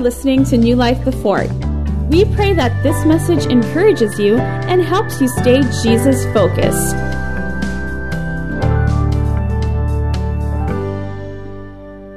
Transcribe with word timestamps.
are 0.00 0.02
listening 0.02 0.44
to 0.44 0.56
New 0.56 0.76
Life 0.76 1.04
Before. 1.04 1.44
We 2.08 2.24
pray 2.24 2.54
that 2.54 2.72
this 2.82 3.04
message 3.04 3.44
encourages 3.52 4.18
you 4.18 4.38
and 4.38 4.80
helps 4.80 5.20
you 5.20 5.28
stay 5.28 5.60
Jesus 5.82 6.24
focused. 6.32 6.96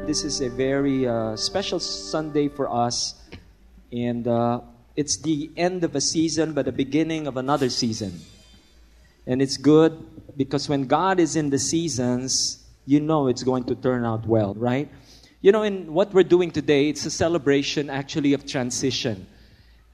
This 0.08 0.24
is 0.24 0.40
a 0.40 0.50
very 0.50 1.06
uh, 1.06 1.36
special 1.36 1.80
Sunday 1.80 2.48
for 2.48 2.72
us, 2.72 3.16
and 3.92 4.30
uh, 4.30 4.62
it's 4.96 5.18
the 5.18 5.52
end 5.58 5.84
of 5.84 5.94
a 5.94 6.02
season, 6.02 6.54
but 6.54 6.64
the 6.64 6.72
beginning 6.72 7.28
of 7.28 7.36
another 7.36 7.70
season. 7.70 8.22
And 9.28 9.42
it's 9.42 9.58
good 9.58 9.92
because 10.38 10.70
when 10.70 10.88
God 10.88 11.20
is 11.20 11.36
in 11.36 11.50
the 11.50 11.60
seasons, 11.60 12.64
you 12.86 13.02
know 13.02 13.28
it's 13.28 13.44
going 13.44 13.66
to 13.66 13.76
turn 13.76 14.06
out 14.06 14.26
well, 14.26 14.54
right? 14.54 14.90
You 15.44 15.52
know, 15.52 15.64
in 15.64 15.92
what 15.94 16.14
we're 16.14 16.24
doing 16.24 16.52
today, 16.52 16.88
it's 16.88 17.06
a 17.06 17.12
celebration 17.12 17.90
actually 17.90 18.32
of 18.32 18.46
transition. 18.48 19.28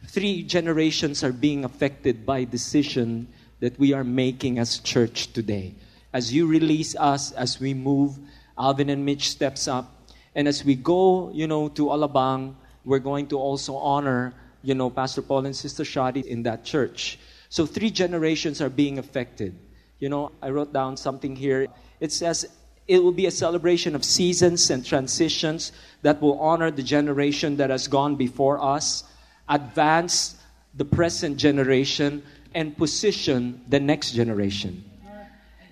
Three 0.06 0.44
generations 0.44 1.24
are 1.24 1.34
being 1.34 1.66
affected 1.66 2.24
by 2.24 2.44
decision 2.44 3.28
that 3.60 3.80
we 3.80 3.94
are 3.94 4.04
making 4.04 4.60
as 4.60 4.78
church 4.78 5.34
today. 5.34 5.74
As 6.14 6.32
you 6.32 6.46
release 6.46 6.96
us, 6.96 7.32
as 7.32 7.60
we 7.60 7.74
move, 7.74 8.20
Alvin 8.60 8.92
and 8.92 9.04
Mitch 9.04 9.28
steps 9.28 9.68
up, 9.68 10.14
and 10.36 10.48
as 10.48 10.64
we 10.64 10.76
go, 10.76 11.32
you 11.34 11.48
know, 11.48 11.68
to 11.70 11.88
Alabang, 11.88 12.54
we're 12.86 13.00
going 13.00 13.26
to 13.30 13.40
also 13.40 13.76
honor, 13.76 14.36
you 14.62 14.76
know, 14.76 14.92
Pastor 14.92 15.24
Paul 15.24 15.48
and 15.48 15.56
Sister 15.56 15.82
Shadi 15.82 16.24
in 16.26 16.44
that 16.44 16.64
church. 16.64 17.18
So 17.50 17.66
three 17.66 17.90
generations 17.90 18.62
are 18.62 18.70
being 18.70 19.00
affected. 19.00 19.58
You 19.98 20.10
know, 20.10 20.32
I 20.44 20.52
wrote 20.52 20.74
down 20.74 20.96
something 20.96 21.36
here. 21.36 21.70
It 22.00 22.12
says 22.12 22.46
it 22.90 23.04
will 23.04 23.12
be 23.12 23.28
a 23.28 23.32
celebration 23.32 23.96
of 23.96 24.04
seasons 24.04 24.72
and 24.72 24.84
transitions 24.84 25.72
that 26.02 26.20
will 26.20 26.40
honor 26.40 26.72
the 26.72 26.82
generation 26.82 27.58
that 27.58 27.70
has 27.70 27.88
gone 27.88 28.16
before 28.16 28.60
us, 28.60 29.04
advance 29.48 30.36
the 30.74 30.86
present 30.86 31.38
generation, 31.38 32.24
and 32.56 32.76
position 32.76 33.62
the 33.70 33.80
next 33.80 34.14
generation. 34.14 34.84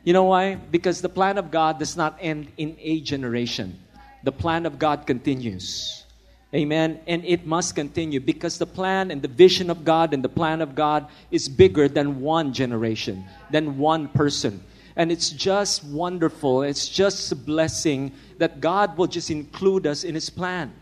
You 0.03 0.13
know 0.13 0.25
why? 0.25 0.55
Because 0.55 1.01
the 1.01 1.09
plan 1.09 1.39
of 1.39 1.49
God 1.49 1.79
does 1.79 1.97
not 1.97 2.19
end 2.21 2.51
in 2.55 2.77
a 2.79 3.01
generation. 3.01 3.79
The 4.23 4.31
plan 4.31 4.67
of 4.67 4.77
God 4.77 5.07
continues. 5.07 6.03
Amen. 6.53 6.99
And 7.07 7.25
it 7.25 7.47
must 7.47 7.75
continue 7.75 8.19
because 8.19 8.59
the 8.59 8.67
plan 8.67 9.09
and 9.09 9.23
the 9.23 9.27
vision 9.27 9.71
of 9.71 9.83
God 9.83 10.13
and 10.13 10.23
the 10.23 10.29
plan 10.29 10.61
of 10.61 10.75
God 10.75 11.07
is 11.31 11.49
bigger 11.49 11.89
than 11.89 12.21
one 12.21 12.53
generation, 12.53 13.25
than 13.49 13.79
one 13.79 14.07
person. 14.07 14.63
And 14.97 15.11
it's 15.11 15.29
just 15.29 15.85
wonderful. 15.85 16.63
It's 16.63 16.89
just 16.89 17.31
a 17.31 17.35
blessing 17.35 18.11
that 18.39 18.59
God 18.59 18.97
will 18.97 19.07
just 19.07 19.29
include 19.29 19.87
us 19.87 20.03
in 20.03 20.15
His 20.15 20.29
plan. 20.29 20.73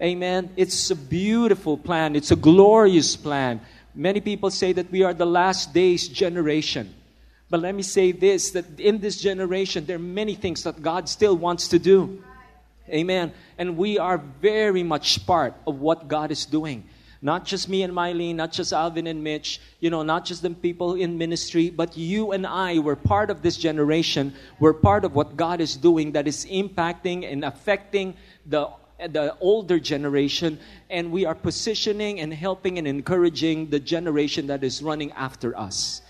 Amen. 0.00 0.50
It's 0.56 0.90
a 0.90 0.96
beautiful 0.96 1.76
plan, 1.76 2.16
it's 2.16 2.30
a 2.30 2.36
glorious 2.36 3.16
plan. 3.16 3.60
Many 3.94 4.20
people 4.20 4.50
say 4.50 4.72
that 4.72 4.90
we 4.90 5.02
are 5.02 5.12
the 5.12 5.26
last 5.26 5.74
days 5.74 6.08
generation. 6.08 6.94
But 7.50 7.60
let 7.60 7.74
me 7.74 7.82
say 7.82 8.12
this 8.12 8.52
that 8.52 8.80
in 8.80 9.00
this 9.00 9.20
generation, 9.20 9.84
there 9.84 9.96
are 9.96 10.08
many 10.22 10.34
things 10.34 10.62
that 10.62 10.80
God 10.80 11.08
still 11.08 11.36
wants 11.36 11.68
to 11.68 11.78
do. 11.78 12.24
Amen. 12.88 13.32
And 13.58 13.76
we 13.76 13.98
are 13.98 14.18
very 14.40 14.82
much 14.82 15.26
part 15.26 15.54
of 15.66 15.80
what 15.80 16.08
God 16.08 16.30
is 16.30 16.46
doing. 16.46 16.84
Not 17.24 17.44
just 17.44 17.68
me 17.68 17.84
and 17.84 17.94
Mylene, 17.94 18.34
not 18.34 18.50
just 18.50 18.72
Alvin 18.72 19.06
and 19.06 19.22
Mitch, 19.22 19.60
you 19.78 19.90
know, 19.90 20.02
not 20.02 20.24
just 20.24 20.42
the 20.42 20.50
people 20.50 20.94
in 20.94 21.16
ministry, 21.16 21.70
but 21.70 21.96
you 21.96 22.32
and 22.32 22.44
I 22.44 22.80
were 22.80 22.96
part 22.96 23.30
of 23.30 23.42
this 23.42 23.56
generation. 23.56 24.34
We're 24.58 24.72
part 24.72 25.04
of 25.04 25.14
what 25.14 25.36
God 25.36 25.60
is 25.60 25.76
doing 25.76 26.12
that 26.12 26.26
is 26.26 26.44
impacting 26.46 27.30
and 27.30 27.44
affecting 27.44 28.16
the 28.44 28.68
the 29.08 29.36
older 29.40 29.80
generation, 29.80 30.58
and 30.88 31.10
we 31.10 31.24
are 31.24 31.34
positioning 31.34 32.20
and 32.20 32.32
helping 32.32 32.78
and 32.78 32.86
encouraging 32.86 33.70
the 33.70 33.80
generation 33.80 34.46
that 34.46 34.62
is 34.62 34.82
running 34.82 35.10
after 35.12 35.58
us. 35.58 36.02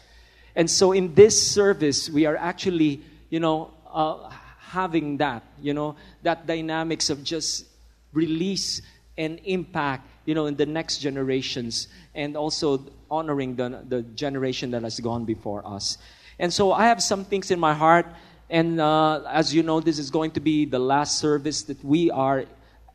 And 0.55 0.71
so, 0.71 0.93
in 0.93 1.15
this 1.15 1.41
service, 1.51 2.11
we 2.11 2.27
are 2.27 2.37
actually, 2.37 3.01
you 3.31 3.41
know, 3.41 3.71
uh, 3.91 4.29
having 4.59 5.19
that, 5.19 5.43
you 5.61 5.73
know, 5.73 5.97
that 6.23 6.47
dynamics 6.47 7.09
of 7.09 7.25
just 7.25 7.67
release 8.13 8.83
and 9.17 9.41
impact, 9.45 10.07
you 10.25 10.35
know, 10.35 10.47
in 10.47 10.57
the 10.57 10.67
next 10.67 10.99
generations 10.99 11.89
and 12.15 12.37
also 12.37 12.85
honoring 13.11 13.57
the, 13.57 13.85
the 13.89 14.03
generation 14.03 14.71
that 14.73 14.83
has 14.83 15.01
gone 15.01 15.25
before 15.25 15.67
us. 15.67 15.99
And 16.39 16.53
so 16.53 16.73
I 16.73 16.87
have 16.87 17.03
some 17.03 17.25
things 17.25 17.51
in 17.51 17.61
my 17.61 17.75
heart. 17.75 18.07
And 18.51 18.81
uh, 18.81 19.23
as 19.29 19.55
you 19.55 19.63
know, 19.63 19.81
this 19.81 19.99
is 19.99 20.11
going 20.11 20.33
to 20.33 20.41
be 20.41 20.65
the 20.65 20.79
last 20.79 21.19
service 21.19 21.63
that 21.63 21.83
we 21.85 22.11
are 22.11 22.45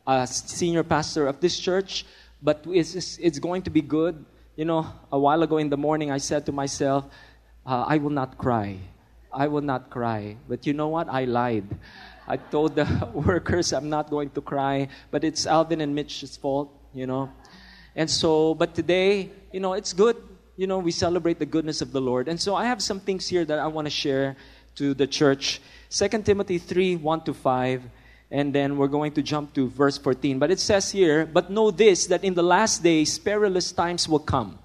a 0.06 0.26
senior 0.26 0.82
pastor 0.82 1.26
of 1.26 1.40
this 1.40 1.58
church. 1.58 2.06
But 2.42 2.64
it's, 2.68 3.18
it's 3.18 3.38
going 3.38 3.62
to 3.62 3.70
be 3.70 3.82
good. 3.82 4.24
You 4.56 4.64
know, 4.64 4.86
a 5.12 5.18
while 5.18 5.42
ago 5.42 5.58
in 5.58 5.70
the 5.70 5.76
morning, 5.76 6.10
I 6.10 6.18
said 6.18 6.46
to 6.46 6.52
myself, 6.52 7.04
uh, 7.66 7.84
I 7.86 7.98
will 7.98 8.10
not 8.10 8.38
cry 8.38 8.78
I 9.32 9.48
will 9.48 9.62
not 9.62 9.90
cry. 9.90 10.36
But 10.48 10.66
you 10.66 10.72
know 10.72 10.88
what? 10.88 11.08
I 11.08 11.24
lied. 11.24 11.66
I 12.26 12.36
told 12.36 12.74
the 12.74 12.86
workers 13.14 13.72
I'm 13.72 13.88
not 13.88 14.10
going 14.10 14.30
to 14.30 14.40
cry, 14.40 14.88
but 15.10 15.24
it's 15.24 15.46
Alvin 15.46 15.80
and 15.80 15.94
Mitch's 15.94 16.36
fault, 16.36 16.72
you 16.94 17.06
know. 17.06 17.30
And 17.94 18.10
so, 18.10 18.54
but 18.54 18.74
today, 18.74 19.30
you 19.52 19.60
know, 19.60 19.72
it's 19.72 19.92
good. 19.92 20.16
You 20.56 20.66
know, 20.66 20.78
we 20.78 20.90
celebrate 20.90 21.38
the 21.38 21.46
goodness 21.46 21.80
of 21.80 21.92
the 21.92 22.00
Lord. 22.00 22.28
And 22.28 22.40
so 22.40 22.54
I 22.54 22.64
have 22.66 22.82
some 22.82 23.00
things 23.00 23.28
here 23.28 23.44
that 23.44 23.58
I 23.58 23.66
want 23.66 23.86
to 23.86 23.90
share 23.90 24.36
to 24.76 24.94
the 24.94 25.06
church. 25.06 25.60
2 25.90 26.08
Timothy 26.22 26.58
3 26.58 26.96
1 26.96 27.24
to 27.24 27.34
5. 27.34 27.82
And 28.30 28.54
then 28.54 28.76
we're 28.76 28.88
going 28.88 29.12
to 29.12 29.22
jump 29.22 29.54
to 29.54 29.68
verse 29.68 29.96
14. 29.96 30.38
But 30.38 30.50
it 30.50 30.60
says 30.60 30.90
here, 30.90 31.24
But 31.24 31.50
know 31.50 31.70
this, 31.70 32.06
that 32.06 32.24
in 32.24 32.34
the 32.34 32.42
last 32.42 32.82
days 32.82 33.18
perilous 33.18 33.72
times 33.72 34.08
will 34.08 34.18
come. 34.18 34.58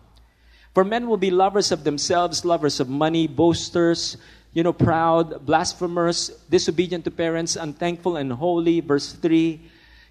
For 0.73 0.83
men 0.83 1.07
will 1.07 1.17
be 1.17 1.31
lovers 1.31 1.71
of 1.71 1.83
themselves, 1.83 2.43
lovers 2.43 2.79
of 2.79 2.89
money, 2.89 3.27
boasters 3.27 4.17
you 4.53 4.61
know, 4.61 4.73
proud, 4.73 5.45
blasphemers, 5.45 6.29
disobedient 6.49 7.03
to 7.05 7.11
parents, 7.11 7.55
unthankful 7.55 8.17
and 8.17 8.31
holy. 8.31 8.79
Verse 8.79 9.13
3. 9.13 9.59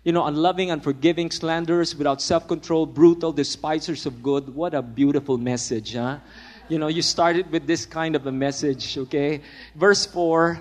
You 0.04 0.12
know, 0.12 0.26
unloving, 0.26 0.70
unforgiving, 0.70 1.30
slanderers, 1.30 1.94
without 1.94 2.20
self 2.20 2.48
control, 2.48 2.86
brutal, 2.86 3.32
despisers 3.32 4.04
of 4.04 4.22
good. 4.22 4.54
What 4.54 4.74
a 4.74 4.82
beautiful 4.82 5.38
message, 5.38 5.94
huh? 5.94 6.18
You 6.68 6.78
know, 6.78 6.88
you 6.88 7.02
started 7.02 7.50
with 7.50 7.66
this 7.66 7.86
kind 7.86 8.16
of 8.16 8.26
a 8.26 8.32
message, 8.32 8.98
okay? 8.98 9.42
Verse 9.76 10.06
4 10.06 10.60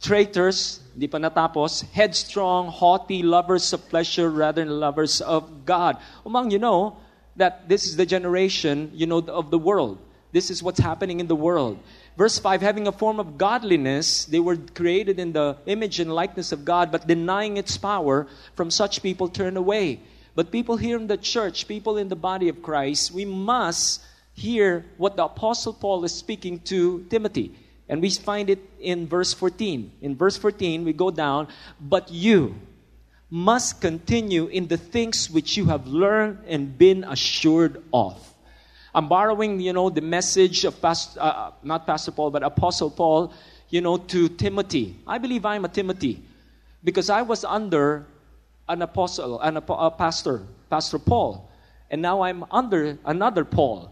traitors, 0.00 0.80
di 0.96 1.08
pa 1.08 1.18
natapos, 1.18 1.82
headstrong, 1.90 2.68
haughty, 2.68 3.22
lovers 3.22 3.72
of 3.72 3.88
pleasure 3.88 4.30
rather 4.30 4.64
than 4.64 4.78
lovers 4.78 5.20
of 5.20 5.66
God. 5.66 5.98
Among 6.24 6.50
you 6.50 6.58
know 6.58 6.96
that 7.36 7.68
this 7.68 7.86
is 7.86 7.96
the 7.96 8.06
generation, 8.06 8.90
you 8.94 9.06
know, 9.06 9.18
of 9.18 9.50
the 9.50 9.58
world. 9.58 9.98
This 10.32 10.50
is 10.50 10.62
what's 10.62 10.78
happening 10.78 11.20
in 11.20 11.26
the 11.26 11.36
world. 11.36 11.78
Verse 12.18 12.36
5 12.40 12.62
having 12.62 12.88
a 12.88 12.92
form 12.92 13.20
of 13.20 13.38
godliness, 13.38 14.24
they 14.24 14.40
were 14.40 14.56
created 14.56 15.20
in 15.20 15.32
the 15.32 15.56
image 15.66 16.00
and 16.00 16.12
likeness 16.12 16.50
of 16.50 16.64
God, 16.64 16.90
but 16.90 17.06
denying 17.06 17.56
its 17.56 17.78
power, 17.78 18.26
from 18.56 18.72
such 18.72 19.04
people 19.04 19.28
turn 19.28 19.56
away. 19.56 20.00
But 20.34 20.50
people 20.50 20.76
here 20.76 20.96
in 20.96 21.06
the 21.06 21.16
church, 21.16 21.68
people 21.68 21.96
in 21.96 22.08
the 22.08 22.16
body 22.16 22.48
of 22.48 22.60
Christ, 22.60 23.12
we 23.12 23.24
must 23.24 24.02
hear 24.34 24.84
what 24.96 25.14
the 25.14 25.26
Apostle 25.26 25.72
Paul 25.72 26.04
is 26.04 26.12
speaking 26.12 26.58
to 26.66 27.06
Timothy. 27.08 27.54
And 27.88 28.02
we 28.02 28.10
find 28.10 28.50
it 28.50 28.58
in 28.80 29.06
verse 29.06 29.32
14. 29.32 29.92
In 30.02 30.16
verse 30.16 30.36
14, 30.36 30.84
we 30.84 30.92
go 30.92 31.12
down, 31.12 31.46
but 31.80 32.10
you 32.10 32.56
must 33.30 33.80
continue 33.80 34.46
in 34.46 34.66
the 34.66 34.76
things 34.76 35.30
which 35.30 35.56
you 35.56 35.66
have 35.66 35.86
learned 35.86 36.38
and 36.48 36.76
been 36.76 37.04
assured 37.04 37.80
of. 37.92 38.18
I'm 38.94 39.08
borrowing, 39.08 39.60
you 39.60 39.72
know, 39.72 39.90
the 39.90 40.00
message 40.00 40.64
of 40.64 40.80
Pastor, 40.80 41.20
uh, 41.20 41.50
not 41.62 41.86
Pastor 41.86 42.10
Paul, 42.10 42.30
but 42.30 42.42
Apostle 42.42 42.90
Paul, 42.90 43.32
you 43.68 43.80
know, 43.80 43.96
to 43.96 44.28
Timothy. 44.28 44.96
I 45.06 45.18
believe 45.18 45.44
I'm 45.44 45.64
a 45.64 45.68
Timothy 45.68 46.22
because 46.82 47.10
I 47.10 47.22
was 47.22 47.44
under 47.44 48.06
an 48.68 48.82
apostle, 48.82 49.40
an, 49.40 49.56
a 49.56 49.90
pastor, 49.90 50.42
Pastor 50.70 50.98
Paul, 50.98 51.50
and 51.90 52.02
now 52.02 52.22
I'm 52.22 52.44
under 52.50 52.98
another 53.04 53.44
Paul. 53.44 53.90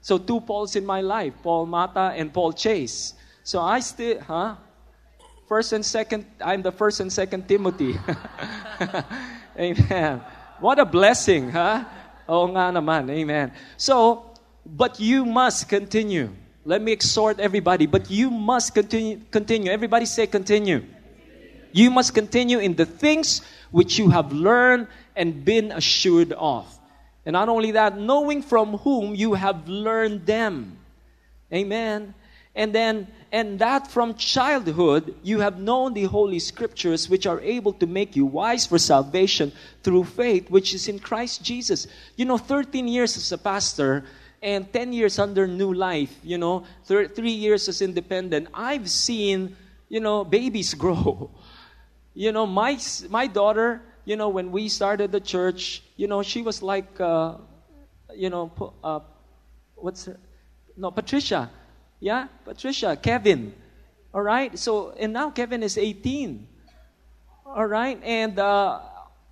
So 0.00 0.18
two 0.18 0.40
Pauls 0.40 0.76
in 0.76 0.86
my 0.86 1.00
life, 1.00 1.34
Paul 1.42 1.66
Mata 1.66 2.12
and 2.16 2.32
Paul 2.32 2.52
Chase. 2.52 3.14
So 3.42 3.60
I 3.60 3.80
still, 3.80 4.20
huh? 4.20 4.56
First 5.48 5.72
and 5.72 5.84
second, 5.84 6.26
I'm 6.40 6.62
the 6.62 6.72
first 6.72 7.00
and 7.00 7.12
second 7.12 7.48
Timothy. 7.48 7.98
Amen. 9.58 10.22
What 10.60 10.78
a 10.78 10.84
blessing, 10.84 11.50
huh? 11.50 11.84
Oo 12.30 12.46
nga 12.54 12.70
naman. 12.70 13.10
Amen. 13.10 13.50
So, 13.74 14.22
but 14.62 15.02
you 15.02 15.26
must 15.26 15.66
continue. 15.66 16.30
Let 16.62 16.78
me 16.78 16.94
exhort 16.94 17.42
everybody, 17.42 17.90
but 17.90 18.06
you 18.06 18.30
must 18.30 18.70
continue. 18.70 19.18
continue. 19.34 19.74
Everybody 19.74 20.06
say 20.06 20.30
continue. 20.30 20.86
You 21.74 21.90
must 21.90 22.14
continue 22.14 22.62
in 22.62 22.78
the 22.78 22.86
things 22.86 23.42
which 23.74 23.98
you 23.98 24.10
have 24.10 24.30
learned 24.30 24.86
and 25.18 25.42
been 25.44 25.74
assured 25.74 26.30
of. 26.38 26.66
And 27.26 27.34
not 27.34 27.48
only 27.48 27.72
that, 27.72 27.98
knowing 27.98 28.42
from 28.42 28.78
whom 28.78 29.14
you 29.14 29.34
have 29.34 29.68
learned 29.68 30.26
them. 30.26 30.78
Amen. 31.52 32.14
And 32.54 32.74
then, 32.74 33.06
and 33.30 33.58
that 33.60 33.90
from 33.90 34.14
childhood, 34.14 35.14
you 35.22 35.40
have 35.40 35.60
known 35.60 35.94
the 35.94 36.04
Holy 36.04 36.40
Scriptures, 36.40 37.08
which 37.08 37.26
are 37.26 37.40
able 37.40 37.72
to 37.74 37.86
make 37.86 38.16
you 38.16 38.26
wise 38.26 38.66
for 38.66 38.78
salvation 38.78 39.52
through 39.82 40.04
faith, 40.04 40.50
which 40.50 40.74
is 40.74 40.88
in 40.88 40.98
Christ 40.98 41.44
Jesus. 41.44 41.86
You 42.16 42.24
know, 42.24 42.38
13 42.38 42.88
years 42.88 43.16
as 43.16 43.30
a 43.30 43.38
pastor 43.38 44.04
and 44.42 44.72
10 44.72 44.92
years 44.92 45.18
under 45.18 45.46
New 45.46 45.72
Life, 45.72 46.18
you 46.24 46.38
know, 46.38 46.64
thir- 46.84 47.06
three 47.06 47.30
years 47.30 47.68
as 47.68 47.82
independent, 47.82 48.48
I've 48.52 48.90
seen, 48.90 49.56
you 49.88 50.00
know, 50.00 50.24
babies 50.24 50.74
grow. 50.84 51.30
You 52.14 52.32
know, 52.32 52.46
my, 52.46 52.78
my 53.10 53.28
daughter, 53.28 53.80
you 54.04 54.16
know, 54.16 54.28
when 54.28 54.50
we 54.50 54.68
started 54.68 55.12
the 55.12 55.20
church, 55.20 55.82
you 55.96 56.08
know, 56.08 56.22
she 56.22 56.42
was 56.42 56.62
like, 56.62 57.00
uh, 57.00 57.36
you 58.14 58.28
know, 58.28 58.50
uh, 58.82 59.00
what's 59.76 60.06
her? 60.06 60.18
No, 60.76 60.90
Patricia. 60.90 61.50
Yeah, 62.00 62.28
Patricia, 62.44 62.96
Kevin. 62.96 63.52
All 64.12 64.22
right. 64.22 64.58
So 64.58 64.90
and 64.98 65.12
now 65.12 65.30
Kevin 65.30 65.62
is 65.62 65.78
18. 65.78 66.48
All 67.44 67.66
right, 67.66 68.00
and 68.04 68.38
uh, 68.38 68.78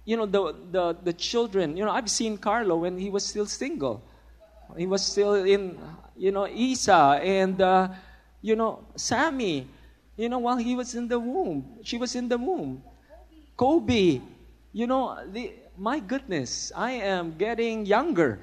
you 0.05 0.17
know 0.17 0.27
the, 0.27 0.55
the 0.73 0.97
the 1.05 1.13
children. 1.13 1.77
You 1.77 1.85
know, 1.85 1.93
I've 1.93 2.11
seen 2.11 2.37
Carlo 2.37 2.77
when 2.77 2.99
he 2.99 3.11
was 3.11 3.25
still 3.25 3.47
single. 3.47 4.03
He 4.77 4.87
was 4.87 5.07
still 5.07 5.35
in, 5.35 5.79
you 6.17 6.33
know, 6.33 6.47
Isa 6.47 7.21
and 7.23 7.61
uh, 7.63 7.89
you 8.43 8.57
know 8.57 8.85
Sammy. 8.97 9.67
You 10.17 10.29
know, 10.29 10.41
while 10.41 10.57
he 10.57 10.75
was 10.75 10.97
in 10.97 11.07
the 11.07 11.19
womb, 11.19 11.79
she 11.85 11.97
was 11.97 12.17
in 12.17 12.29
the 12.29 12.39
womb. 12.39 12.83
Kobe. 13.57 14.21
You 14.73 14.87
know, 14.87 15.19
the, 15.31 15.55
my 15.79 16.01
goodness, 16.01 16.73
I 16.75 16.93
am 16.93 17.39
getting 17.39 17.87
younger. 17.87 18.41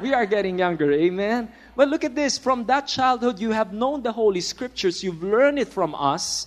We 0.00 0.14
are 0.14 0.26
getting 0.26 0.58
younger, 0.58 0.90
amen. 0.92 1.52
But 1.76 1.88
look 1.88 2.04
at 2.04 2.14
this 2.14 2.38
from 2.38 2.66
that 2.66 2.86
childhood, 2.86 3.38
you 3.38 3.50
have 3.50 3.72
known 3.72 4.02
the 4.02 4.12
Holy 4.12 4.40
Scriptures, 4.40 5.02
you've 5.02 5.22
learned 5.22 5.58
it 5.58 5.68
from 5.68 5.94
us. 5.94 6.46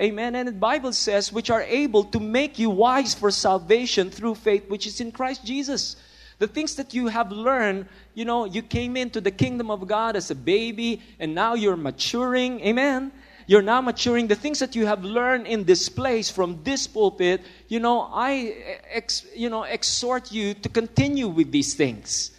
Amen. 0.00 0.34
And 0.34 0.48
the 0.48 0.52
Bible 0.52 0.92
says, 0.92 1.32
which 1.32 1.50
are 1.50 1.62
able 1.62 2.04
to 2.04 2.18
make 2.18 2.58
you 2.58 2.70
wise 2.70 3.14
for 3.14 3.30
salvation 3.30 4.10
through 4.10 4.36
faith, 4.36 4.68
which 4.68 4.86
is 4.86 5.00
in 5.00 5.12
Christ 5.12 5.44
Jesus. 5.44 5.96
The 6.38 6.48
things 6.48 6.74
that 6.76 6.94
you 6.94 7.08
have 7.08 7.30
learned, 7.30 7.86
you 8.14 8.24
know, 8.24 8.46
you 8.46 8.62
came 8.62 8.96
into 8.96 9.20
the 9.20 9.30
kingdom 9.30 9.70
of 9.70 9.86
God 9.86 10.16
as 10.16 10.30
a 10.30 10.34
baby, 10.34 11.02
and 11.20 11.34
now 11.34 11.54
you're 11.54 11.76
maturing. 11.76 12.60
Amen. 12.62 13.12
You're 13.46 13.62
now 13.62 13.80
maturing. 13.80 14.28
The 14.28 14.34
things 14.34 14.58
that 14.60 14.74
you 14.74 14.86
have 14.86 15.04
learned 15.04 15.46
in 15.46 15.64
this 15.64 15.88
place 15.88 16.30
from 16.30 16.62
this 16.64 16.86
pulpit, 16.86 17.42
you 17.68 17.78
know, 17.78 18.08
I, 18.12 18.56
ex, 18.90 19.26
you 19.36 19.50
know, 19.50 19.64
exhort 19.64 20.32
you 20.32 20.54
to 20.54 20.68
continue 20.68 21.28
with 21.28 21.52
these 21.52 21.74
things. 21.74 22.32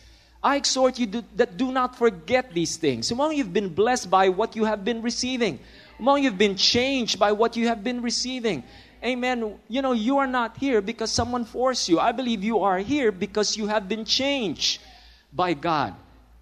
I 0.43 0.57
exhort 0.57 0.99
you 0.99 1.23
that 1.37 1.55
do 1.55 1.71
not 1.71 1.97
forget 1.97 2.53
these 2.53 2.75
things. 2.75 3.11
Among 3.11 3.33
you've 3.33 3.53
been 3.53 3.69
blessed 3.69 4.09
by 4.09 4.29
what 4.29 4.55
you 4.57 4.65
have 4.65 4.83
been 4.83 5.01
receiving. 5.01 5.59
Among 5.99 6.21
you've 6.21 6.37
been 6.37 6.57
changed 6.57 7.17
by 7.17 7.31
what 7.31 7.55
you 7.55 7.69
have 7.69 7.83
been 7.83 8.01
receiving. 8.01 8.63
Amen. 9.03 9.59
You 9.69 9.81
know, 9.81 9.93
you 9.93 10.17
are 10.17 10.27
not 10.27 10.57
here 10.57 10.81
because 10.81 11.11
someone 11.11 11.45
forced 11.45 11.87
you. 11.87 11.99
I 11.99 12.11
believe 12.11 12.43
you 12.43 12.59
are 12.59 12.79
here 12.79 13.11
because 13.11 13.55
you 13.55 13.67
have 13.67 13.87
been 13.87 14.03
changed 14.03 14.81
by 15.31 15.53
God. 15.53 15.95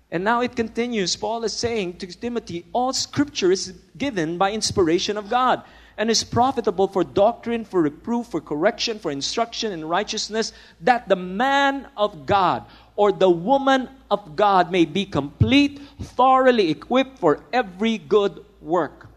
And 0.10 0.24
now 0.24 0.42
it 0.42 0.56
continues. 0.56 1.16
Paul 1.16 1.44
is 1.44 1.54
saying 1.54 1.98
to 1.98 2.08
Timothy, 2.08 2.66
all 2.74 2.94
scripture 2.94 3.52
is 3.52 3.74
given 3.98 4.38
by 4.38 4.52
inspiration 4.52 5.16
of 5.16 5.30
God 5.30 5.64
and 5.98 6.10
is 6.10 6.24
profitable 6.24 6.88
for 6.88 7.04
doctrine, 7.04 7.64
for 7.64 7.82
reproof, 7.82 8.28
for 8.28 8.42
correction, 8.42 9.00
for 9.00 9.12
instruction 9.12 9.72
in 9.72 9.86
righteousness, 9.86 10.54
that 10.82 11.08
the 11.08 11.16
man 11.16 11.88
of 11.96 12.26
God 12.26 12.66
or 12.96 13.12
the 13.12 13.30
woman 13.30 13.90
of 14.10 14.36
God 14.36 14.72
may 14.72 14.86
be 14.86 15.06
complete, 15.06 15.80
thoroughly 16.02 16.70
equipped 16.70 17.20
for 17.20 17.44
every 17.54 17.98
good 17.98 18.44
work. 18.62 19.08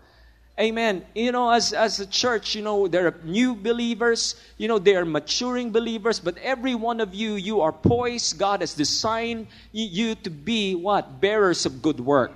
Amen. 0.58 1.04
You 1.16 1.32
know, 1.32 1.50
as, 1.50 1.72
as 1.72 1.98
a 1.98 2.06
church, 2.06 2.54
you 2.54 2.62
know, 2.62 2.86
there 2.86 3.08
are 3.08 3.16
new 3.24 3.56
believers, 3.56 4.36
you 4.56 4.68
know, 4.68 4.78
they 4.78 4.94
are 4.94 5.04
maturing 5.04 5.72
believers, 5.72 6.20
but 6.20 6.38
every 6.38 6.76
one 6.76 7.00
of 7.00 7.12
you, 7.12 7.34
you 7.34 7.60
are 7.60 7.72
poised. 7.72 8.38
God 8.38 8.60
has 8.60 8.74
designed 8.74 9.48
you 9.72 10.14
to 10.14 10.30
be 10.30 10.76
what? 10.76 11.20
Bearers 11.20 11.66
of 11.66 11.82
good 11.82 11.98
work. 11.98 12.32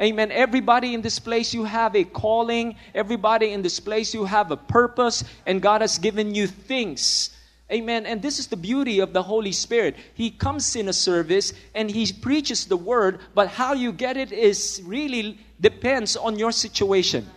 Amen. 0.00 0.30
Everybody 0.30 0.94
in 0.94 1.02
this 1.02 1.18
place, 1.18 1.52
you 1.52 1.64
have 1.64 1.96
a 1.96 2.04
calling. 2.04 2.76
Everybody 2.94 3.50
in 3.50 3.62
this 3.62 3.80
place, 3.80 4.14
you 4.14 4.24
have 4.24 4.52
a 4.52 4.56
purpose, 4.56 5.24
and 5.44 5.60
God 5.60 5.80
has 5.80 5.98
given 5.98 6.36
you 6.36 6.46
things 6.46 7.30
Amen. 7.70 8.06
And 8.06 8.22
this 8.22 8.38
is 8.38 8.46
the 8.46 8.56
beauty 8.56 9.00
of 9.00 9.12
the 9.12 9.22
Holy 9.22 9.52
Spirit. 9.52 9.96
He 10.14 10.30
comes 10.30 10.74
in 10.74 10.88
a 10.88 10.92
service 10.92 11.52
and 11.74 11.90
he 11.90 12.10
preaches 12.12 12.64
the 12.64 12.78
word, 12.78 13.20
but 13.34 13.48
how 13.48 13.74
you 13.74 13.92
get 13.92 14.16
it 14.16 14.32
is 14.32 14.80
really 14.86 15.38
depends 15.60 16.16
on 16.16 16.38
your 16.38 16.52
situation. 16.52 17.28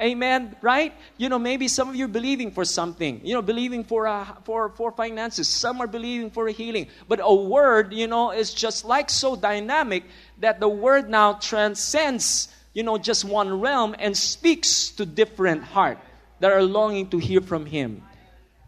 Amen. 0.00 0.56
Right? 0.62 0.92
You 1.16 1.28
know, 1.28 1.38
maybe 1.38 1.68
some 1.68 1.88
of 1.88 1.94
you 1.94 2.06
are 2.06 2.08
believing 2.08 2.50
for 2.50 2.64
something. 2.64 3.20
You 3.22 3.34
know, 3.34 3.42
believing 3.42 3.84
for 3.84 4.08
uh, 4.08 4.26
for 4.42 4.70
for 4.70 4.90
finances. 4.90 5.46
Some 5.46 5.80
are 5.80 5.86
believing 5.86 6.30
for 6.30 6.48
a 6.48 6.52
healing. 6.52 6.88
But 7.06 7.20
a 7.22 7.32
word, 7.32 7.92
you 7.92 8.08
know, 8.08 8.32
is 8.32 8.52
just 8.52 8.84
like 8.84 9.10
so 9.10 9.36
dynamic 9.36 10.02
that 10.40 10.58
the 10.58 10.68
word 10.68 11.08
now 11.08 11.34
transcends, 11.34 12.48
you 12.72 12.82
know, 12.82 12.98
just 12.98 13.24
one 13.24 13.60
realm 13.60 13.94
and 13.96 14.16
speaks 14.16 14.90
to 14.98 15.06
different 15.06 15.62
heart 15.62 15.98
that 16.40 16.50
are 16.50 16.64
longing 16.64 17.08
to 17.10 17.18
hear 17.18 17.40
from 17.40 17.64
Him. 17.64 18.02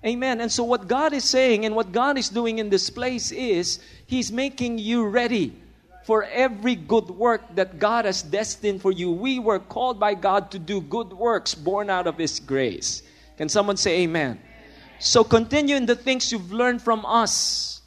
Amen. 0.05 0.41
And 0.43 0.53
so, 0.53 0.65
what 0.65 0.87
God 0.87 1.15
is 1.15 1.25
saying 1.25 1.65
and 1.65 1.75
what 1.75 1.91
God 1.91 2.19
is 2.19 2.29
doing 2.29 2.59
in 2.59 2.69
this 2.69 2.91
place 2.91 3.33
is 3.33 3.79
He's 4.07 4.31
making 4.31 4.79
you 4.79 5.07
ready 5.07 5.57
for 6.05 6.25
every 6.25 6.75
good 6.75 7.09
work 7.09 7.43
that 7.55 7.79
God 7.79 8.05
has 8.05 8.23
destined 8.23 8.83
for 8.83 8.93
you. 8.93 9.11
We 9.11 9.39
were 9.39 9.59
called 9.59 9.99
by 9.99 10.13
God 10.13 10.51
to 10.51 10.59
do 10.59 10.83
good 10.83 11.15
works 11.15 11.55
born 11.55 11.89
out 11.89 12.07
of 12.07 12.19
His 12.19 12.39
grace. 12.39 13.03
Can 13.39 13.49
someone 13.49 13.79
say 13.79 14.03
amen? 14.03 14.41
So, 14.99 15.25
continue 15.25 15.75
in 15.77 15.87
the 15.87 15.97
things 15.97 16.31
you've 16.31 16.53
learned 16.53 16.83
from 16.83 17.07
us. 17.07 17.81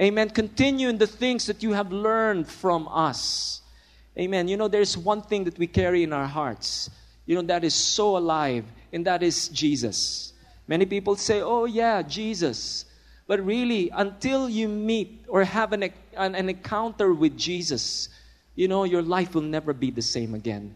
Amen. 0.00 0.30
Continue 0.30 0.88
in 0.88 0.98
the 0.98 1.06
things 1.06 1.46
that 1.46 1.62
you 1.62 1.72
have 1.72 1.92
learned 1.92 2.48
from 2.48 2.88
us. 2.88 3.62
Amen. 4.18 4.48
You 4.48 4.56
know, 4.56 4.68
there's 4.68 4.98
one 4.98 5.22
thing 5.22 5.44
that 5.44 5.58
we 5.58 5.66
carry 5.66 6.02
in 6.02 6.12
our 6.12 6.26
hearts, 6.26 6.90
you 7.24 7.36
know, 7.36 7.42
that 7.42 7.62
is 7.64 7.74
so 7.74 8.16
alive, 8.16 8.64
and 8.92 9.06
that 9.06 9.22
is 9.22 9.48
Jesus. 9.48 10.32
Many 10.68 10.86
people 10.86 11.16
say, 11.16 11.40
oh, 11.40 11.64
yeah, 11.64 12.02
Jesus. 12.02 12.84
But 13.26 13.44
really, 13.44 13.90
until 13.90 14.48
you 14.48 14.68
meet 14.68 15.24
or 15.28 15.44
have 15.44 15.72
an, 15.72 15.82
an, 15.82 16.34
an, 16.34 16.48
encounter 16.48 17.12
with 17.12 17.36
Jesus, 17.36 18.08
you 18.54 18.68
know, 18.68 18.84
your 18.84 19.02
life 19.02 19.34
will 19.34 19.42
never 19.42 19.72
be 19.72 19.90
the 19.90 20.02
same 20.02 20.34
again. 20.34 20.74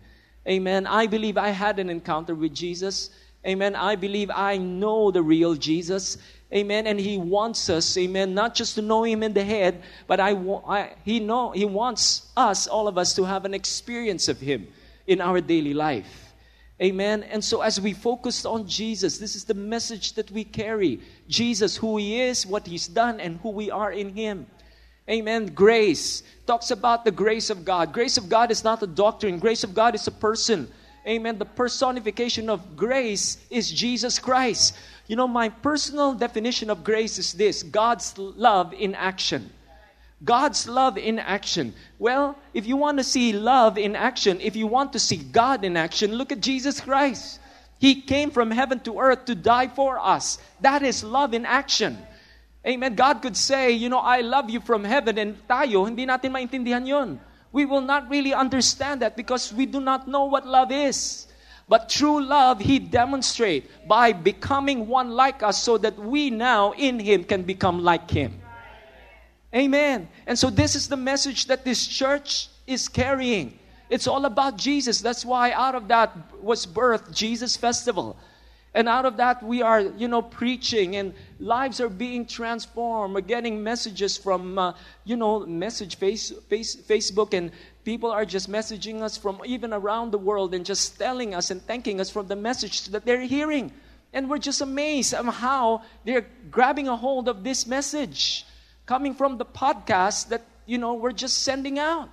Amen. 0.48 0.86
I 0.86 1.06
believe 1.06 1.36
I 1.38 1.50
had 1.50 1.78
an 1.78 1.90
encounter 1.90 2.34
with 2.34 2.54
Jesus. 2.54 3.10
Amen. 3.46 3.76
I 3.76 3.96
believe 3.96 4.30
I 4.34 4.58
know 4.58 5.10
the 5.10 5.22
real 5.22 5.54
Jesus. 5.54 6.18
Amen. 6.52 6.86
And 6.86 6.98
He 6.98 7.16
wants 7.16 7.70
us, 7.70 7.96
amen, 7.96 8.34
not 8.34 8.54
just 8.54 8.74
to 8.74 8.82
know 8.82 9.04
Him 9.04 9.22
in 9.22 9.32
the 9.32 9.44
head, 9.44 9.82
but 10.08 10.18
I, 10.18 10.32
I, 10.32 10.92
He 11.04 11.20
know 11.20 11.52
He 11.52 11.64
wants 11.64 12.28
us, 12.36 12.66
all 12.66 12.88
of 12.88 12.98
us, 12.98 13.14
to 13.14 13.24
have 13.24 13.44
an 13.44 13.54
experience 13.54 14.28
of 14.28 14.40
Him 14.40 14.66
in 15.06 15.20
our 15.20 15.40
daily 15.40 15.74
life. 15.74 16.29
Amen. 16.82 17.24
And 17.24 17.44
so, 17.44 17.60
as 17.60 17.78
we 17.78 17.92
focus 17.92 18.46
on 18.46 18.66
Jesus, 18.66 19.18
this 19.18 19.36
is 19.36 19.44
the 19.44 19.54
message 19.54 20.14
that 20.14 20.30
we 20.30 20.44
carry 20.44 21.00
Jesus, 21.28 21.76
who 21.76 21.98
He 21.98 22.20
is, 22.20 22.46
what 22.46 22.66
He's 22.66 22.88
done, 22.88 23.20
and 23.20 23.38
who 23.40 23.50
we 23.50 23.70
are 23.70 23.92
in 23.92 24.14
Him. 24.14 24.46
Amen. 25.08 25.46
Grace 25.46 26.22
talks 26.46 26.70
about 26.70 27.04
the 27.04 27.10
grace 27.10 27.50
of 27.50 27.64
God. 27.64 27.92
Grace 27.92 28.16
of 28.16 28.28
God 28.28 28.50
is 28.50 28.64
not 28.64 28.82
a 28.82 28.86
doctrine, 28.86 29.38
grace 29.38 29.64
of 29.64 29.74
God 29.74 29.94
is 29.94 30.06
a 30.06 30.12
person. 30.12 30.70
Amen. 31.06 31.38
The 31.38 31.46
personification 31.46 32.48
of 32.48 32.76
grace 32.76 33.38
is 33.50 33.70
Jesus 33.70 34.18
Christ. 34.18 34.76
You 35.06 35.16
know, 35.16 35.26
my 35.26 35.48
personal 35.48 36.14
definition 36.14 36.70
of 36.70 36.84
grace 36.84 37.18
is 37.18 37.32
this 37.32 37.62
God's 37.62 38.16
love 38.16 38.72
in 38.72 38.94
action. 38.94 39.50
God's 40.22 40.68
love 40.68 40.98
in 40.98 41.18
action. 41.18 41.74
Well, 41.98 42.36
if 42.52 42.66
you 42.66 42.76
want 42.76 42.98
to 42.98 43.04
see 43.04 43.32
love 43.32 43.78
in 43.78 43.96
action, 43.96 44.40
if 44.40 44.54
you 44.54 44.66
want 44.66 44.92
to 44.92 44.98
see 44.98 45.16
God 45.16 45.64
in 45.64 45.76
action, 45.76 46.12
look 46.14 46.30
at 46.32 46.40
Jesus 46.40 46.80
Christ. 46.80 47.40
He 47.78 48.02
came 48.02 48.30
from 48.30 48.50
heaven 48.50 48.80
to 48.80 48.98
earth 48.98 49.24
to 49.24 49.34
die 49.34 49.68
for 49.68 49.98
us. 49.98 50.38
That 50.60 50.82
is 50.82 51.02
love 51.02 51.32
in 51.32 51.46
action. 51.46 51.96
Amen. 52.66 52.94
God 52.94 53.22
could 53.22 53.36
say, 53.36 53.72
you 53.72 53.88
know, 53.88 54.00
I 54.00 54.20
love 54.20 54.50
you 54.50 54.60
from 54.60 54.84
heaven 54.84 55.16
and 55.16 55.36
tayo, 55.48 55.88
hindi 55.88 56.04
natin 56.04 56.36
maintindihan 56.36 56.86
yon. 56.86 57.20
We 57.52 57.64
will 57.64 57.80
not 57.80 58.10
really 58.10 58.34
understand 58.34 59.00
that 59.00 59.16
because 59.16 59.52
we 59.52 59.64
do 59.64 59.80
not 59.80 60.06
know 60.06 60.24
what 60.24 60.46
love 60.46 60.70
is. 60.70 61.26
But 61.70 61.88
true 61.88 62.20
love, 62.22 62.60
He 62.60 62.78
demonstrate 62.78 63.88
by 63.88 64.12
becoming 64.12 64.86
one 64.86 65.10
like 65.16 65.42
us 65.42 65.62
so 65.62 65.78
that 65.78 65.96
we 65.96 66.28
now 66.28 66.72
in 66.76 66.98
Him 66.98 67.24
can 67.24 67.42
become 67.42 67.80
like 67.80 68.10
Him. 68.10 68.36
Amen. 69.54 70.08
And 70.26 70.38
so 70.38 70.50
this 70.50 70.74
is 70.74 70.88
the 70.88 70.96
message 70.96 71.46
that 71.46 71.64
this 71.64 71.86
church 71.86 72.48
is 72.66 72.88
carrying. 72.88 73.58
It's 73.88 74.06
all 74.06 74.24
about 74.24 74.56
Jesus. 74.56 75.00
That's 75.00 75.24
why 75.24 75.52
out 75.52 75.74
of 75.74 75.88
that 75.88 76.16
was 76.40 76.66
birthed 76.66 77.12
Jesus 77.14 77.56
Festival. 77.56 78.16
And 78.72 78.88
out 78.88 79.04
of 79.04 79.16
that, 79.16 79.42
we 79.42 79.62
are, 79.62 79.80
you 79.80 80.06
know, 80.06 80.22
preaching 80.22 80.94
and 80.94 81.12
lives 81.40 81.80
are 81.80 81.88
being 81.88 82.24
transformed. 82.24 83.14
We're 83.14 83.22
getting 83.22 83.64
messages 83.64 84.16
from, 84.16 84.56
uh, 84.56 84.74
you 85.04 85.16
know, 85.16 85.40
message 85.44 85.96
face, 85.96 86.30
face, 86.48 86.76
Facebook 86.76 87.34
and, 87.34 87.50
People 87.84 88.10
are 88.10 88.26
just 88.26 88.50
messaging 88.50 89.00
us 89.00 89.16
from 89.16 89.40
even 89.44 89.72
around 89.72 90.10
the 90.10 90.18
world 90.18 90.54
and 90.54 90.66
just 90.66 90.98
telling 90.98 91.34
us 91.34 91.50
and 91.50 91.62
thanking 91.62 92.00
us 92.00 92.10
for 92.10 92.22
the 92.22 92.36
message 92.36 92.86
that 92.86 93.06
they're 93.06 93.22
hearing. 93.22 93.72
And 94.12 94.28
we're 94.28 94.38
just 94.38 94.60
amazed 94.60 95.14
at 95.14 95.24
how 95.24 95.82
they're 96.04 96.26
grabbing 96.50 96.88
a 96.88 96.96
hold 96.96 97.28
of 97.28 97.42
this 97.42 97.66
message 97.66 98.44
coming 98.90 99.14
from 99.14 99.38
the 99.38 99.44
podcast 99.44 100.30
that, 100.30 100.42
you 100.66 100.76
know, 100.76 100.94
we're 100.94 101.12
just 101.12 101.44
sending 101.44 101.78
out. 101.78 102.10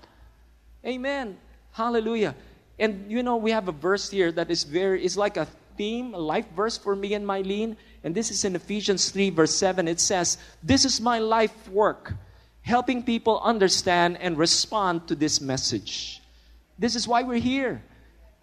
Amen. 0.85 1.35
Hallelujah. 1.71 2.35
And, 2.77 3.11
you 3.11 3.23
know, 3.23 3.37
we 3.37 3.49
have 3.49 3.67
a 3.67 3.71
verse 3.71 4.11
here 4.11 4.31
that 4.33 4.51
is 4.51 4.63
very, 4.63 5.03
is 5.03 5.17
like 5.17 5.37
a 5.37 5.47
theme, 5.75 6.13
a 6.13 6.19
life 6.19 6.45
verse 6.55 6.77
for 6.77 6.95
me 6.95 7.15
and 7.15 7.25
Mylene. 7.25 7.77
And 8.03 8.13
this 8.13 8.29
is 8.29 8.45
in 8.45 8.55
Ephesians 8.55 9.09
3, 9.09 9.31
verse 9.31 9.55
7. 9.55 9.87
It 9.87 9.99
says, 9.99 10.37
This 10.61 10.85
is 10.85 11.01
my 11.01 11.17
life 11.17 11.67
work 11.69 12.13
helping 12.61 13.01
people 13.01 13.41
understand 13.43 14.19
and 14.21 14.37
respond 14.37 15.07
to 15.07 15.15
this 15.15 15.41
message. 15.41 16.21
This 16.77 16.93
is 16.93 17.07
why 17.07 17.23
we're 17.23 17.39
here. 17.41 17.81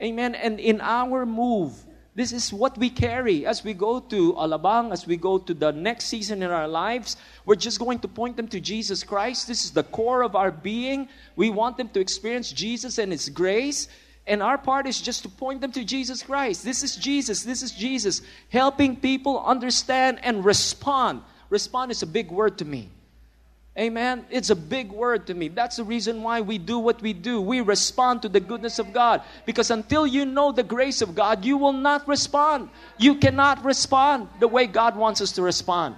Amen. 0.02 0.34
And 0.34 0.58
in 0.58 0.80
our 0.80 1.24
move, 1.24 1.78
this 2.14 2.32
is 2.32 2.52
what 2.52 2.78
we 2.78 2.90
carry 2.90 3.44
as 3.44 3.64
we 3.64 3.74
go 3.74 3.98
to 3.98 4.34
Alabang, 4.34 4.92
as 4.92 5.04
we 5.04 5.16
go 5.16 5.38
to 5.38 5.52
the 5.52 5.72
next 5.72 6.06
season 6.06 6.44
in 6.44 6.50
our 6.50 6.68
lives. 6.68 7.16
We're 7.44 7.56
just 7.56 7.80
going 7.80 7.98
to 8.00 8.08
point 8.08 8.36
them 8.36 8.46
to 8.48 8.60
Jesus 8.60 9.02
Christ. 9.02 9.48
This 9.48 9.64
is 9.64 9.72
the 9.72 9.82
core 9.82 10.22
of 10.22 10.36
our 10.36 10.52
being. 10.52 11.08
We 11.34 11.50
want 11.50 11.76
them 11.76 11.88
to 11.88 12.00
experience 12.00 12.52
Jesus 12.52 12.98
and 12.98 13.10
His 13.10 13.28
grace. 13.28 13.88
And 14.28 14.42
our 14.42 14.56
part 14.56 14.86
is 14.86 15.00
just 15.00 15.24
to 15.24 15.28
point 15.28 15.60
them 15.60 15.72
to 15.72 15.84
Jesus 15.84 16.22
Christ. 16.22 16.64
This 16.64 16.84
is 16.84 16.94
Jesus. 16.94 17.42
This 17.42 17.62
is 17.62 17.72
Jesus. 17.72 18.22
Helping 18.48 18.96
people 18.96 19.42
understand 19.44 20.20
and 20.22 20.44
respond. 20.44 21.20
Respond 21.50 21.90
is 21.90 22.02
a 22.02 22.06
big 22.06 22.30
word 22.30 22.58
to 22.58 22.64
me. 22.64 22.90
Amen. 23.76 24.24
It's 24.30 24.50
a 24.50 24.56
big 24.56 24.92
word 24.92 25.26
to 25.26 25.34
me. 25.34 25.48
That's 25.48 25.76
the 25.76 25.84
reason 25.84 26.22
why 26.22 26.42
we 26.42 26.58
do 26.58 26.78
what 26.78 27.02
we 27.02 27.12
do. 27.12 27.40
We 27.40 27.60
respond 27.60 28.22
to 28.22 28.28
the 28.28 28.38
goodness 28.38 28.78
of 28.78 28.92
God. 28.92 29.22
Because 29.46 29.72
until 29.72 30.06
you 30.06 30.24
know 30.24 30.52
the 30.52 30.62
grace 30.62 31.02
of 31.02 31.16
God, 31.16 31.44
you 31.44 31.56
will 31.56 31.72
not 31.72 32.06
respond. 32.06 32.68
You 32.98 33.16
cannot 33.16 33.64
respond 33.64 34.28
the 34.38 34.46
way 34.46 34.68
God 34.68 34.96
wants 34.96 35.20
us 35.20 35.32
to 35.32 35.42
respond. 35.42 35.96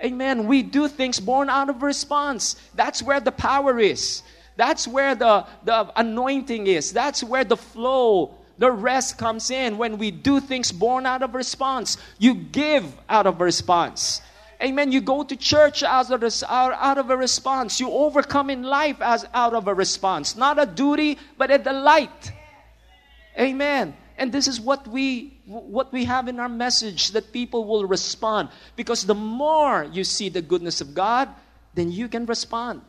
Amen. 0.00 0.46
We 0.46 0.62
do 0.62 0.86
things 0.86 1.18
born 1.18 1.48
out 1.50 1.68
of 1.68 1.82
response. 1.82 2.54
That's 2.74 3.02
where 3.02 3.20
the 3.20 3.32
power 3.32 3.80
is. 3.80 4.22
That's 4.56 4.86
where 4.86 5.16
the, 5.16 5.46
the 5.64 5.90
anointing 5.98 6.68
is. 6.68 6.92
That's 6.92 7.24
where 7.24 7.42
the 7.42 7.56
flow, 7.56 8.36
the 8.58 8.70
rest 8.70 9.18
comes 9.18 9.50
in 9.50 9.76
when 9.76 9.98
we 9.98 10.12
do 10.12 10.38
things 10.38 10.70
born 10.70 11.06
out 11.06 11.22
of 11.22 11.34
response. 11.34 11.96
You 12.20 12.34
give 12.34 12.84
out 13.08 13.26
of 13.26 13.40
response. 13.40 14.22
Amen. 14.62 14.92
You 14.92 15.00
go 15.00 15.24
to 15.24 15.34
church 15.34 15.82
of, 15.82 16.12
a, 16.12 16.30
out 16.48 16.98
of 16.98 17.10
a 17.10 17.16
response. 17.16 17.80
You 17.80 17.90
overcome 17.90 18.48
in 18.48 18.62
life 18.62 19.00
as 19.00 19.26
out 19.34 19.54
of 19.54 19.66
a 19.66 19.74
response. 19.74 20.36
Not 20.36 20.58
a 20.60 20.66
duty, 20.66 21.18
but 21.36 21.50
a 21.50 21.58
delight. 21.58 22.32
Amen. 23.38 23.96
And 24.16 24.30
this 24.30 24.46
is 24.46 24.60
what 24.60 24.86
we 24.86 25.38
what 25.46 25.92
we 25.92 26.04
have 26.04 26.28
in 26.28 26.38
our 26.38 26.48
message 26.48 27.10
that 27.10 27.32
people 27.32 27.64
will 27.64 27.84
respond 27.84 28.50
because 28.76 29.04
the 29.04 29.14
more 29.14 29.84
you 29.90 30.04
see 30.04 30.28
the 30.28 30.42
goodness 30.42 30.80
of 30.80 30.94
God, 30.94 31.28
then 31.74 31.90
you 31.90 32.06
can 32.06 32.26
respond. 32.26 32.82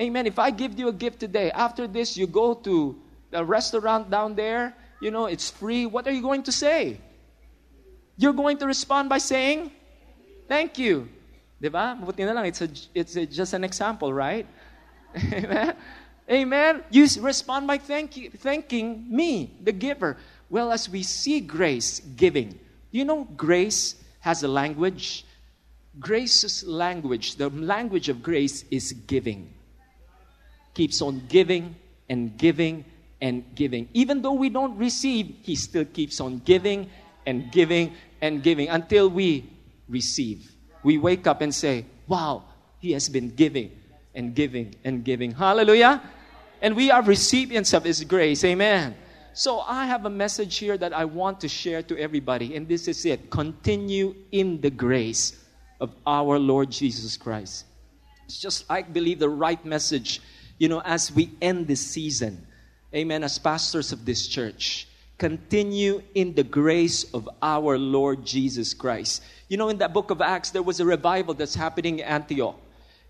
Amen. 0.00 0.26
If 0.26 0.38
I 0.38 0.50
give 0.50 0.78
you 0.78 0.88
a 0.88 0.92
gift 0.92 1.20
today, 1.20 1.50
after 1.50 1.86
this 1.86 2.16
you 2.16 2.26
go 2.26 2.54
to 2.54 2.96
the 3.30 3.44
restaurant 3.44 4.10
down 4.10 4.34
there, 4.34 4.74
you 5.02 5.10
know, 5.10 5.26
it's 5.26 5.50
free. 5.50 5.84
What 5.84 6.06
are 6.06 6.12
you 6.12 6.22
going 6.22 6.44
to 6.44 6.52
say? 6.52 7.00
You're 8.16 8.32
going 8.32 8.56
to 8.58 8.66
respond 8.66 9.10
by 9.10 9.18
saying, 9.18 9.70
Thank 10.48 10.78
you. 10.78 11.08
Diba? 11.62 11.98
Buti 12.04 12.24
na 12.24 12.32
lang, 12.32 12.46
it's, 12.46 12.60
a, 12.60 12.68
it's 12.94 13.16
a, 13.16 13.26
just 13.26 13.54
an 13.54 13.64
example, 13.64 14.12
right? 14.12 14.46
Amen? 15.32 15.74
Amen? 16.30 16.82
You 16.90 17.06
respond 17.20 17.66
by 17.66 17.78
thank 17.78 18.16
you, 18.16 18.30
thanking 18.30 19.06
me, 19.08 19.54
the 19.62 19.72
giver. 19.72 20.16
Well, 20.50 20.72
as 20.72 20.88
we 20.88 21.02
see 21.02 21.40
grace 21.40 22.00
giving, 22.00 22.58
you 22.90 23.04
know, 23.04 23.24
grace 23.36 23.94
has 24.20 24.42
a 24.42 24.48
language. 24.48 25.24
Grace's 25.98 26.64
language, 26.64 27.36
the 27.36 27.48
language 27.48 28.08
of 28.08 28.22
grace 28.22 28.64
is 28.70 28.92
giving. 28.92 29.54
Keeps 30.74 31.00
on 31.00 31.22
giving 31.28 31.76
and 32.08 32.36
giving 32.36 32.84
and 33.20 33.44
giving. 33.54 33.88
Even 33.94 34.20
though 34.20 34.34
we 34.34 34.50
don't 34.50 34.76
receive, 34.76 35.34
He 35.42 35.54
still 35.54 35.86
keeps 35.86 36.20
on 36.20 36.42
giving 36.44 36.90
and 37.24 37.50
giving 37.50 37.94
and 38.20 38.42
giving 38.42 38.68
until 38.68 39.08
we 39.08 39.48
receive. 39.88 40.50
We 40.82 40.98
wake 40.98 41.26
up 41.26 41.40
and 41.40 41.54
say, 41.54 41.86
Wow, 42.06 42.44
He 42.78 42.92
has 42.92 43.08
been 43.08 43.30
giving 43.30 43.70
and 44.14 44.34
giving 44.34 44.74
and 44.84 45.04
giving. 45.04 45.32
Hallelujah. 45.32 46.02
And 46.62 46.74
we 46.74 46.90
are 46.90 47.02
recipients 47.02 47.72
of 47.74 47.84
His 47.84 48.04
grace. 48.04 48.44
Amen. 48.44 48.96
So 49.34 49.60
I 49.60 49.86
have 49.86 50.06
a 50.06 50.10
message 50.10 50.56
here 50.56 50.78
that 50.78 50.94
I 50.94 51.04
want 51.04 51.40
to 51.42 51.48
share 51.48 51.82
to 51.82 51.98
everybody, 51.98 52.56
and 52.56 52.66
this 52.66 52.88
is 52.88 53.04
it 53.04 53.30
continue 53.30 54.14
in 54.32 54.62
the 54.62 54.70
grace 54.70 55.38
of 55.78 55.94
our 56.06 56.38
Lord 56.38 56.70
Jesus 56.70 57.18
Christ. 57.18 57.66
It's 58.24 58.40
just, 58.40 58.64
I 58.70 58.80
believe, 58.80 59.18
the 59.18 59.28
right 59.28 59.62
message, 59.64 60.22
you 60.58 60.68
know, 60.68 60.80
as 60.80 61.12
we 61.12 61.30
end 61.42 61.68
this 61.68 61.80
season. 61.80 62.46
Amen. 62.94 63.22
As 63.22 63.38
pastors 63.38 63.92
of 63.92 64.06
this 64.06 64.26
church, 64.26 64.88
continue 65.18 66.02
in 66.14 66.34
the 66.34 66.42
grace 66.42 67.04
of 67.14 67.28
our 67.40 67.78
Lord 67.78 68.24
Jesus 68.24 68.74
Christ. 68.74 69.22
You 69.48 69.56
know, 69.56 69.68
in 69.68 69.78
that 69.78 69.92
book 69.92 70.10
of 70.10 70.20
Acts, 70.20 70.50
there 70.50 70.62
was 70.62 70.80
a 70.80 70.84
revival 70.84 71.34
that's 71.34 71.54
happening 71.54 72.00
in 72.00 72.04
Antioch. 72.04 72.58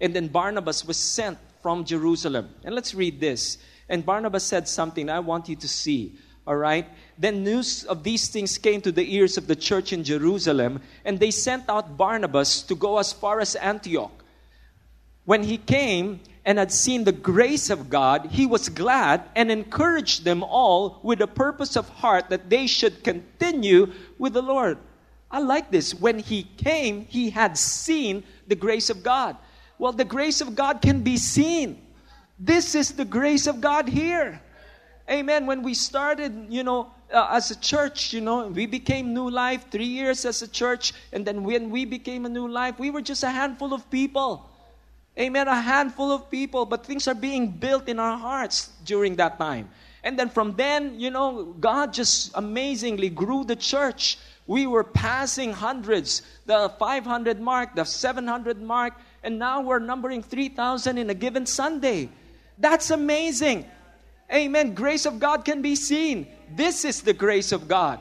And 0.01 0.15
then 0.15 0.29
Barnabas 0.29 0.85
was 0.85 0.97
sent 0.97 1.39
from 1.63 1.85
Jerusalem. 1.85 2.51
And 2.65 2.75
let's 2.75 2.95
read 2.95 3.19
this. 3.19 3.59
And 3.89 4.05
Barnabas 4.05 4.45
said 4.45 4.69
something 4.69 5.09
I 5.09 5.21
want 5.21 5.49
you 5.49 5.57
to 5.57 5.69
see. 5.69 6.17
All 6.47 6.57
right? 6.57 6.87
Then 7.19 7.43
news 7.43 7.85
of 7.85 8.05
these 8.05 8.29
things 8.29 8.59
came 8.59 8.81
to 8.83 8.93
the 8.93 9.15
ears 9.17 9.37
of 9.37 9.49
the 9.49 9.57
church 9.57 9.93
in 9.93 10.05
Jerusalem, 10.05 10.81
and 11.05 11.19
they 11.19 11.33
sent 11.33 11.69
out 11.69 11.97
Barnabas 11.97 12.63
to 12.63 12.77
go 12.77 12.99
as 12.99 13.13
far 13.13 13.41
as 13.41 13.57
Antioch. 13.57 14.13
When 15.25 15.43
he 15.43 15.59
came 15.59 16.21
and 16.47 16.59
had 16.59 16.73
seen 16.73 17.03
the 17.03 17.13
grace 17.13 17.71
of 17.71 17.91
God, 17.91 18.27
he 18.31 18.47
was 18.47 18.69
glad 18.69 19.29
and 19.35 19.51
encouraged 19.51 20.25
them 20.25 20.45
all 20.45 21.01
with 21.03 21.21
a 21.21 21.27
purpose 21.27 21.75
of 21.75 21.89
heart 21.89 22.31
that 22.31 22.49
they 22.49 22.69
should 22.69 23.03
continue 23.03 23.93
with 24.17 24.33
the 24.33 24.43
Lord. 24.43 24.79
I 25.29 25.41
like 25.41 25.73
this. 25.73 25.93
When 25.93 26.21
he 26.21 26.45
came, 26.57 27.05
he 27.07 27.31
had 27.31 27.59
seen 27.59 28.23
the 28.47 28.55
grace 28.55 28.91
of 28.91 29.03
God. 29.03 29.37
Well, 29.79 29.91
the 29.91 30.05
grace 30.05 30.41
of 30.41 30.55
God 30.55 30.81
can 30.81 31.03
be 31.03 31.17
seen. 31.17 31.83
This 32.39 32.77
is 32.77 32.93
the 32.93 33.05
grace 33.05 33.49
of 33.49 33.61
God 33.61 33.89
here. 33.89 34.41
Amen. 35.11 35.47
When 35.47 35.63
we 35.63 35.75
started, 35.75 36.47
you 36.49 36.63
know, 36.63 36.93
uh, 37.13 37.27
as 37.33 37.51
a 37.51 37.59
church, 37.59 38.13
you 38.13 38.21
know, 38.21 38.47
we 38.47 38.67
became 38.67 39.13
New 39.13 39.29
Life 39.31 39.67
three 39.71 39.85
years 39.87 40.25
as 40.25 40.43
a 40.43 40.49
church. 40.49 40.93
And 41.13 41.27
then 41.27 41.43
when 41.43 41.71
we 41.71 41.85
became 41.85 42.25
a 42.25 42.29
New 42.29 42.47
Life, 42.47 42.79
we 42.79 42.93
were 42.93 43.03
just 43.03 43.25
a 43.25 43.31
handful 43.31 43.75
of 43.75 43.91
people. 43.91 44.49
Amen. 45.19 45.49
A 45.49 45.61
handful 45.61 46.13
of 46.13 46.31
people. 46.31 46.67
But 46.67 46.85
things 46.85 47.09
are 47.09 47.15
being 47.15 47.51
built 47.51 47.89
in 47.89 47.99
our 47.99 48.19
hearts 48.19 48.71
during 48.85 49.17
that 49.17 49.39
time. 49.39 49.69
And 50.05 50.19
then 50.19 50.29
from 50.29 50.55
then, 50.55 51.01
you 51.01 51.11
know, 51.11 51.55
God 51.59 51.93
just 51.93 52.33
amazingly 52.35 53.09
grew 53.09 53.45
the 53.45 53.57
church 53.57 54.19
we 54.47 54.67
were 54.67 54.85
passing 54.85 55.53
hundreds, 55.53 56.23
the 56.47 56.73
500 56.79 57.41
mark, 57.41 57.75
the 57.75 57.85
700 57.85 58.63
mark, 58.63 58.95
and 59.23 59.39
now 59.39 59.61
we're 59.61 59.81
numbering 59.81 60.23
3,000 60.23 60.99
in 60.99 61.11
a 61.11 61.15
given 61.15 61.47
Sunday. 61.47 62.09
That's 62.59 62.91
amazing. 62.91 63.67
Amen. 64.33 64.75
Grace 64.75 65.05
of 65.07 65.19
God 65.19 65.45
can 65.45 65.63
be 65.63 65.75
seen. 65.75 66.29
This 66.55 66.85
is 66.85 67.03
the 67.03 67.13
grace 67.13 67.53
of 67.53 67.67
God. 67.67 68.01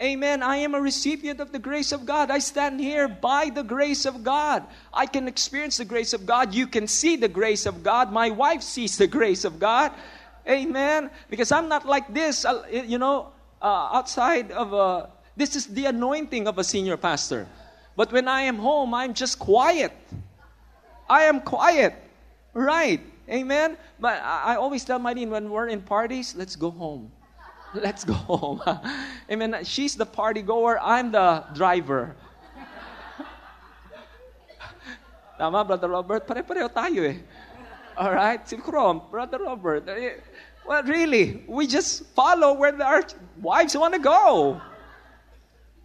Amen. 0.00 0.42
I 0.42 0.56
am 0.56 0.74
a 0.74 0.80
recipient 0.80 1.40
of 1.40 1.52
the 1.52 1.58
grace 1.58 1.92
of 1.92 2.06
God. 2.06 2.30
I 2.30 2.38
stand 2.38 2.80
here 2.80 3.06
by 3.06 3.50
the 3.50 3.62
grace 3.62 4.06
of 4.06 4.24
God. 4.24 4.64
I 4.94 5.04
can 5.04 5.28
experience 5.28 5.76
the 5.76 5.84
grace 5.84 6.14
of 6.14 6.24
God. 6.24 6.54
You 6.54 6.66
can 6.66 6.86
see 6.86 7.16
the 7.16 7.28
grace 7.28 7.66
of 7.66 7.82
God. 7.82 8.10
My 8.10 8.30
wife 8.30 8.62
sees 8.62 8.96
the 8.96 9.06
grace 9.06 9.44
of 9.44 9.58
God. 9.58 9.92
Amen. 10.48 11.10
Because 11.28 11.52
I'm 11.52 11.68
not 11.68 11.84
like 11.84 12.14
this, 12.14 12.46
uh, 12.46 12.64
you 12.72 12.96
know, 12.96 13.28
uh, 13.60 13.90
outside 13.92 14.52
of 14.52 14.72
a 14.72 15.10
this 15.36 15.56
is 15.56 15.66
the 15.66 15.86
anointing 15.86 16.46
of 16.46 16.58
a 16.58 16.64
senior 16.64 16.96
pastor. 16.96 17.46
But 17.96 18.12
when 18.12 18.28
I 18.28 18.42
am 18.42 18.56
home, 18.56 18.92
I'm 18.92 19.14
just 19.14 19.38
quiet. 19.38 19.92
I 21.08 21.22
am 21.24 21.40
quiet. 21.40 21.94
Right. 22.52 23.00
Amen. 23.28 23.76
But 23.98 24.20
I, 24.22 24.56
always 24.56 24.84
tell 24.84 24.98
Mylene 24.98 25.28
when 25.28 25.50
we're 25.50 25.68
in 25.68 25.82
parties, 25.82 26.34
let's 26.36 26.56
go 26.56 26.70
home. 26.70 27.10
Let's 27.74 28.04
go 28.04 28.14
home. 28.14 28.62
Amen. 29.30 29.64
She's 29.64 29.94
the 29.94 30.06
party 30.06 30.42
goer, 30.42 30.78
I'm 30.82 31.12
the 31.12 31.44
driver. 31.54 32.16
Tama, 35.38 35.64
Brother 35.64 35.88
Robert? 35.88 36.26
Pare-pareho 36.26 36.72
tayo 36.72 37.08
eh. 37.08 37.18
Alright? 37.96 38.48
Si 38.48 38.56
Chrome, 38.56 39.02
Brother 39.10 39.38
Robert. 39.38 39.88
Eh, 39.88 40.14
well, 40.66 40.82
really, 40.82 41.44
we 41.46 41.66
just 41.66 42.04
follow 42.14 42.54
where 42.54 42.80
our 42.82 43.04
wives 43.40 43.76
want 43.76 43.94
to 43.94 44.00
go. 44.00 44.60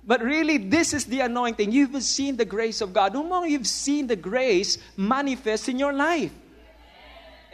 But 0.05 0.21
really, 0.21 0.57
this 0.57 0.93
is 0.93 1.05
the 1.05 1.21
anointing. 1.21 1.71
You've 1.71 2.01
seen 2.03 2.37
the 2.37 2.45
grace 2.45 2.81
of 2.81 2.93
God. 2.93 3.15
More 3.15 3.47
you've 3.47 3.65
seen 3.65 4.05
the 4.05 4.15
grace 4.15 4.77
manifest 4.97 5.69
in 5.69 5.79
your 5.79 5.93
life. 5.93 6.31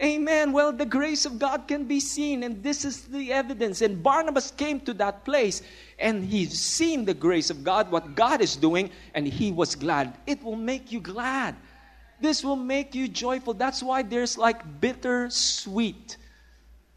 Amen. 0.02 0.52
Well, 0.52 0.74
the 0.74 0.86
grace 0.86 1.28
of 1.28 1.38
God 1.38 1.68
can 1.68 1.84
be 1.84 2.00
seen, 2.00 2.42
and 2.42 2.64
this 2.64 2.86
is 2.86 3.04
the 3.04 3.32
evidence. 3.32 3.82
And 3.82 4.02
Barnabas 4.02 4.50
came 4.50 4.80
to 4.82 4.94
that 4.96 5.24
place 5.26 5.62
and 6.00 6.26
he's 6.26 6.60
seen 6.60 7.06
the 7.06 7.14
grace 7.14 7.52
of 7.52 7.64
God, 7.64 7.92
what 7.92 8.16
God 8.16 8.42
is 8.42 8.56
doing, 8.56 8.90
and 9.14 9.28
he 9.28 9.52
was 9.52 9.76
glad. 9.76 10.18
It 10.26 10.42
will 10.44 10.56
make 10.56 10.92
you 10.92 11.00
glad. 11.00 11.56
This 12.20 12.44
will 12.44 12.56
make 12.56 12.96
you 12.96 13.08
joyful. 13.08 13.54
That's 13.54 13.84
why 13.84 14.02
there's 14.02 14.40
like 14.40 14.82
bitter 14.82 15.30
sweet, 15.30 16.18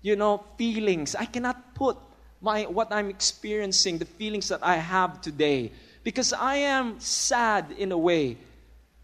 you 0.01 0.17
know, 0.17 0.43
feelings. 0.57 1.15
I 1.15 1.27
cannot 1.27 1.75
put 1.75 1.99
my 2.41 2.63
what 2.63 2.91
I'm 2.91 3.11
experiencing, 3.11 3.99
the 3.99 4.07
feelings 4.07 4.49
that 4.49 4.61
I 4.63 4.77
have 4.77 5.21
today, 5.21 5.73
because 6.05 6.33
I 6.33 6.57
am 6.57 7.01
sad 7.01 7.73
in 7.77 7.93
a 7.93 7.99
way 7.99 8.39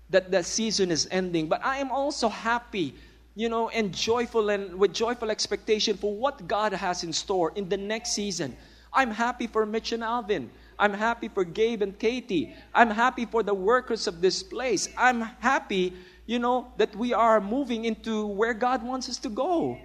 that 0.09 0.31
the 0.31 0.43
season 0.43 0.91
is 0.91 1.07
ending, 1.11 1.49
but 1.49 1.65
I 1.65 1.79
am 1.79 1.91
also 1.91 2.29
happy 2.29 2.95
you 3.35 3.49
know, 3.49 3.69
and 3.69 3.95
joyful 3.95 4.51
and 4.51 4.75
with 4.79 4.93
joyful 4.93 5.31
expectation 5.31 5.97
for 5.97 6.15
what 6.15 6.47
God 6.49 6.73
has 6.73 7.05
in 7.05 7.13
store 7.13 7.53
in 7.55 7.69
the 7.69 7.77
next 7.77 8.13
season. 8.13 8.57
I'm 8.93 9.11
happy 9.11 9.47
for 9.47 9.65
Mitch 9.67 9.93
and 9.93 10.03
Alvin. 10.03 10.51
I'm 10.79 10.95
happy 10.95 11.29
for 11.29 11.45
Gabe 11.45 11.83
and 11.83 11.97
Katie. 11.99 12.55
I'm 12.75 12.91
happy 12.91 13.27
for 13.27 13.43
the 13.43 13.55
workers 13.55 14.07
of 14.07 14.21
this 14.21 14.43
place. 14.43 14.89
I'm 14.97 15.21
happy, 15.21 15.93
you 16.27 16.39
know, 16.39 16.73
that 16.79 16.97
we 16.97 17.13
are 17.13 17.41
moving 17.41 17.85
into 17.85 18.27
where 18.27 18.55
God 18.55 18.83
wants 18.83 19.09
us 19.09 19.19
to 19.19 19.29
go. 19.29 19.79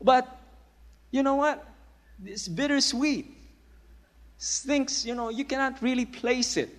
But 0.00 0.28
you 1.10 1.22
know 1.22 1.36
what? 1.36 1.66
It's 2.24 2.46
bittersweet. 2.46 3.34
Things, 4.38 5.04
you 5.04 5.14
know, 5.14 5.30
you 5.30 5.44
cannot 5.44 5.82
really 5.82 6.04
place 6.04 6.56
it. 6.56 6.77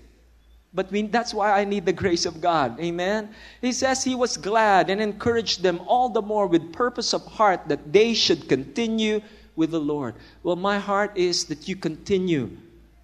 But 0.73 0.91
we, 0.91 1.01
that's 1.03 1.33
why 1.33 1.59
I 1.59 1.65
need 1.65 1.85
the 1.85 1.93
grace 1.93 2.25
of 2.25 2.41
God. 2.41 2.79
Amen. 2.79 3.29
He 3.61 3.71
says 3.71 4.03
he 4.03 4.13
was 4.13 4.37
glad 4.37 4.89
and 4.89 5.01
encouraged 5.01 5.63
them 5.63 5.81
all 5.87 6.09
the 6.09 6.21
more 6.21 6.45
with 6.45 6.71
purpose 6.73 7.13
of 7.13 7.25
heart 7.25 7.67
that 7.69 7.91
they 7.91 8.13
should 8.13 8.47
continue 8.47 9.21
with 9.55 9.71
the 9.71 9.79
Lord. 9.79 10.15
Well, 10.43 10.55
my 10.55 10.77
heart 10.77 11.17
is 11.17 11.45
that 11.45 11.67
you 11.67 11.75
continue 11.75 12.51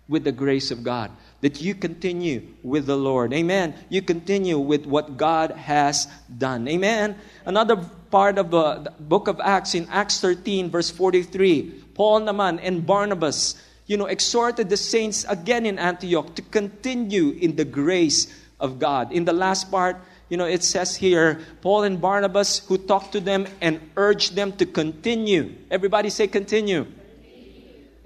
with 0.07 0.23
the 0.23 0.31
grace 0.31 0.69
of 0.69 0.83
God, 0.83 1.09
that 1.41 1.61
you 1.61 1.73
continue 1.73 2.43
with 2.61 2.85
the 2.85 2.95
Lord. 2.95 3.33
Amen. 3.33 3.73
You 3.89 4.03
continue 4.03 4.59
with 4.59 4.85
what 4.85 5.17
God 5.17 5.51
has 5.51 6.07
done. 6.37 6.67
Amen. 6.67 7.17
Another 7.45 7.77
part 8.11 8.37
of 8.37 8.53
uh, 8.53 8.79
the 8.79 8.91
book 8.91 9.27
of 9.27 9.41
Acts 9.43 9.73
in 9.73 9.87
Acts 9.89 10.21
13, 10.21 10.69
verse 10.69 10.91
43, 10.91 11.83
Paul 11.95 12.21
naman 12.21 12.59
and 12.61 12.85
Barnabas 12.85 13.55
you 13.85 13.97
know, 13.97 14.05
exhorted 14.05 14.69
the 14.69 14.77
saints 14.77 15.25
again 15.29 15.65
in 15.65 15.77
Antioch 15.77 16.35
to 16.35 16.41
continue 16.41 17.31
in 17.31 17.55
the 17.55 17.65
grace 17.65 18.33
of 18.59 18.79
God. 18.79 19.11
In 19.11 19.25
the 19.25 19.33
last 19.33 19.69
part, 19.69 19.97
you 20.29 20.37
know, 20.37 20.45
it 20.45 20.63
says 20.63 20.95
here, 20.95 21.39
Paul 21.61 21.83
and 21.83 22.01
Barnabas 22.01 22.59
who 22.67 22.77
talked 22.77 23.11
to 23.11 23.19
them 23.19 23.47
and 23.61 23.79
urged 23.95 24.35
them 24.35 24.53
to 24.53 24.65
continue. 24.65 25.53
Everybody 25.69 26.09
say 26.09 26.27
continue. 26.27 26.87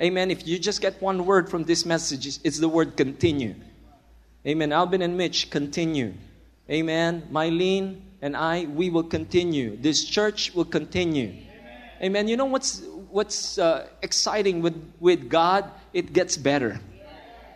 Amen. 0.01 0.31
If 0.31 0.47
you 0.47 0.59
just 0.59 0.81
get 0.81 1.01
one 1.01 1.25
word 1.25 1.49
from 1.49 1.63
this 1.63 1.85
message, 1.85 2.39
it's 2.43 2.59
the 2.59 2.69
word 2.69 2.95
continue. 2.95 3.55
Amen. 4.47 4.71
Alvin 4.71 5.01
and 5.01 5.17
Mitch, 5.17 5.49
continue. 5.49 6.13
Amen. 6.69 7.27
Mylene 7.31 7.99
and 8.21 8.35
I, 8.35 8.65
we 8.65 8.89
will 8.89 9.03
continue. 9.03 9.77
This 9.77 10.03
church 10.03 10.53
will 10.53 10.65
continue. 10.65 11.35
Amen. 12.01 12.29
You 12.29 12.37
know 12.37 12.45
what's 12.45 12.81
what's 13.11 13.57
uh, 13.57 13.87
exciting 14.01 14.61
with, 14.61 14.75
with 14.99 15.29
God? 15.29 15.69
It 15.93 16.13
gets 16.13 16.37
better. 16.37 16.79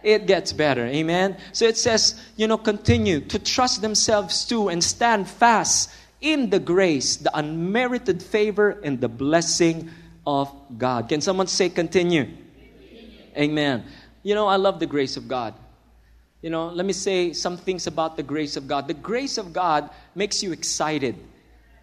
It 0.03 0.27
gets 0.27 0.51
better. 0.51 0.85
Amen. 0.85 1.37
So 1.53 1.65
it 1.65 1.77
says, 1.77 2.19
you 2.35 2.47
know, 2.47 2.57
continue 2.57 3.21
to 3.21 3.39
trust 3.39 3.81
themselves 3.81 4.45
to 4.45 4.67
and 4.67 4.83
stand 4.83 5.29
fast 5.29 5.89
in 6.19 6.49
the 6.49 6.59
grace, 6.59 7.17
the 7.17 7.35
unmerited 7.37 8.21
favor, 8.21 8.71
and 8.83 8.99
the 8.99 9.07
blessing 9.07 9.89
of 10.27 10.53
God. 10.77 11.09
Can 11.09 11.21
someone 11.21 11.47
say 11.47 11.69
continue? 11.69 12.25
continue? 12.25 13.19
Amen. 13.37 13.85
You 14.23 14.35
know, 14.35 14.47
I 14.47 14.57
love 14.57 14.79
the 14.79 14.85
grace 14.85 15.15
of 15.17 15.27
God. 15.27 15.53
You 16.41 16.49
know, 16.49 16.67
let 16.67 16.85
me 16.85 16.93
say 16.93 17.31
some 17.31 17.55
things 17.55 17.87
about 17.87 18.17
the 18.17 18.23
grace 18.23 18.57
of 18.57 18.67
God. 18.67 18.89
The 18.89 18.93
grace 18.93 19.37
of 19.37 19.53
God 19.53 19.89
makes 20.15 20.43
you 20.43 20.51
excited. 20.51 21.15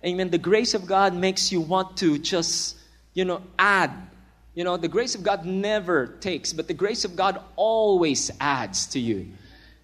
Amen. 0.05 0.29
The 0.29 0.39
grace 0.39 0.75
of 0.75 0.87
God 0.87 1.15
makes 1.15 1.51
you 1.51 1.63
want 1.63 1.97
to 1.99 2.19
just 2.19 2.77
you 3.15 3.25
know, 3.25 3.43
add. 3.59 3.91
You 4.55 4.65
know, 4.65 4.77
the 4.77 4.89
grace 4.89 5.15
of 5.15 5.23
God 5.23 5.45
never 5.45 6.07
takes, 6.21 6.53
but 6.53 6.69
the 6.69 6.75
grace 6.75 7.05
of 7.05 7.17
God 7.17 7.41
always 7.57 8.31
adds 8.41 8.87
to 8.89 9.01
you. 9.01 9.29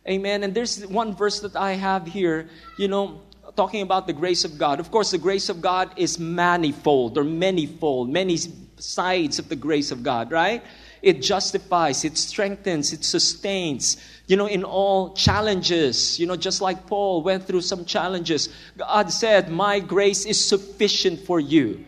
Amen. 0.08 0.42
And 0.42 0.54
there's 0.54 0.86
one 0.86 1.14
verse 1.14 1.40
that 1.40 1.56
I 1.56 1.72
have 1.72 2.06
here, 2.06 2.48
you 2.78 2.88
know, 2.88 3.22
talking 3.56 3.82
about 3.82 4.06
the 4.06 4.12
grace 4.12 4.44
of 4.44 4.58
God. 4.58 4.80
Of 4.80 4.90
course, 4.90 5.10
the 5.10 5.18
grace 5.18 5.48
of 5.48 5.60
God 5.60 5.90
is 5.96 6.18
manifold 6.18 7.16
or 7.18 7.24
manyfold, 7.24 8.10
many 8.10 8.38
sides 8.78 9.38
of 9.38 9.48
the 9.48 9.56
grace 9.56 9.90
of 9.90 10.02
God, 10.02 10.30
right? 10.30 10.62
It 11.02 11.22
justifies, 11.22 12.04
it 12.04 12.16
strengthens, 12.18 12.92
it 12.92 13.04
sustains. 13.04 13.96
You 14.26 14.36
know, 14.36 14.46
in 14.46 14.64
all 14.64 15.14
challenges, 15.14 16.18
you 16.18 16.26
know, 16.26 16.36
just 16.36 16.60
like 16.60 16.86
Paul 16.86 17.22
went 17.22 17.46
through 17.46 17.60
some 17.62 17.84
challenges, 17.84 18.48
God 18.76 19.10
said, 19.10 19.50
My 19.50 19.80
grace 19.80 20.26
is 20.26 20.42
sufficient 20.44 21.20
for 21.20 21.40
you. 21.40 21.84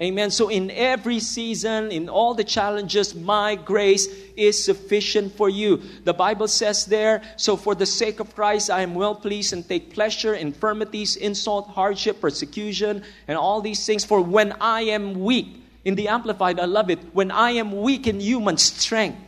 Amen. 0.00 0.30
So, 0.30 0.48
in 0.48 0.70
every 0.70 1.18
season, 1.18 1.90
in 1.90 2.08
all 2.08 2.32
the 2.32 2.44
challenges, 2.44 3.16
my 3.16 3.56
grace 3.56 4.06
is 4.36 4.62
sufficient 4.62 5.34
for 5.34 5.48
you. 5.48 5.82
The 6.04 6.14
Bible 6.14 6.46
says 6.46 6.86
there, 6.86 7.20
so 7.36 7.56
for 7.56 7.74
the 7.74 7.84
sake 7.84 8.20
of 8.20 8.32
Christ, 8.36 8.70
I 8.70 8.82
am 8.82 8.94
well 8.94 9.16
pleased 9.16 9.52
and 9.52 9.68
take 9.68 9.92
pleasure 9.92 10.34
in 10.34 10.48
infirmities, 10.48 11.16
insult, 11.16 11.70
hardship, 11.70 12.20
persecution, 12.20 13.02
and 13.26 13.36
all 13.36 13.60
these 13.60 13.84
things. 13.84 14.04
For 14.04 14.20
when 14.20 14.52
I 14.60 14.82
am 14.82 15.18
weak, 15.24 15.64
in 15.84 15.96
the 15.96 16.06
Amplified, 16.08 16.60
I 16.60 16.66
love 16.66 16.90
it, 16.90 17.00
when 17.12 17.32
I 17.32 17.52
am 17.52 17.80
weak 17.80 18.06
in 18.06 18.20
human 18.20 18.56
strength, 18.56 19.18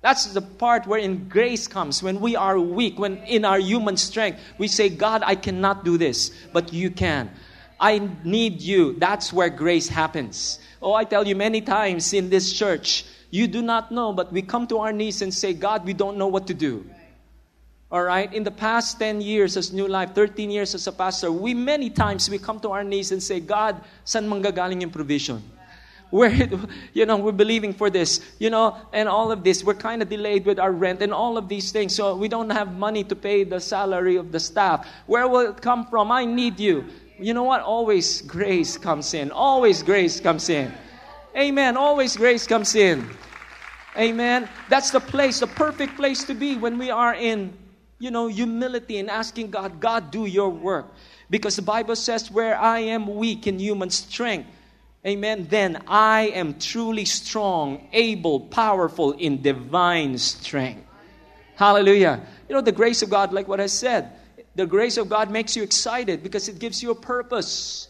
that's 0.00 0.32
the 0.32 0.40
part 0.40 0.86
wherein 0.86 1.28
grace 1.28 1.66
comes. 1.66 2.02
When 2.02 2.20
we 2.20 2.36
are 2.36 2.58
weak, 2.58 2.98
when 2.98 3.16
in 3.24 3.44
our 3.44 3.58
human 3.58 3.96
strength, 3.96 4.38
we 4.56 4.68
say, 4.68 4.88
God, 4.88 5.22
I 5.26 5.34
cannot 5.34 5.84
do 5.84 5.98
this, 5.98 6.30
but 6.52 6.72
you 6.72 6.90
can. 6.90 7.28
I 7.78 8.08
need 8.24 8.62
you. 8.62 8.94
That's 8.94 9.32
where 9.32 9.50
grace 9.50 9.88
happens. 9.88 10.58
Oh, 10.80 10.94
I 10.94 11.04
tell 11.04 11.26
you 11.26 11.36
many 11.36 11.60
times 11.60 12.12
in 12.12 12.30
this 12.30 12.52
church, 12.52 13.04
you 13.30 13.46
do 13.46 13.60
not 13.60 13.92
know, 13.92 14.12
but 14.12 14.32
we 14.32 14.42
come 14.42 14.66
to 14.68 14.78
our 14.78 14.92
knees 14.92 15.20
and 15.20 15.32
say, 15.32 15.52
God, 15.52 15.84
we 15.84 15.92
don't 15.92 16.16
know 16.16 16.28
what 16.28 16.46
to 16.46 16.54
do. 16.54 16.88
All 17.90 18.02
right? 18.02 18.32
In 18.32 18.44
the 18.44 18.50
past 18.50 18.98
10 18.98 19.20
years 19.20 19.56
as 19.56 19.72
New 19.72 19.86
Life, 19.86 20.14
13 20.14 20.50
years 20.50 20.74
as 20.74 20.86
a 20.86 20.92
pastor, 20.92 21.30
we 21.30 21.54
many 21.54 21.90
times 21.90 22.28
we 22.30 22.38
come 22.38 22.58
to 22.60 22.70
our 22.70 22.82
knees 22.82 23.12
and 23.12 23.22
say, 23.22 23.40
God, 23.40 23.80
san 24.04 24.28
manggagaling 24.28 24.80
yung 24.80 24.90
provision? 24.90 25.42
We're, 26.10 26.48
you 26.94 27.04
know, 27.04 27.16
we're 27.16 27.32
believing 27.32 27.72
for 27.72 27.90
this, 27.90 28.20
you 28.38 28.48
know, 28.48 28.76
and 28.92 29.08
all 29.08 29.30
of 29.30 29.44
this. 29.44 29.62
We're 29.62 29.74
kind 29.74 30.02
of 30.02 30.08
delayed 30.08 30.46
with 30.46 30.58
our 30.58 30.72
rent 30.72 31.02
and 31.02 31.12
all 31.12 31.36
of 31.36 31.48
these 31.48 31.72
things. 31.72 31.94
So 31.94 32.16
we 32.16 32.28
don't 32.28 32.50
have 32.50 32.74
money 32.74 33.04
to 33.04 33.14
pay 33.14 33.44
the 33.44 33.60
salary 33.60 34.16
of 34.16 34.32
the 34.32 34.40
staff. 34.40 34.86
Where 35.06 35.28
will 35.28 35.50
it 35.50 35.60
come 35.60 35.86
from? 35.86 36.10
I 36.10 36.24
need 36.24 36.58
you 36.58 36.86
you 37.18 37.34
know 37.34 37.44
what? 37.44 37.62
Always 37.62 38.22
grace 38.22 38.76
comes 38.76 39.14
in. 39.14 39.30
Always 39.30 39.82
grace 39.82 40.20
comes 40.20 40.48
in. 40.48 40.72
Amen. 41.36 41.76
Always 41.76 42.16
grace 42.16 42.46
comes 42.46 42.74
in. 42.74 43.08
Amen. 43.96 44.48
That's 44.68 44.90
the 44.90 45.00
place, 45.00 45.40
the 45.40 45.46
perfect 45.46 45.96
place 45.96 46.24
to 46.24 46.34
be 46.34 46.56
when 46.56 46.78
we 46.78 46.90
are 46.90 47.14
in, 47.14 47.52
you 47.98 48.10
know, 48.10 48.26
humility 48.26 48.98
and 48.98 49.08
asking 49.08 49.50
God, 49.50 49.80
God, 49.80 50.10
do 50.10 50.26
your 50.26 50.50
work. 50.50 50.86
Because 51.30 51.56
the 51.56 51.62
Bible 51.62 51.96
says, 51.96 52.30
where 52.30 52.58
I 52.58 52.80
am 52.80 53.16
weak 53.16 53.46
in 53.46 53.58
human 53.58 53.90
strength, 53.90 54.48
amen, 55.04 55.46
then 55.48 55.82
I 55.86 56.32
am 56.34 56.58
truly 56.58 57.06
strong, 57.06 57.88
able, 57.92 58.40
powerful 58.40 59.12
in 59.12 59.40
divine 59.40 60.18
strength. 60.18 60.86
Hallelujah. 61.56 62.20
You 62.48 62.54
know, 62.54 62.60
the 62.60 62.72
grace 62.72 63.02
of 63.02 63.08
God, 63.08 63.32
like 63.32 63.48
what 63.48 63.60
I 63.60 63.66
said, 63.66 64.12
the 64.56 64.66
grace 64.66 64.96
of 64.96 65.10
God 65.10 65.30
makes 65.30 65.54
you 65.54 65.62
excited 65.62 66.22
because 66.22 66.48
it 66.48 66.58
gives 66.58 66.82
you 66.82 66.90
a 66.90 66.94
purpose. 66.94 67.88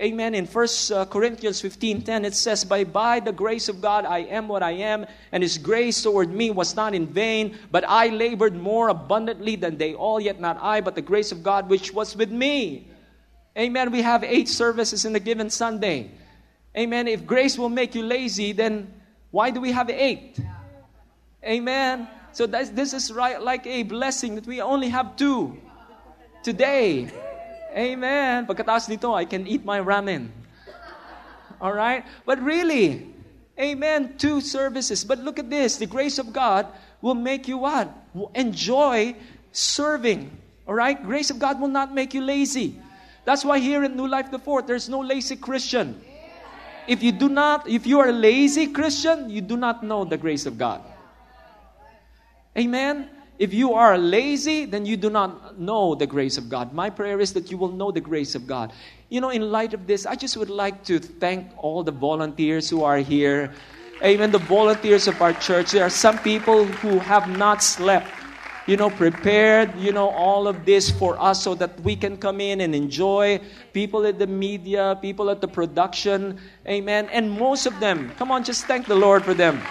Amen. 0.00 0.34
In 0.34 0.46
1 0.46 0.66
uh, 0.92 1.04
Corinthians 1.06 1.62
15:10 1.62 2.24
it 2.24 2.34
says, 2.34 2.64
"By 2.64 2.82
by 2.82 3.20
the 3.20 3.32
grace 3.32 3.68
of 3.68 3.80
God 3.80 4.04
I 4.04 4.26
am 4.26 4.48
what 4.48 4.62
I 4.62 4.72
am, 4.72 5.06
and 5.30 5.42
his 5.42 5.58
grace 5.58 6.02
toward 6.02 6.30
me 6.30 6.50
was 6.50 6.74
not 6.74 6.94
in 6.94 7.06
vain, 7.06 7.56
but 7.70 7.84
I 7.86 8.08
labored 8.08 8.54
more 8.54 8.88
abundantly 8.88 9.54
than 9.54 9.78
they 9.78 9.94
all, 9.94 10.20
yet 10.20 10.40
not 10.40 10.58
I, 10.60 10.80
but 10.80 10.94
the 10.94 11.02
grace 11.02 11.30
of 11.30 11.42
God 11.42 11.70
which 11.70 11.92
was 11.92 12.16
with 12.16 12.30
me." 12.30 12.90
Amen. 13.56 13.90
We 13.90 14.02
have 14.02 14.22
eight 14.22 14.48
services 14.48 15.04
in 15.04 15.14
a 15.14 15.20
given 15.20 15.50
Sunday. 15.50 16.10
Amen. 16.76 17.08
If 17.08 17.26
grace 17.26 17.58
will 17.58 17.70
make 17.70 17.94
you 17.94 18.02
lazy, 18.02 18.52
then 18.52 18.92
why 19.30 19.50
do 19.50 19.60
we 19.60 19.72
have 19.72 19.90
eight? 19.90 20.38
Amen. 21.44 22.08
So 22.32 22.46
this 22.46 22.92
is 22.92 23.12
right 23.12 23.40
like 23.42 23.66
a 23.66 23.82
blessing 23.82 24.34
that 24.36 24.46
we 24.46 24.60
only 24.60 24.90
have 24.90 25.16
two 25.16 25.58
today. 26.48 27.12
Amen. 27.76 28.48
Pagkatapos 28.48 28.88
nito, 28.88 29.12
I 29.12 29.28
can 29.28 29.44
eat 29.44 29.68
my 29.68 29.84
ramen. 29.84 30.32
All 31.60 31.76
right? 31.76 32.08
But 32.24 32.40
really, 32.40 33.04
amen, 33.60 34.16
two 34.16 34.40
services. 34.40 35.04
But 35.04 35.20
look 35.20 35.36
at 35.36 35.52
this 35.52 35.76
the 35.76 35.84
grace 35.84 36.16
of 36.16 36.32
God 36.32 36.64
will 37.04 37.18
make 37.18 37.44
you 37.44 37.60
what? 37.60 37.92
Enjoy 38.32 39.12
serving. 39.52 40.32
All 40.64 40.72
right? 40.72 40.96
Grace 40.96 41.28
of 41.28 41.36
God 41.36 41.60
will 41.60 41.68
not 41.68 41.92
make 41.92 42.16
you 42.16 42.24
lazy. 42.24 42.80
That's 43.28 43.44
why 43.44 43.60
here 43.60 43.84
in 43.84 43.92
New 43.92 44.08
Life 44.08 44.32
the 44.32 44.40
Fourth, 44.40 44.64
there's 44.64 44.88
no 44.88 45.04
lazy 45.04 45.36
Christian. 45.36 46.00
If 46.88 47.04
you 47.04 47.12
do 47.12 47.28
not, 47.28 47.68
if 47.68 47.84
you 47.84 48.00
are 48.00 48.08
a 48.08 48.16
lazy 48.16 48.72
Christian, 48.72 49.28
you 49.28 49.44
do 49.44 49.60
not 49.60 49.84
know 49.84 50.08
the 50.08 50.16
grace 50.16 50.48
of 50.48 50.56
God. 50.56 50.80
Amen. 52.56 53.17
If 53.38 53.54
you 53.54 53.74
are 53.74 53.96
lazy, 53.96 54.64
then 54.64 54.84
you 54.84 54.96
do 54.96 55.10
not 55.10 55.60
know 55.60 55.94
the 55.94 56.08
grace 56.08 56.38
of 56.38 56.48
God. 56.48 56.72
My 56.72 56.90
prayer 56.90 57.20
is 57.20 57.32
that 57.34 57.52
you 57.52 57.56
will 57.56 57.70
know 57.70 57.92
the 57.92 58.00
grace 58.00 58.34
of 58.34 58.48
God. 58.48 58.72
You 59.10 59.20
know, 59.20 59.30
in 59.30 59.52
light 59.52 59.74
of 59.74 59.86
this, 59.86 60.06
I 60.06 60.16
just 60.16 60.36
would 60.36 60.50
like 60.50 60.82
to 60.84 60.98
thank 60.98 61.46
all 61.56 61.84
the 61.84 61.92
volunteers 61.92 62.68
who 62.68 62.82
are 62.82 62.98
here. 62.98 63.54
Amen. 64.02 64.32
The 64.32 64.38
volunteers 64.38 65.06
of 65.06 65.22
our 65.22 65.32
church. 65.34 65.70
There 65.70 65.84
are 65.84 65.90
some 65.90 66.18
people 66.18 66.64
who 66.64 66.98
have 66.98 67.28
not 67.28 67.62
slept, 67.62 68.10
you 68.66 68.76
know, 68.76 68.90
prepared, 68.90 69.72
you 69.78 69.92
know, 69.92 70.08
all 70.08 70.48
of 70.48 70.64
this 70.64 70.90
for 70.90 71.20
us 71.22 71.40
so 71.40 71.54
that 71.54 71.78
we 71.80 71.94
can 71.94 72.16
come 72.16 72.40
in 72.40 72.60
and 72.60 72.74
enjoy. 72.74 73.40
People 73.72 74.04
at 74.04 74.18
the 74.18 74.26
media, 74.26 74.98
people 75.00 75.30
at 75.30 75.40
the 75.40 75.48
production. 75.48 76.40
Amen. 76.66 77.08
And 77.12 77.30
most 77.30 77.66
of 77.66 77.78
them, 77.78 78.10
come 78.18 78.32
on, 78.32 78.42
just 78.42 78.66
thank 78.66 78.86
the 78.86 78.96
Lord 78.96 79.24
for 79.24 79.34
them. 79.34 79.62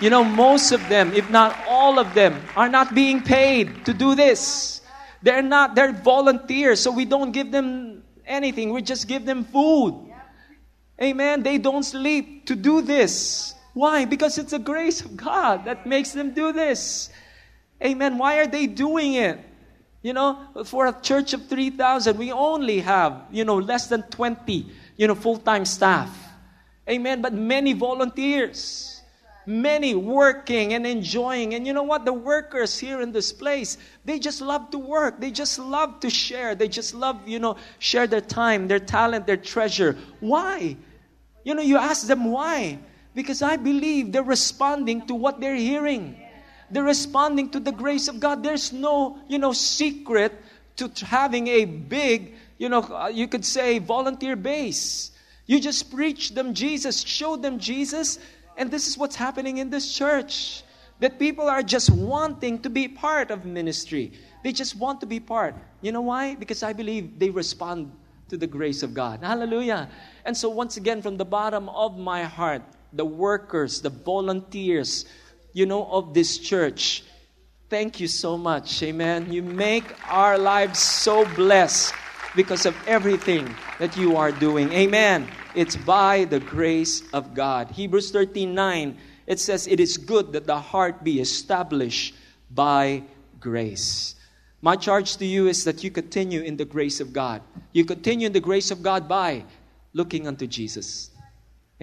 You 0.00 0.08
know, 0.08 0.24
most 0.24 0.72
of 0.72 0.88
them, 0.88 1.12
if 1.12 1.28
not 1.28 1.56
all 1.68 1.98
of 1.98 2.14
them, 2.14 2.40
are 2.56 2.68
not 2.68 2.94
being 2.94 3.22
paid 3.22 3.84
to 3.84 3.92
do 3.92 4.14
this. 4.14 4.80
They're 5.22 5.42
not, 5.42 5.74
they're 5.74 5.92
volunteers, 5.92 6.80
so 6.80 6.90
we 6.90 7.04
don't 7.04 7.32
give 7.32 7.52
them 7.52 8.02
anything. 8.24 8.72
We 8.72 8.80
just 8.80 9.06
give 9.06 9.26
them 9.26 9.44
food. 9.44 10.10
Amen. 11.00 11.42
They 11.42 11.58
don't 11.58 11.82
sleep 11.82 12.46
to 12.46 12.56
do 12.56 12.80
this. 12.80 13.54
Why? 13.74 14.06
Because 14.06 14.38
it's 14.38 14.52
the 14.52 14.58
grace 14.58 15.02
of 15.02 15.16
God 15.16 15.66
that 15.66 15.86
makes 15.86 16.12
them 16.12 16.32
do 16.32 16.52
this. 16.52 17.10
Amen. 17.82 18.16
Why 18.16 18.38
are 18.38 18.46
they 18.46 18.66
doing 18.66 19.14
it? 19.14 19.38
You 20.02 20.14
know, 20.14 20.38
for 20.64 20.86
a 20.86 20.98
church 21.00 21.34
of 21.34 21.46
3,000, 21.46 22.16
we 22.16 22.32
only 22.32 22.80
have, 22.80 23.24
you 23.30 23.44
know, 23.44 23.56
less 23.56 23.88
than 23.88 24.02
20, 24.04 24.66
you 24.96 25.06
know, 25.06 25.14
full 25.14 25.36
time 25.36 25.66
staff. 25.66 26.10
Amen. 26.88 27.20
But 27.20 27.34
many 27.34 27.74
volunteers 27.74 28.99
many 29.46 29.94
working 29.94 30.74
and 30.74 30.86
enjoying. 30.86 31.54
And 31.54 31.66
you 31.66 31.72
know 31.72 31.82
what? 31.82 32.04
The 32.04 32.12
workers 32.12 32.78
here 32.78 33.00
in 33.00 33.12
this 33.12 33.32
place, 33.32 33.78
they 34.04 34.18
just 34.18 34.40
love 34.40 34.70
to 34.70 34.78
work. 34.78 35.20
They 35.20 35.30
just 35.30 35.58
love 35.58 36.00
to 36.00 36.10
share. 36.10 36.54
They 36.54 36.68
just 36.68 36.94
love, 36.94 37.26
you 37.26 37.38
know, 37.38 37.56
share 37.78 38.06
their 38.06 38.20
time, 38.20 38.68
their 38.68 38.78
talent, 38.78 39.26
their 39.26 39.36
treasure. 39.36 39.96
Why? 40.20 40.76
You 41.44 41.54
know, 41.54 41.62
you 41.62 41.76
ask 41.78 42.06
them 42.06 42.30
why. 42.30 42.78
Because 43.14 43.42
I 43.42 43.56
believe 43.56 44.12
they're 44.12 44.22
responding 44.22 45.06
to 45.06 45.14
what 45.14 45.40
they're 45.40 45.54
hearing. 45.54 46.16
They're 46.70 46.84
responding 46.84 47.50
to 47.50 47.60
the 47.60 47.72
grace 47.72 48.06
of 48.06 48.20
God. 48.20 48.42
There's 48.42 48.72
no, 48.72 49.18
you 49.28 49.38
know, 49.38 49.52
secret 49.52 50.32
to 50.76 51.04
having 51.04 51.48
a 51.48 51.64
big, 51.64 52.34
you 52.58 52.68
know, 52.68 52.82
uh, 52.82 53.08
you 53.12 53.26
could 53.26 53.44
say 53.44 53.78
volunteer 53.78 54.36
base. 54.36 55.10
You 55.46 55.60
just 55.60 55.90
preach 55.90 56.30
them 56.30 56.54
Jesus, 56.54 57.02
show 57.02 57.34
them 57.34 57.58
Jesus, 57.58 58.20
and 58.60 58.70
this 58.70 58.86
is 58.86 58.98
what's 58.98 59.16
happening 59.16 59.56
in 59.56 59.70
this 59.70 59.90
church. 59.94 60.62
That 61.00 61.18
people 61.18 61.48
are 61.48 61.62
just 61.62 61.88
wanting 61.88 62.58
to 62.60 62.68
be 62.68 62.88
part 62.88 63.30
of 63.30 63.46
ministry. 63.46 64.12
They 64.44 64.52
just 64.52 64.76
want 64.76 65.00
to 65.00 65.06
be 65.06 65.18
part. 65.18 65.54
You 65.80 65.92
know 65.92 66.02
why? 66.02 66.34
Because 66.34 66.62
I 66.62 66.74
believe 66.74 67.18
they 67.18 67.30
respond 67.30 67.90
to 68.28 68.36
the 68.36 68.46
grace 68.46 68.82
of 68.82 68.92
God. 68.92 69.20
Hallelujah. 69.22 69.88
And 70.26 70.36
so, 70.36 70.50
once 70.50 70.76
again, 70.76 71.00
from 71.00 71.16
the 71.16 71.24
bottom 71.24 71.70
of 71.70 71.96
my 71.96 72.24
heart, 72.24 72.60
the 72.92 73.04
workers, 73.06 73.80
the 73.80 73.88
volunteers, 73.88 75.06
you 75.54 75.64
know, 75.64 75.86
of 75.86 76.12
this 76.12 76.36
church, 76.36 77.02
thank 77.70 77.98
you 77.98 78.08
so 78.08 78.36
much. 78.36 78.82
Amen. 78.82 79.32
You 79.32 79.42
make 79.42 79.84
our 80.12 80.36
lives 80.36 80.80
so 80.80 81.24
blessed 81.34 81.94
because 82.36 82.66
of 82.66 82.76
everything 82.86 83.54
that 83.78 83.96
you 83.96 84.16
are 84.16 84.32
doing. 84.32 84.72
Amen. 84.72 85.28
It's 85.54 85.76
by 85.76 86.24
the 86.24 86.40
grace 86.40 87.02
of 87.12 87.34
God. 87.34 87.70
Hebrews 87.70 88.10
13 88.10 88.54
9, 88.54 88.96
it 89.26 89.40
says, 89.40 89.66
It 89.66 89.80
is 89.80 89.96
good 89.96 90.32
that 90.32 90.46
the 90.46 90.60
heart 90.60 91.02
be 91.02 91.20
established 91.20 92.14
by 92.50 93.02
grace. 93.40 94.14
My 94.62 94.76
charge 94.76 95.16
to 95.16 95.26
you 95.26 95.48
is 95.48 95.64
that 95.64 95.82
you 95.82 95.90
continue 95.90 96.42
in 96.42 96.56
the 96.56 96.64
grace 96.64 97.00
of 97.00 97.12
God. 97.12 97.42
You 97.72 97.84
continue 97.84 98.26
in 98.26 98.32
the 98.32 98.40
grace 98.40 98.70
of 98.70 98.82
God 98.82 99.08
by 99.08 99.44
looking 99.94 100.28
unto 100.28 100.46
Jesus. 100.46 101.10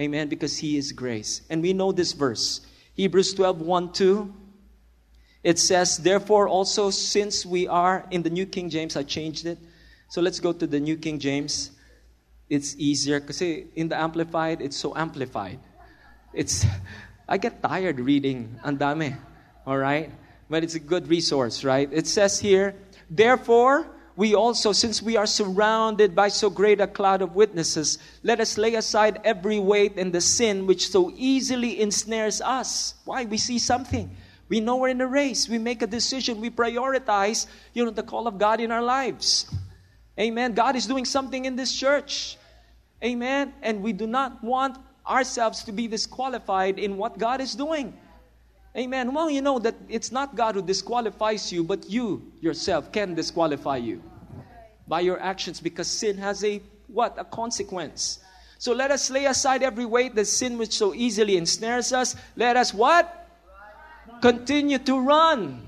Amen. 0.00 0.28
Because 0.28 0.58
He 0.58 0.76
is 0.76 0.92
grace. 0.92 1.42
And 1.50 1.60
we 1.60 1.72
know 1.72 1.92
this 1.92 2.12
verse. 2.12 2.60
Hebrews 2.94 3.34
12 3.34 3.60
1 3.60 3.92
2. 3.92 4.34
It 5.42 5.58
says, 5.58 5.98
Therefore, 5.98 6.48
also, 6.48 6.90
since 6.90 7.46
we 7.46 7.66
are 7.66 8.06
in 8.10 8.22
the 8.22 8.30
New 8.30 8.46
King 8.46 8.70
James, 8.70 8.96
I 8.96 9.02
changed 9.02 9.46
it. 9.46 9.58
So 10.08 10.22
let's 10.22 10.40
go 10.40 10.54
to 10.54 10.66
the 10.66 10.80
New 10.80 10.96
King 10.96 11.18
James. 11.18 11.70
It's 12.48 12.74
easier 12.78 13.20
because 13.20 13.42
in 13.42 13.88
the 13.88 14.00
amplified 14.00 14.62
it's 14.62 14.76
so 14.76 14.96
amplified. 14.96 15.60
It's 16.32 16.64
i 17.28 17.36
get 17.36 17.62
tired 17.62 18.00
reading. 18.00 18.58
Andame 18.64 19.18
all 19.66 19.76
right? 19.76 20.10
But 20.48 20.64
it's 20.64 20.74
a 20.74 20.80
good 20.80 21.08
resource 21.08 21.62
right? 21.62 21.90
It 21.92 22.06
says 22.06 22.40
here 22.40 22.74
therefore 23.10 23.86
we 24.16 24.34
also 24.34 24.72
since 24.72 25.02
we 25.02 25.18
are 25.18 25.26
surrounded 25.26 26.16
by 26.16 26.28
so 26.28 26.48
great 26.48 26.80
a 26.80 26.86
cloud 26.86 27.20
of 27.20 27.36
witnesses 27.36 27.98
let 28.22 28.40
us 28.40 28.56
lay 28.56 28.76
aside 28.76 29.20
every 29.24 29.58
weight 29.58 29.98
and 29.98 30.10
the 30.10 30.22
sin 30.22 30.66
which 30.66 30.88
so 30.88 31.12
easily 31.16 31.82
ensnares 31.82 32.40
us. 32.40 32.94
Why? 33.04 33.26
We 33.26 33.36
see 33.36 33.58
something. 33.58 34.16
We 34.48 34.60
know 34.60 34.76
we're 34.76 34.88
in 34.88 35.02
a 35.02 35.06
race. 35.06 35.50
We 35.50 35.58
make 35.58 35.82
a 35.82 35.86
decision. 35.86 36.40
We 36.40 36.48
prioritize 36.48 37.46
you 37.74 37.84
know 37.84 37.90
the 37.90 38.02
call 38.02 38.26
of 38.26 38.38
god 38.38 38.62
in 38.62 38.72
our 38.72 38.80
lives 38.80 39.44
Amen. 40.18 40.52
God 40.52 40.74
is 40.74 40.86
doing 40.86 41.04
something 41.04 41.44
in 41.44 41.54
this 41.56 41.74
church. 41.74 42.36
Amen. 43.04 43.54
And 43.62 43.82
we 43.82 43.92
do 43.92 44.06
not 44.06 44.42
want 44.42 44.76
ourselves 45.06 45.62
to 45.64 45.72
be 45.72 45.86
disqualified 45.86 46.78
in 46.78 46.96
what 46.96 47.18
God 47.18 47.40
is 47.40 47.54
doing. 47.54 47.96
Amen. 48.76 49.14
Well, 49.14 49.30
you 49.30 49.40
know 49.42 49.58
that 49.60 49.74
it's 49.88 50.12
not 50.12 50.34
God 50.34 50.54
who 50.54 50.62
disqualifies 50.62 51.52
you, 51.52 51.64
but 51.64 51.88
you 51.88 52.32
yourself 52.40 52.92
can 52.92 53.14
disqualify 53.14 53.76
you 53.76 54.02
by 54.86 55.00
your 55.00 55.20
actions 55.20 55.60
because 55.60 55.86
sin 55.86 56.18
has 56.18 56.44
a 56.44 56.60
what? 56.88 57.14
A 57.18 57.24
consequence. 57.24 58.20
So 58.58 58.72
let 58.72 58.90
us 58.90 59.10
lay 59.10 59.26
aside 59.26 59.62
every 59.62 59.84
weight, 59.84 60.14
the 60.14 60.24
sin 60.24 60.58
which 60.58 60.76
so 60.76 60.94
easily 60.94 61.36
ensnares 61.36 61.92
us. 61.92 62.16
Let 62.34 62.56
us 62.56 62.74
what? 62.74 63.28
Continue 64.20 64.78
to 64.78 64.98
run 64.98 65.67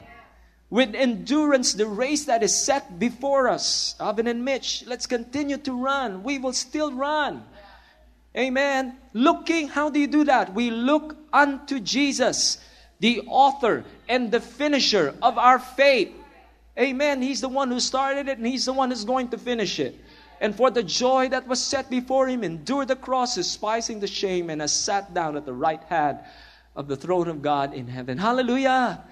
with 0.71 0.95
endurance 0.95 1.75
the 1.75 1.87
race 1.87 2.25
that 2.27 2.43
is 2.43 2.57
set 2.57 2.99
before 2.99 3.49
us. 3.49 3.97
Alvin 3.99 4.29
and 4.29 4.45
Mitch, 4.45 4.85
let's 4.87 5.07
continue 5.07 5.57
to 5.59 5.73
run. 5.73 6.23
We 6.23 6.39
will 6.39 6.53
still 6.53 6.93
run. 6.93 7.45
Amen. 8.37 8.97
Looking, 9.13 9.67
how 9.69 9.91
do 9.91 9.99
you 9.99 10.07
do 10.07 10.25
that? 10.25 10.55
We 10.55 10.71
look 10.71 11.17
unto 11.33 11.81
Jesus, 11.81 12.59
the 13.01 13.23
author 13.27 13.85
and 14.09 14.31
the 14.31 14.41
finisher 14.41 15.15
of 15.21 15.37
our 15.37 15.59
faith. 15.59 16.13
Amen. 16.79 17.21
He's 17.21 17.41
the 17.41 17.49
one 17.49 17.71
who 17.71 17.81
started 17.81 18.29
it 18.29 18.39
and 18.39 18.47
He's 18.47 18.65
the 18.65 18.73
one 18.73 18.91
who's 18.91 19.05
going 19.05 19.29
to 19.31 19.39
finish 19.39 19.81
it. 19.81 19.99
And 20.41 20.55
for 20.55 20.71
the 20.71 20.85
joy 20.85 21.29
that 21.31 21.49
was 21.49 21.63
set 21.63 21.91
before 21.91 22.29
Him, 22.29 22.45
endured 22.45 22.89
the 22.89 22.97
cross, 22.97 23.35
despising 23.35 24.01
the 24.01 24.07
shame, 24.07 24.49
and 24.49 24.61
has 24.61 24.73
sat 24.73 25.13
down 25.13 25.37
at 25.37 25.45
the 25.45 25.53
right 25.53 25.83
hand 25.85 26.21
of 26.77 26.87
the 26.87 26.97
throne 26.97 27.29
of 27.29 27.43
God 27.43 27.75
in 27.75 27.89
heaven. 27.89 28.17
Hallelujah. 28.17 29.03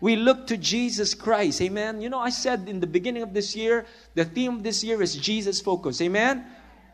We 0.00 0.16
look 0.16 0.46
to 0.48 0.56
Jesus 0.56 1.14
Christ. 1.14 1.60
Amen. 1.60 2.00
You 2.00 2.08
know, 2.08 2.20
I 2.20 2.30
said 2.30 2.68
in 2.68 2.80
the 2.80 2.86
beginning 2.86 3.22
of 3.22 3.34
this 3.34 3.56
year, 3.56 3.84
the 4.14 4.24
theme 4.24 4.56
of 4.56 4.62
this 4.62 4.84
year 4.84 5.02
is 5.02 5.16
Jesus 5.16 5.60
focus. 5.60 6.00
Amen. 6.00 6.46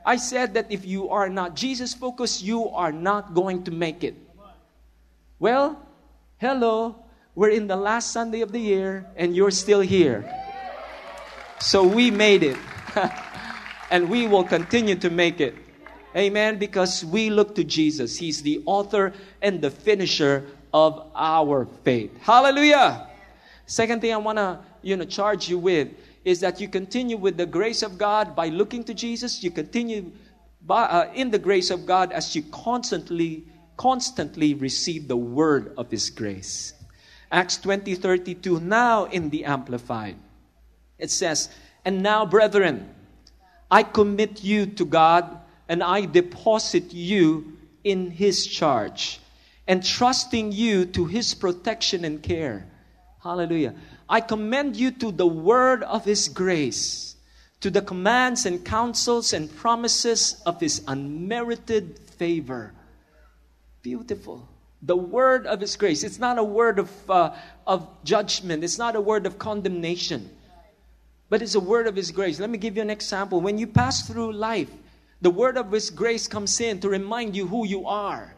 I 0.06 0.16
said 0.16 0.54
that 0.54 0.70
if 0.70 0.84
you 0.86 1.10
are 1.10 1.28
not 1.28 1.54
Jesus 1.54 1.94
focused, 1.94 2.42
you 2.42 2.68
are 2.68 2.92
not 2.92 3.34
going 3.34 3.64
to 3.64 3.70
make 3.70 4.04
it. 4.04 4.14
Well, 5.38 5.80
hello. 6.38 6.96
We're 7.34 7.50
in 7.50 7.66
the 7.66 7.76
last 7.76 8.12
Sunday 8.12 8.40
of 8.40 8.52
the 8.52 8.60
year 8.60 9.06
and 9.16 9.34
you're 9.34 9.50
still 9.50 9.80
here. 9.80 10.24
So 11.58 11.82
we 11.82 12.10
made 12.10 12.42
it. 12.42 12.58
and 13.90 14.08
we 14.08 14.26
will 14.26 14.44
continue 14.44 14.94
to 14.96 15.10
make 15.10 15.40
it. 15.40 15.54
Amen. 16.16 16.58
Because 16.58 17.04
we 17.04 17.30
look 17.30 17.54
to 17.56 17.64
Jesus. 17.64 18.16
He's 18.16 18.42
the 18.42 18.62
author 18.66 19.12
and 19.42 19.60
the 19.60 19.70
finisher 19.70 20.46
of 20.74 21.06
our 21.14 21.66
faith. 21.84 22.10
Hallelujah. 22.20 23.06
Second 23.64 24.00
thing 24.00 24.12
I 24.12 24.16
want 24.16 24.38
to 24.38 24.58
you 24.82 24.96
know 24.96 25.04
charge 25.04 25.48
you 25.48 25.56
with 25.56 25.88
is 26.24 26.40
that 26.40 26.60
you 26.60 26.68
continue 26.68 27.16
with 27.16 27.36
the 27.36 27.46
grace 27.46 27.82
of 27.82 27.96
God 27.96 28.34
by 28.34 28.48
looking 28.48 28.82
to 28.84 28.92
Jesus. 28.92 29.42
You 29.44 29.52
continue 29.52 30.10
by, 30.66 30.82
uh, 30.82 31.12
in 31.14 31.30
the 31.30 31.38
grace 31.38 31.70
of 31.70 31.86
God 31.86 32.10
as 32.12 32.34
you 32.34 32.42
constantly 32.50 33.46
constantly 33.76 34.54
receive 34.54 35.08
the 35.08 35.16
word 35.16 35.74
of 35.76 35.90
his 35.90 36.10
grace. 36.10 36.74
Acts 37.30 37.56
20 37.58 37.94
32 37.94 38.60
now 38.60 39.04
in 39.06 39.30
the 39.30 39.44
amplified. 39.44 40.16
It 40.98 41.10
says, 41.10 41.48
"And 41.84 42.02
now 42.02 42.26
brethren, 42.26 42.88
I 43.70 43.84
commit 43.84 44.42
you 44.42 44.66
to 44.66 44.84
God 44.84 45.38
and 45.68 45.82
I 45.82 46.04
deposit 46.06 46.92
you 46.92 47.58
in 47.84 48.10
his 48.10 48.46
charge." 48.46 49.20
And 49.66 49.84
trusting 49.84 50.52
you 50.52 50.84
to 50.86 51.06
His 51.06 51.34
protection 51.34 52.04
and 52.04 52.22
care. 52.22 52.66
Hallelujah. 53.22 53.74
I 54.08 54.20
commend 54.20 54.76
you 54.76 54.90
to 54.90 55.10
the 55.10 55.26
word 55.26 55.82
of 55.82 56.04
His 56.04 56.28
grace, 56.28 57.14
to 57.64 57.70
the 57.70 57.80
commands 57.80 58.44
and 58.44 58.62
counsels 58.62 59.32
and 59.32 59.48
promises 59.56 60.42
of 60.44 60.60
his 60.60 60.82
unmerited 60.86 61.98
favor. 61.98 62.74
Beautiful. 63.80 64.46
The 64.82 64.94
word 64.94 65.46
of 65.46 65.62
his 65.62 65.74
grace. 65.76 66.04
It's 66.04 66.18
not 66.18 66.36
a 66.36 66.44
word 66.44 66.78
of, 66.78 67.10
uh, 67.10 67.34
of 67.66 67.88
judgment, 68.04 68.64
it's 68.64 68.76
not 68.76 68.96
a 68.96 69.00
word 69.00 69.24
of 69.24 69.38
condemnation, 69.38 70.28
but 71.30 71.40
it's 71.40 71.54
a 71.54 71.60
word 71.60 71.86
of 71.86 71.96
his 71.96 72.10
grace. 72.10 72.38
Let 72.38 72.50
me 72.50 72.58
give 72.58 72.76
you 72.76 72.82
an 72.82 72.90
example. 72.90 73.40
When 73.40 73.56
you 73.56 73.66
pass 73.66 74.06
through 74.06 74.34
life, 74.34 74.68
the 75.22 75.30
word 75.30 75.56
of 75.56 75.72
his 75.72 75.88
grace 75.88 76.28
comes 76.28 76.60
in 76.60 76.80
to 76.80 76.90
remind 76.90 77.34
you 77.34 77.46
who 77.46 77.66
you 77.66 77.86
are. 77.86 78.34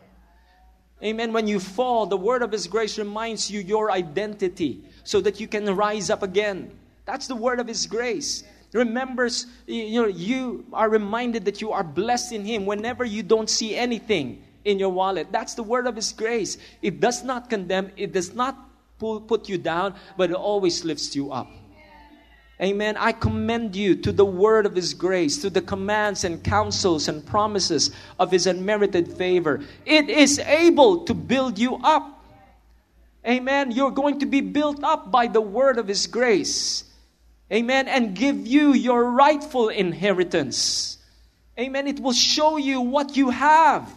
Amen. 1.02 1.32
When 1.32 1.46
you 1.46 1.60
fall, 1.60 2.06
the 2.06 2.16
word 2.16 2.42
of 2.42 2.52
his 2.52 2.66
grace 2.66 2.98
reminds 2.98 3.50
you 3.50 3.60
your 3.60 3.90
identity 3.90 4.82
so 5.04 5.20
that 5.20 5.40
you 5.40 5.46
can 5.46 5.66
rise 5.76 6.08
up 6.08 6.22
again. 6.22 6.70
That's 7.04 7.26
the 7.26 7.36
word 7.36 7.60
of 7.60 7.68
his 7.68 7.86
grace 7.86 8.44
remembers 8.72 9.46
you 9.66 10.02
know 10.02 10.08
you 10.08 10.64
are 10.72 10.88
reminded 10.90 11.44
that 11.44 11.60
you 11.60 11.72
are 11.72 11.84
blessed 11.84 12.32
in 12.32 12.44
him 12.44 12.66
whenever 12.66 13.04
you 13.04 13.22
don't 13.22 13.48
see 13.48 13.74
anything 13.74 14.42
in 14.64 14.78
your 14.78 14.90
wallet 14.90 15.28
that's 15.30 15.54
the 15.54 15.62
word 15.62 15.86
of 15.86 15.96
his 15.96 16.12
grace 16.12 16.58
it 16.82 17.00
does 17.00 17.22
not 17.22 17.48
condemn 17.48 17.90
it 17.96 18.12
does 18.12 18.34
not 18.34 18.54
put 18.98 19.48
you 19.48 19.56
down 19.56 19.94
but 20.16 20.30
it 20.30 20.36
always 20.36 20.84
lifts 20.84 21.14
you 21.14 21.32
up 21.32 21.48
Amen. 22.60 22.96
I 22.96 23.12
commend 23.12 23.76
you 23.76 23.94
to 23.96 24.12
the 24.12 24.24
word 24.24 24.64
of 24.64 24.74
His 24.74 24.94
grace, 24.94 25.36
to 25.38 25.50
the 25.50 25.60
commands 25.60 26.24
and 26.24 26.42
counsels 26.42 27.06
and 27.08 27.24
promises 27.24 27.90
of 28.18 28.30
His 28.30 28.46
unmerited 28.46 29.12
favor. 29.12 29.60
It 29.84 30.08
is 30.08 30.38
able 30.38 31.04
to 31.04 31.12
build 31.12 31.58
you 31.58 31.76
up. 31.76 32.24
Amen. 33.26 33.72
You're 33.72 33.90
going 33.90 34.20
to 34.20 34.26
be 34.26 34.40
built 34.40 34.82
up 34.82 35.10
by 35.10 35.26
the 35.26 35.40
word 35.40 35.78
of 35.78 35.86
His 35.86 36.06
grace. 36.06 36.84
Amen. 37.52 37.88
And 37.88 38.14
give 38.14 38.46
you 38.46 38.72
your 38.72 39.10
rightful 39.10 39.68
inheritance. 39.68 40.96
Amen. 41.58 41.86
It 41.86 42.00
will 42.00 42.14
show 42.14 42.56
you 42.56 42.80
what 42.80 43.18
you 43.18 43.30
have 43.30 43.90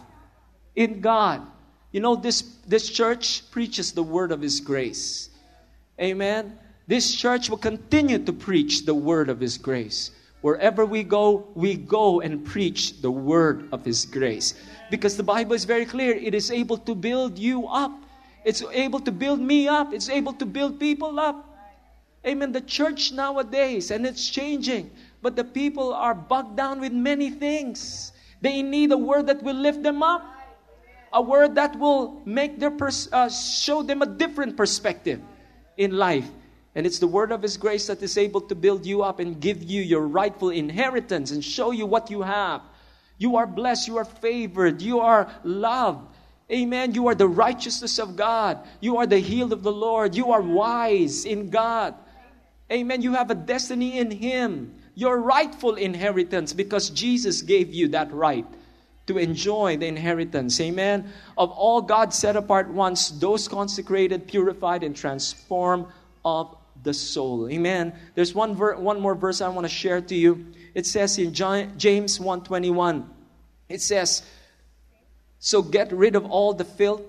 in 0.76 1.00
God. 1.00 1.46
You 1.92 2.00
know, 2.00 2.14
this, 2.14 2.42
this 2.66 2.90
church 2.90 3.50
preaches 3.50 3.92
the 3.92 4.02
word 4.02 4.32
of 4.32 4.42
His 4.42 4.60
grace. 4.60 5.30
Amen. 5.98 6.58
This 6.86 7.14
church 7.14 7.48
will 7.48 7.58
continue 7.58 8.18
to 8.18 8.32
preach 8.32 8.84
the 8.84 8.94
word 8.94 9.28
of 9.28 9.40
His 9.40 9.58
grace. 9.58 10.10
Wherever 10.40 10.86
we 10.86 11.02
go, 11.02 11.48
we 11.54 11.74
go 11.76 12.20
and 12.20 12.44
preach 12.44 13.00
the 13.02 13.10
word 13.10 13.68
of 13.72 13.84
His 13.84 14.06
grace. 14.06 14.54
Because 14.90 15.16
the 15.16 15.22
Bible 15.22 15.52
is 15.52 15.64
very 15.64 15.84
clear, 15.84 16.14
it 16.14 16.34
is 16.34 16.50
able 16.50 16.78
to 16.78 16.94
build 16.94 17.38
you 17.38 17.68
up. 17.68 17.92
It's 18.44 18.62
able 18.72 19.00
to 19.00 19.12
build 19.12 19.40
me 19.40 19.68
up. 19.68 19.92
It's 19.92 20.08
able 20.08 20.32
to 20.34 20.46
build 20.46 20.80
people 20.80 21.20
up. 21.20 21.46
Amen. 22.26 22.52
The 22.52 22.60
church 22.60 23.12
nowadays, 23.12 23.90
and 23.90 24.04
it's 24.04 24.28
changing, 24.28 24.90
but 25.22 25.36
the 25.36 25.44
people 25.44 25.94
are 25.94 26.14
bogged 26.14 26.56
down 26.56 26.80
with 26.80 26.92
many 26.92 27.30
things. 27.30 28.12
They 28.42 28.62
need 28.62 28.92
a 28.92 28.98
word 28.98 29.26
that 29.28 29.42
will 29.42 29.56
lift 29.56 29.82
them 29.82 30.02
up, 30.02 30.24
a 31.12 31.22
word 31.22 31.54
that 31.54 31.78
will 31.78 32.20
make 32.24 32.58
their 32.58 32.70
pers- 32.70 33.08
uh, 33.12 33.28
show 33.28 33.82
them 33.82 34.02
a 34.02 34.06
different 34.06 34.56
perspective 34.56 35.20
in 35.76 35.96
life. 35.96 36.28
And 36.74 36.86
it's 36.86 36.98
the 36.98 37.06
word 37.06 37.32
of 37.32 37.42
His 37.42 37.56
grace 37.56 37.86
that 37.88 38.02
is 38.02 38.16
able 38.16 38.40
to 38.42 38.54
build 38.54 38.86
you 38.86 39.02
up 39.02 39.18
and 39.18 39.40
give 39.40 39.62
you 39.62 39.82
your 39.82 40.06
rightful 40.06 40.50
inheritance 40.50 41.30
and 41.30 41.44
show 41.44 41.72
you 41.72 41.86
what 41.86 42.10
you 42.10 42.22
have. 42.22 42.62
You 43.18 43.36
are 43.36 43.46
blessed, 43.46 43.88
you 43.88 43.98
are 43.98 44.04
favored, 44.04 44.80
you 44.80 45.00
are 45.00 45.30
loved. 45.44 46.06
Amen. 46.50 46.94
You 46.94 47.06
are 47.06 47.14
the 47.14 47.28
righteousness 47.28 47.98
of 47.98 48.16
God. 48.16 48.58
You 48.80 48.96
are 48.96 49.06
the 49.06 49.18
healed 49.18 49.52
of 49.52 49.62
the 49.62 49.72
Lord. 49.72 50.16
You 50.16 50.32
are 50.32 50.42
wise 50.42 51.24
in 51.24 51.50
God. 51.50 51.94
Amen. 52.72 53.02
You 53.02 53.14
have 53.14 53.30
a 53.30 53.34
destiny 53.34 53.98
in 53.98 54.10
Him, 54.10 54.74
your 54.94 55.20
rightful 55.20 55.76
inheritance, 55.76 56.52
because 56.52 56.90
Jesus 56.90 57.42
gave 57.42 57.72
you 57.72 57.88
that 57.88 58.12
right 58.12 58.46
to 59.06 59.18
enjoy 59.18 59.76
the 59.76 59.86
inheritance. 59.86 60.60
Amen. 60.60 61.12
Of 61.36 61.50
all 61.50 61.82
God 61.82 62.14
set 62.14 62.36
apart 62.36 62.68
once, 62.68 63.10
those 63.10 63.46
consecrated, 63.46 64.26
purified, 64.26 64.82
and 64.82 64.94
transformed 64.94 65.86
of 66.24 66.56
the 66.82 66.94
soul. 66.94 67.48
Amen. 67.48 67.92
There's 68.14 68.34
one, 68.34 68.54
ver- 68.54 68.76
one 68.76 69.00
more 69.00 69.14
verse 69.14 69.40
I 69.40 69.48
want 69.48 69.64
to 69.64 69.72
share 69.72 70.00
to 70.00 70.14
you. 70.14 70.46
It 70.74 70.86
says 70.86 71.18
in 71.18 71.34
John, 71.34 71.74
James 71.76 72.18
1:21. 72.18 73.08
It 73.68 73.82
says, 73.82 74.22
"So 75.38 75.62
get 75.62 75.92
rid 75.92 76.16
of 76.16 76.24
all 76.26 76.54
the 76.54 76.64
filth." 76.64 77.02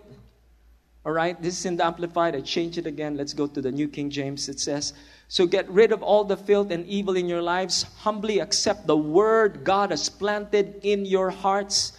All 1.06 1.12
right, 1.12 1.40
this 1.42 1.60
is 1.60 1.66
in 1.66 1.78
the 1.78 1.86
Amplified. 1.86 2.36
I 2.36 2.42
change 2.42 2.78
it 2.78 2.86
again. 2.86 3.18
Let's 3.18 3.34
go 3.34 3.48
to 3.48 3.62
the 3.62 3.72
New 3.72 3.88
King 3.88 4.12
James. 4.12 4.48
It 4.50 4.60
says, 4.60 4.94
so 5.32 5.48
get 5.48 5.70
rid 5.70 5.94
of 5.94 6.04
all 6.04 6.26
the 6.26 6.36
filth 6.36 6.72
and 6.72 6.86
evil 6.88 7.16
in 7.16 7.30
your 7.30 7.42
lives. 7.42 7.84
Humbly 8.00 8.40
accept 8.40 8.86
the 8.86 8.98
word 8.98 9.64
God 9.64 9.92
has 9.92 10.10
planted 10.10 10.82
in 10.84 11.06
your 11.06 11.30
hearts, 11.30 11.94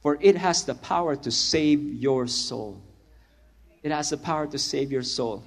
for 0.00 0.16
it 0.22 0.38
has 0.38 0.64
the 0.64 0.74
power 0.74 1.14
to 1.14 1.30
save 1.30 1.84
your 1.84 2.26
soul. 2.26 2.80
It 3.82 3.92
has 3.92 4.08
the 4.08 4.16
power 4.16 4.46
to 4.46 4.58
save 4.58 4.90
your 4.90 5.02
soul. 5.02 5.44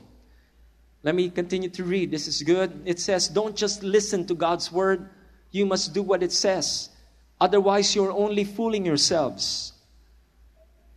Let 1.03 1.15
me 1.15 1.29
continue 1.29 1.69
to 1.69 1.83
read. 1.83 2.11
This 2.11 2.27
is 2.27 2.43
good. 2.43 2.83
It 2.85 2.99
says, 2.99 3.27
Don't 3.27 3.55
just 3.55 3.83
listen 3.83 4.25
to 4.27 4.35
God's 4.35 4.71
word, 4.71 5.09
you 5.51 5.65
must 5.65 5.93
do 5.93 6.03
what 6.03 6.23
it 6.23 6.31
says. 6.31 6.89
Otherwise, 7.39 7.95
you're 7.95 8.11
only 8.11 8.43
fooling 8.43 8.85
yourselves, 8.85 9.73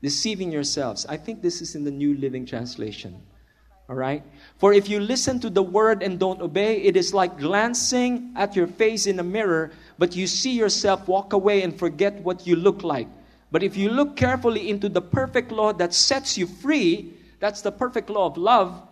deceiving 0.03 0.53
yourselves. 0.53 1.07
I 1.07 1.17
think 1.17 1.41
this 1.41 1.63
is 1.63 1.75
in 1.75 1.85
the 1.85 1.91
New 1.91 2.17
Living 2.19 2.45
Translation. 2.45 3.23
All 3.89 3.97
right? 3.97 4.23
For 4.59 4.73
if 4.73 4.89
you 4.89 5.01
listen 5.01 5.41
to 5.41 5.51
the 5.51 5.63
word 5.63 6.03
and 6.03 6.19
don't 6.19 6.41
obey, 6.41 6.83
it 6.83 6.97
is 6.97 7.13
like 7.13 7.39
glancing 7.39 8.33
at 8.37 8.57
your 8.57 8.67
face 8.67 9.07
in 9.07 9.19
a 9.19 9.23
mirror, 9.23 9.73
but 9.99 10.17
you 10.17 10.27
see 10.27 10.53
yourself 10.53 11.07
walk 11.09 11.33
away 11.33 11.63
and 11.63 11.79
forget 11.79 12.15
what 12.23 12.47
you 12.47 12.57
look 12.57 12.83
like. 12.83 13.09
But 13.51 13.63
if 13.63 13.77
you 13.77 13.91
look 13.91 14.17
carefully 14.17 14.69
into 14.69 14.89
the 14.89 15.03
perfect 15.03 15.53
law 15.53 15.73
that 15.75 15.95
sets 15.95 16.37
you 16.37 16.47
free, 16.47 17.15
that's 17.41 17.61
the 17.61 17.73
perfect 17.73 18.11
law 18.11 18.27
of 18.27 18.37
love. 18.37 18.83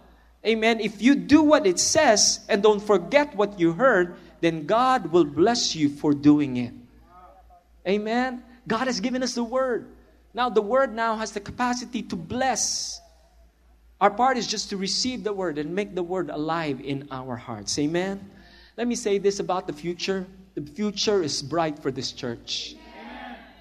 Amen. 0.45 0.81
If 0.81 1.01
you 1.01 1.15
do 1.15 1.43
what 1.43 1.67
it 1.67 1.79
says 1.79 2.41
and 2.49 2.63
don't 2.63 2.81
forget 2.81 3.35
what 3.37 3.61
you 3.61 3.73
heard, 3.73 4.17
then 4.41 4.67
God 4.67 5.13
will 5.13 5.25
bless 5.25 5.77
you 5.77 5.89
for 5.89 6.13
doing 6.13 6.57
it. 6.57 6.75
Amen. 7.87 8.43
God 8.67 8.87
has 8.87 9.01
given 9.01 9.23
us 9.23 9.35
the 9.35 9.45
word. 9.45 9.87
Now, 10.35 10.49
the 10.49 10.63
word 10.63 10.95
now 10.95 11.17
has 11.17 11.33
the 11.33 11.41
capacity 11.41 12.03
to 12.03 12.17
bless. 12.17 13.01
Our 14.01 14.11
part 14.11 14.37
is 14.37 14.47
just 14.49 14.71
to 14.71 14.77
receive 14.77 15.23
the 15.23 15.33
word 15.33 15.59
and 15.59 15.75
make 15.75 15.95
the 15.95 16.03
word 16.03 16.31
alive 16.31 16.81
in 16.81 17.07
our 17.13 17.37
hearts. 17.37 17.79
Amen. 17.79 18.31
Let 18.77 18.89
me 18.89 18.97
say 18.97 19.19
this 19.19 19.39
about 19.39 19.67
the 19.69 19.73
future. 19.73 20.27
The 20.55 20.63
future 20.63 21.23
is 21.23 21.41
bright 21.41 21.79
for 21.79 21.93
this 21.93 22.11
church. 22.11 22.75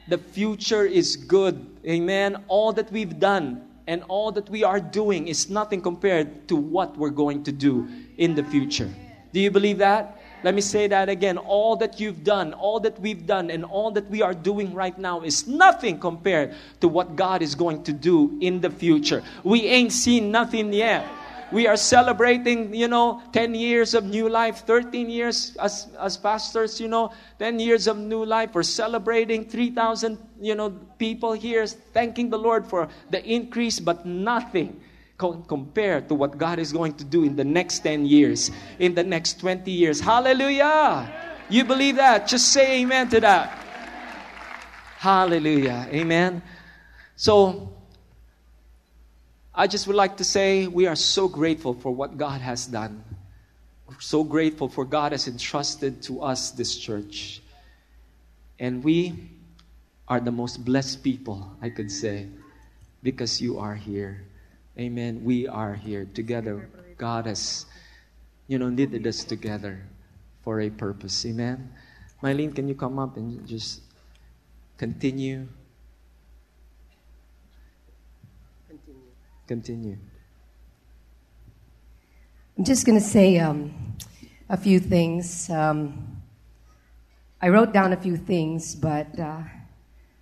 The 0.08 0.18
future 0.18 0.84
is 0.84 1.16
good. 1.16 1.64
Amen. 1.86 2.44
All 2.48 2.74
that 2.74 2.92
we've 2.92 3.20
done 3.20 3.71
and 3.92 4.04
all 4.08 4.32
that 4.32 4.50
we 4.50 4.64
are 4.64 4.80
doing 4.80 5.28
is 5.28 5.50
nothing 5.50 5.82
compared 5.82 6.48
to 6.48 6.56
what 6.56 6.96
we're 6.96 7.10
going 7.10 7.44
to 7.44 7.52
do 7.52 7.86
in 8.18 8.36
the 8.36 8.44
future. 8.44 8.90
Do 9.34 9.42
you 9.42 9.52
believe 9.52 9.80
that? 9.80 10.18
Let 10.44 10.56
me 10.56 10.62
say 10.62 10.88
that 10.88 11.10
again. 11.10 11.38
All 11.38 11.76
that 11.76 12.00
you've 12.00 12.24
done, 12.24 12.54
all 12.54 12.80
that 12.80 12.98
we've 13.02 13.28
done, 13.28 13.52
and 13.52 13.66
all 13.66 13.92
that 13.92 14.10
we 14.10 14.22
are 14.22 14.34
doing 14.34 14.74
right 14.74 14.98
now 14.98 15.20
is 15.22 15.46
nothing 15.46 16.00
compared 16.00 16.56
to 16.80 16.88
what 16.88 17.18
God 17.18 17.42
is 17.42 17.54
going 17.54 17.84
to 17.84 17.92
do 17.92 18.38
in 18.40 18.62
the 18.62 18.70
future. 18.70 19.24
We 19.44 19.68
ain't 19.68 19.92
seen 19.92 20.32
nothing 20.32 20.72
yet. 20.72 21.06
We 21.52 21.68
are 21.68 21.76
celebrating, 21.76 22.74
you 22.74 22.88
know, 22.88 23.22
10 23.34 23.56
years 23.56 23.94
of 23.94 24.06
new 24.06 24.30
life, 24.30 24.66
13 24.66 25.10
years 25.10 25.56
as, 25.58 25.88
as 26.00 26.16
pastors, 26.16 26.80
you 26.80 26.88
know, 26.88 27.12
10 27.40 27.60
years 27.60 27.88
of 27.88 27.98
new 27.98 28.24
life. 28.24 28.52
We're 28.54 28.64
celebrating 28.64 29.46
3,000, 29.46 30.18
you 30.40 30.56
know, 30.56 30.70
people 30.98 31.34
here, 31.34 31.68
thanking 31.68 32.30
the 32.30 32.40
Lord 32.40 32.66
for 32.66 32.88
the 33.10 33.24
increase, 33.26 33.80
but 33.80 34.06
nothing 34.06 34.80
compared 35.48 36.08
to 36.10 36.16
what 36.16 36.38
God 36.38 36.58
is 36.58 36.74
going 36.74 36.94
to 36.96 37.04
do 37.04 37.24
in 37.24 37.36
the 37.36 37.44
next 37.44 37.80
10 37.80 38.06
years, 38.06 38.50
in 38.80 38.96
the 38.96 39.04
next 39.04 39.40
20 39.40 39.70
years. 39.70 40.00
Hallelujah! 40.00 41.14
You 41.50 41.66
believe 41.66 41.98
that? 41.98 42.28
Just 42.28 42.52
say 42.54 42.82
amen 42.82 43.10
to 43.10 43.20
that. 43.20 43.50
Hallelujah. 44.98 45.88
Amen. 45.92 46.42
So, 47.16 47.74
I 49.54 49.68
just 49.68 49.86
would 49.88 49.98
like 49.98 50.18
to 50.18 50.24
say 50.24 50.68
we 50.68 50.88
are 50.88 50.96
so 50.96 51.28
grateful 51.28 51.74
for 51.74 51.92
what 51.92 52.18
God 52.18 52.40
has 52.40 52.68
done. 52.68 53.04
We're 53.88 54.00
so 54.00 54.24
grateful 54.24 54.70
for 54.70 54.86
God 54.86 55.12
has 55.12 55.28
entrusted 55.28 56.02
to 56.04 56.24
us 56.24 56.52
this 56.52 56.78
church. 56.78 57.42
And 58.60 58.82
we 58.82 59.30
are 60.08 60.22
the 60.22 60.32
most 60.32 60.64
blessed 60.64 61.04
people, 61.04 61.52
I 61.62 61.70
could 61.70 61.92
say, 61.92 62.28
because 63.04 63.42
you 63.42 63.60
are 63.60 63.76
here. 63.76 64.24
Amen. 64.80 65.26
We 65.26 65.48
are 65.48 65.74
here 65.74 66.08
together. 66.14 66.70
God 66.98 67.26
has, 67.26 67.66
you 68.48 68.58
know, 68.58 68.70
knitted 68.70 69.06
us 69.06 69.26
together 69.26 69.82
for 70.44 70.62
a 70.62 70.70
purpose. 70.70 71.26
Amen. 71.26 71.74
Mylene, 72.24 72.56
can 72.56 72.70
you 72.70 72.76
come 72.76 73.00
up 73.00 73.18
and 73.18 73.46
just 73.46 73.82
continue? 74.78 75.48
Continue. 79.52 79.98
I'm 82.58 82.64
just 82.64 82.86
going 82.86 82.98
to 82.98 83.04
say 83.04 83.38
um, 83.38 83.98
a 84.48 84.56
few 84.56 84.80
things. 84.80 85.50
Um, 85.50 86.22
I 87.42 87.50
wrote 87.50 87.74
down 87.74 87.92
a 87.92 87.98
few 87.98 88.16
things, 88.16 88.76
but 88.76 89.20
uh, 89.20 89.42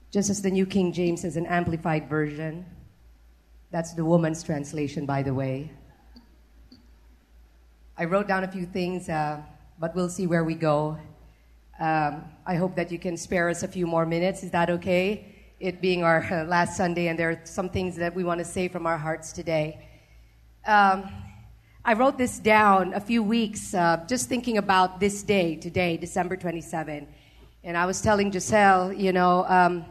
just 0.09 0.31
as 0.31 0.41
the 0.41 0.49
New 0.49 0.65
King 0.65 0.91
James 0.91 1.23
is 1.25 1.37
an 1.37 1.45
amplified 1.45 2.09
version, 2.09 2.65
that's 3.69 3.93
the 3.93 4.03
woman's 4.03 4.41
translation, 4.41 5.05
by 5.05 5.21
the 5.21 5.35
way. 5.35 5.71
I 7.99 8.05
wrote 8.05 8.27
down 8.27 8.43
a 8.43 8.51
few 8.51 8.65
things, 8.65 9.09
uh, 9.09 9.43
but 9.79 9.95
we'll 9.95 10.09
see 10.09 10.25
where 10.25 10.43
we 10.43 10.55
go. 10.55 10.97
Um, 11.79 12.23
I 12.47 12.55
hope 12.55 12.75
that 12.77 12.91
you 12.91 12.97
can 12.97 13.15
spare 13.15 13.47
us 13.47 13.61
a 13.61 13.67
few 13.67 13.85
more 13.85 14.07
minutes. 14.07 14.41
Is 14.41 14.49
that 14.49 14.71
okay? 14.71 15.28
It 15.59 15.81
being 15.81 16.03
our 16.03 16.25
uh, 16.31 16.45
last 16.45 16.77
Sunday, 16.77 17.09
and 17.09 17.19
there 17.19 17.31
are 17.31 17.41
some 17.43 17.67
things 17.67 17.97
that 17.97 18.15
we 18.15 18.23
want 18.23 18.39
to 18.39 18.45
say 18.45 18.69
from 18.69 18.85
our 18.85 18.97
hearts 18.97 19.33
today. 19.33 19.85
Um, 20.65 21.11
I 21.83 21.95
wrote 21.95 22.17
this 22.17 22.39
down 22.39 22.93
a 22.93 23.01
few 23.01 23.21
weeks 23.21 23.73
uh, 23.73 24.05
just 24.07 24.29
thinking 24.29 24.57
about 24.57 25.01
this 25.01 25.21
day, 25.21 25.57
today, 25.57 25.97
December 25.97 26.37
27. 26.37 27.05
And 27.65 27.75
I 27.75 27.85
was 27.85 28.01
telling 28.01 28.31
Giselle, 28.31 28.93
you 28.93 29.11
know, 29.11 29.43
um, 29.49 29.85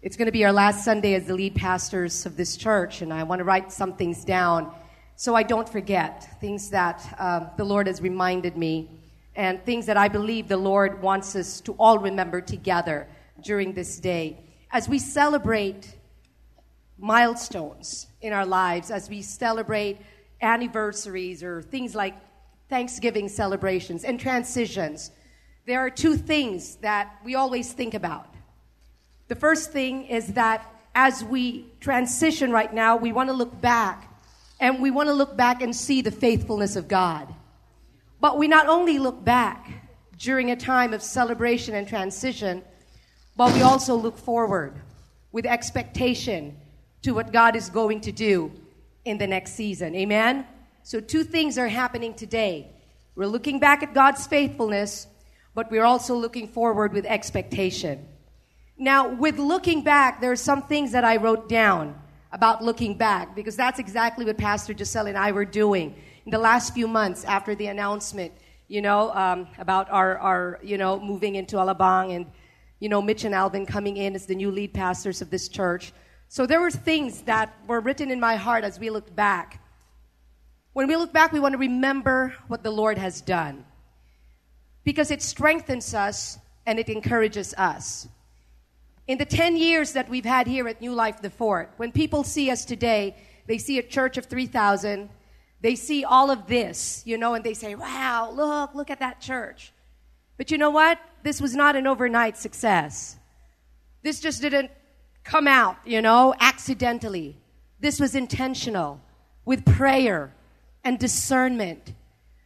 it's 0.00 0.16
going 0.16 0.24
to 0.24 0.32
be 0.32 0.46
our 0.46 0.52
last 0.52 0.86
Sunday 0.86 1.12
as 1.12 1.26
the 1.26 1.34
lead 1.34 1.54
pastors 1.54 2.24
of 2.24 2.38
this 2.38 2.56
church, 2.56 3.02
and 3.02 3.12
I 3.12 3.24
want 3.24 3.40
to 3.40 3.44
write 3.44 3.72
some 3.72 3.92
things 3.96 4.24
down 4.24 4.74
so 5.16 5.34
I 5.34 5.42
don't 5.42 5.68
forget 5.68 6.40
things 6.40 6.70
that 6.70 7.14
uh, 7.18 7.46
the 7.58 7.64
Lord 7.64 7.88
has 7.88 8.00
reminded 8.00 8.56
me 8.56 8.88
and 9.36 9.62
things 9.66 9.84
that 9.84 9.98
I 9.98 10.08
believe 10.08 10.48
the 10.48 10.56
Lord 10.56 11.02
wants 11.02 11.36
us 11.36 11.60
to 11.62 11.72
all 11.74 11.98
remember 11.98 12.40
together 12.40 13.06
during 13.42 13.74
this 13.74 14.00
day. 14.00 14.43
As 14.74 14.88
we 14.88 14.98
celebrate 14.98 15.94
milestones 16.98 18.08
in 18.20 18.32
our 18.32 18.44
lives, 18.44 18.90
as 18.90 19.08
we 19.08 19.22
celebrate 19.22 19.98
anniversaries 20.42 21.44
or 21.44 21.62
things 21.62 21.94
like 21.94 22.16
Thanksgiving 22.68 23.28
celebrations 23.28 24.02
and 24.02 24.18
transitions, 24.18 25.12
there 25.64 25.78
are 25.78 25.90
two 25.90 26.16
things 26.16 26.74
that 26.78 27.20
we 27.24 27.36
always 27.36 27.72
think 27.72 27.94
about. 27.94 28.34
The 29.28 29.36
first 29.36 29.70
thing 29.70 30.06
is 30.06 30.32
that 30.32 30.68
as 30.96 31.22
we 31.22 31.66
transition 31.78 32.50
right 32.50 32.74
now, 32.74 32.96
we 32.96 33.12
want 33.12 33.28
to 33.28 33.32
look 33.32 33.60
back 33.60 34.12
and 34.58 34.82
we 34.82 34.90
want 34.90 35.08
to 35.08 35.14
look 35.14 35.36
back 35.36 35.62
and 35.62 35.74
see 35.74 36.02
the 36.02 36.10
faithfulness 36.10 36.74
of 36.74 36.88
God. 36.88 37.32
But 38.20 38.38
we 38.38 38.48
not 38.48 38.66
only 38.66 38.98
look 38.98 39.24
back 39.24 39.70
during 40.18 40.50
a 40.50 40.56
time 40.56 40.92
of 40.92 41.00
celebration 41.00 41.76
and 41.76 41.86
transition, 41.86 42.64
but 43.36 43.52
we 43.54 43.62
also 43.62 43.94
look 43.94 44.16
forward 44.16 44.74
with 45.32 45.46
expectation 45.46 46.56
to 47.02 47.12
what 47.12 47.32
God 47.32 47.56
is 47.56 47.68
going 47.68 48.00
to 48.02 48.12
do 48.12 48.52
in 49.04 49.18
the 49.18 49.26
next 49.26 49.54
season. 49.54 49.94
Amen? 49.94 50.46
So, 50.82 51.00
two 51.00 51.24
things 51.24 51.58
are 51.58 51.68
happening 51.68 52.14
today. 52.14 52.68
We're 53.14 53.26
looking 53.26 53.58
back 53.58 53.82
at 53.82 53.94
God's 53.94 54.26
faithfulness, 54.26 55.06
but 55.54 55.70
we're 55.70 55.84
also 55.84 56.14
looking 56.14 56.48
forward 56.48 56.92
with 56.92 57.04
expectation. 57.06 58.06
Now, 58.76 59.08
with 59.08 59.38
looking 59.38 59.82
back, 59.82 60.20
there 60.20 60.32
are 60.32 60.36
some 60.36 60.62
things 60.62 60.92
that 60.92 61.04
I 61.04 61.16
wrote 61.16 61.48
down 61.48 62.00
about 62.32 62.62
looking 62.62 62.96
back 62.96 63.36
because 63.36 63.56
that's 63.56 63.78
exactly 63.78 64.24
what 64.24 64.36
Pastor 64.36 64.76
Giselle 64.76 65.06
and 65.06 65.16
I 65.16 65.30
were 65.32 65.44
doing 65.44 65.94
in 66.26 66.32
the 66.32 66.38
last 66.38 66.74
few 66.74 66.88
months 66.88 67.24
after 67.24 67.54
the 67.54 67.66
announcement, 67.66 68.32
you 68.66 68.82
know, 68.82 69.12
um, 69.14 69.46
about 69.58 69.90
our, 69.90 70.18
our, 70.18 70.60
you 70.62 70.76
know, 70.76 70.98
moving 70.98 71.36
into 71.36 71.56
Alabang 71.56 72.16
and, 72.16 72.26
you 72.80 72.88
know, 72.88 73.00
Mitch 73.00 73.24
and 73.24 73.34
Alvin 73.34 73.66
coming 73.66 73.96
in 73.96 74.14
as 74.14 74.26
the 74.26 74.34
new 74.34 74.50
lead 74.50 74.74
pastors 74.74 75.22
of 75.22 75.30
this 75.30 75.48
church. 75.48 75.92
So 76.28 76.46
there 76.46 76.60
were 76.60 76.70
things 76.70 77.22
that 77.22 77.54
were 77.66 77.80
written 77.80 78.10
in 78.10 78.20
my 78.20 78.36
heart 78.36 78.64
as 78.64 78.78
we 78.78 78.90
looked 78.90 79.14
back. 79.14 79.62
When 80.72 80.88
we 80.88 80.96
look 80.96 81.12
back, 81.12 81.32
we 81.32 81.40
want 81.40 81.52
to 81.52 81.58
remember 81.58 82.34
what 82.48 82.62
the 82.62 82.70
Lord 82.70 82.98
has 82.98 83.20
done 83.20 83.64
because 84.84 85.10
it 85.10 85.22
strengthens 85.22 85.94
us 85.94 86.38
and 86.66 86.78
it 86.78 86.88
encourages 86.88 87.54
us. 87.54 88.08
In 89.06 89.18
the 89.18 89.24
10 89.24 89.56
years 89.56 89.92
that 89.92 90.08
we've 90.08 90.24
had 90.24 90.46
here 90.46 90.66
at 90.66 90.80
New 90.80 90.92
Life 90.92 91.20
the 91.20 91.30
Fort, 91.30 91.72
when 91.76 91.92
people 91.92 92.24
see 92.24 92.50
us 92.50 92.64
today, 92.64 93.14
they 93.46 93.58
see 93.58 93.78
a 93.78 93.82
church 93.82 94.16
of 94.16 94.26
3,000, 94.26 95.10
they 95.60 95.76
see 95.76 96.04
all 96.04 96.30
of 96.30 96.46
this, 96.46 97.02
you 97.04 97.18
know, 97.18 97.34
and 97.34 97.44
they 97.44 97.54
say, 97.54 97.74
wow, 97.74 98.30
look, 98.30 98.74
look 98.74 98.90
at 98.90 99.00
that 99.00 99.20
church. 99.20 99.72
But 100.36 100.50
you 100.50 100.58
know 100.58 100.70
what? 100.70 100.98
This 101.22 101.40
was 101.40 101.54
not 101.54 101.76
an 101.76 101.86
overnight 101.86 102.36
success. 102.36 103.16
This 104.02 104.20
just 104.20 104.42
didn't 104.42 104.70
come 105.22 105.48
out, 105.48 105.76
you 105.84 106.02
know, 106.02 106.34
accidentally. 106.40 107.36
This 107.80 107.98
was 107.98 108.14
intentional 108.14 109.00
with 109.44 109.64
prayer 109.64 110.34
and 110.82 110.98
discernment. 110.98 111.94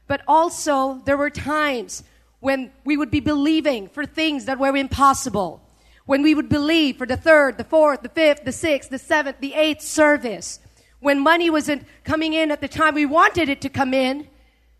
But 0.07 0.23
also, 0.29 1.03
there 1.05 1.17
were 1.17 1.31
times 1.31 2.05
when 2.41 2.73
we 2.85 2.97
would 2.97 3.11
be 3.11 3.21
believing 3.21 3.89
for 3.89 4.07
things 4.07 4.45
that 4.45 4.59
were 4.59 4.77
impossible 4.77 5.61
when 6.09 6.23
we 6.23 6.35
would 6.35 6.49
believe 6.49 6.97
for 6.97 7.07
the 7.07 7.19
third, 7.19 7.59
the 7.59 7.65
fourth, 7.65 8.01
the 8.01 8.09
fifth, 8.09 8.43
the 8.45 8.51
sixth, 8.51 8.89
the 8.89 8.99
seventh, 8.99 9.37
the 9.41 9.53
eighth 9.53 9.83
service, 9.83 10.59
when 11.01 11.21
money 11.21 11.51
wasn't 11.51 11.85
coming 12.03 12.33
in 12.33 12.51
at 12.51 12.63
the 12.63 12.67
time 12.67 12.95
we 12.95 13.05
wanted 13.05 13.51
it 13.51 13.61
to 13.61 13.69
come 13.69 13.93
in, 13.93 14.27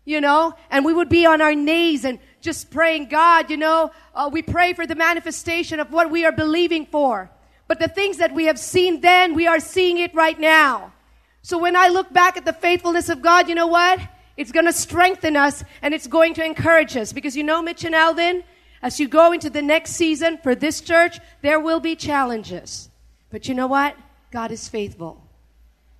you 0.05 0.19
know, 0.19 0.55
and 0.71 0.83
we 0.83 0.91
would 0.91 1.07
be 1.07 1.27
on 1.27 1.39
our 1.39 1.53
knees 1.53 2.03
and 2.03 2.17
just 2.41 2.71
praying, 2.71 3.09
God, 3.09 3.49
you 3.49 3.57
know, 3.57 3.91
uh, 4.15 4.29
we 4.31 4.41
pray 4.41 4.73
for 4.73 4.87
the 4.87 4.95
manifestation 4.95 5.79
of 5.79 5.91
what 5.91 6.09
we 6.09 6.25
are 6.25 6.31
believing 6.31 6.85
for. 6.85 7.29
But 7.67 7.79
the 7.79 7.87
things 7.87 8.17
that 8.17 8.33
we 8.33 8.45
have 8.45 8.57
seen 8.57 9.01
then, 9.01 9.35
we 9.35 9.45
are 9.45 9.59
seeing 9.59 9.99
it 9.99 10.13
right 10.15 10.39
now. 10.39 10.93
So 11.41 11.57
when 11.57 11.75
I 11.75 11.87
look 11.87 12.11
back 12.11 12.37
at 12.37 12.45
the 12.45 12.53
faithfulness 12.53 13.09
of 13.09 13.21
God, 13.21 13.47
you 13.47 13.55
know 13.55 13.67
what? 13.67 13.99
It's 14.37 14.51
going 14.51 14.65
to 14.65 14.73
strengthen 14.73 15.35
us 15.35 15.63
and 15.81 15.93
it's 15.93 16.07
going 16.07 16.33
to 16.35 16.45
encourage 16.45 16.95
us 16.95 17.13
because 17.13 17.35
you 17.35 17.43
know, 17.43 17.61
Mitch 17.61 17.83
and 17.83 17.93
Alvin, 17.93 18.43
as 18.81 18.99
you 18.99 19.07
go 19.07 19.33
into 19.33 19.49
the 19.49 19.61
next 19.61 19.91
season 19.91 20.37
for 20.41 20.55
this 20.55 20.81
church, 20.81 21.19
there 21.41 21.59
will 21.59 21.79
be 21.79 21.95
challenges. 21.95 22.89
But 23.29 23.47
you 23.47 23.53
know 23.53 23.67
what? 23.67 23.95
God 24.31 24.51
is 24.51 24.69
faithful. 24.69 25.21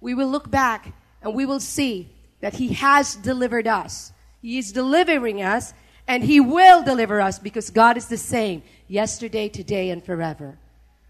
We 0.01 0.13
will 0.13 0.29
look 0.29 0.49
back 0.49 0.93
and 1.21 1.35
we 1.35 1.45
will 1.45 1.59
see 1.59 2.09
that 2.39 2.53
He 2.53 2.69
has 2.73 3.15
delivered 3.15 3.67
us. 3.67 4.13
He 4.41 4.57
is 4.57 4.71
delivering 4.71 5.41
us 5.41 5.73
and 6.09 6.23
He 6.23 6.39
will 6.39 6.81
deliver 6.81 7.21
us 7.21 7.37
because 7.37 7.69
God 7.69 7.95
is 7.95 8.07
the 8.07 8.17
same 8.17 8.63
yesterday, 8.87 9.47
today, 9.47 9.91
and 9.91 10.03
forever. 10.03 10.57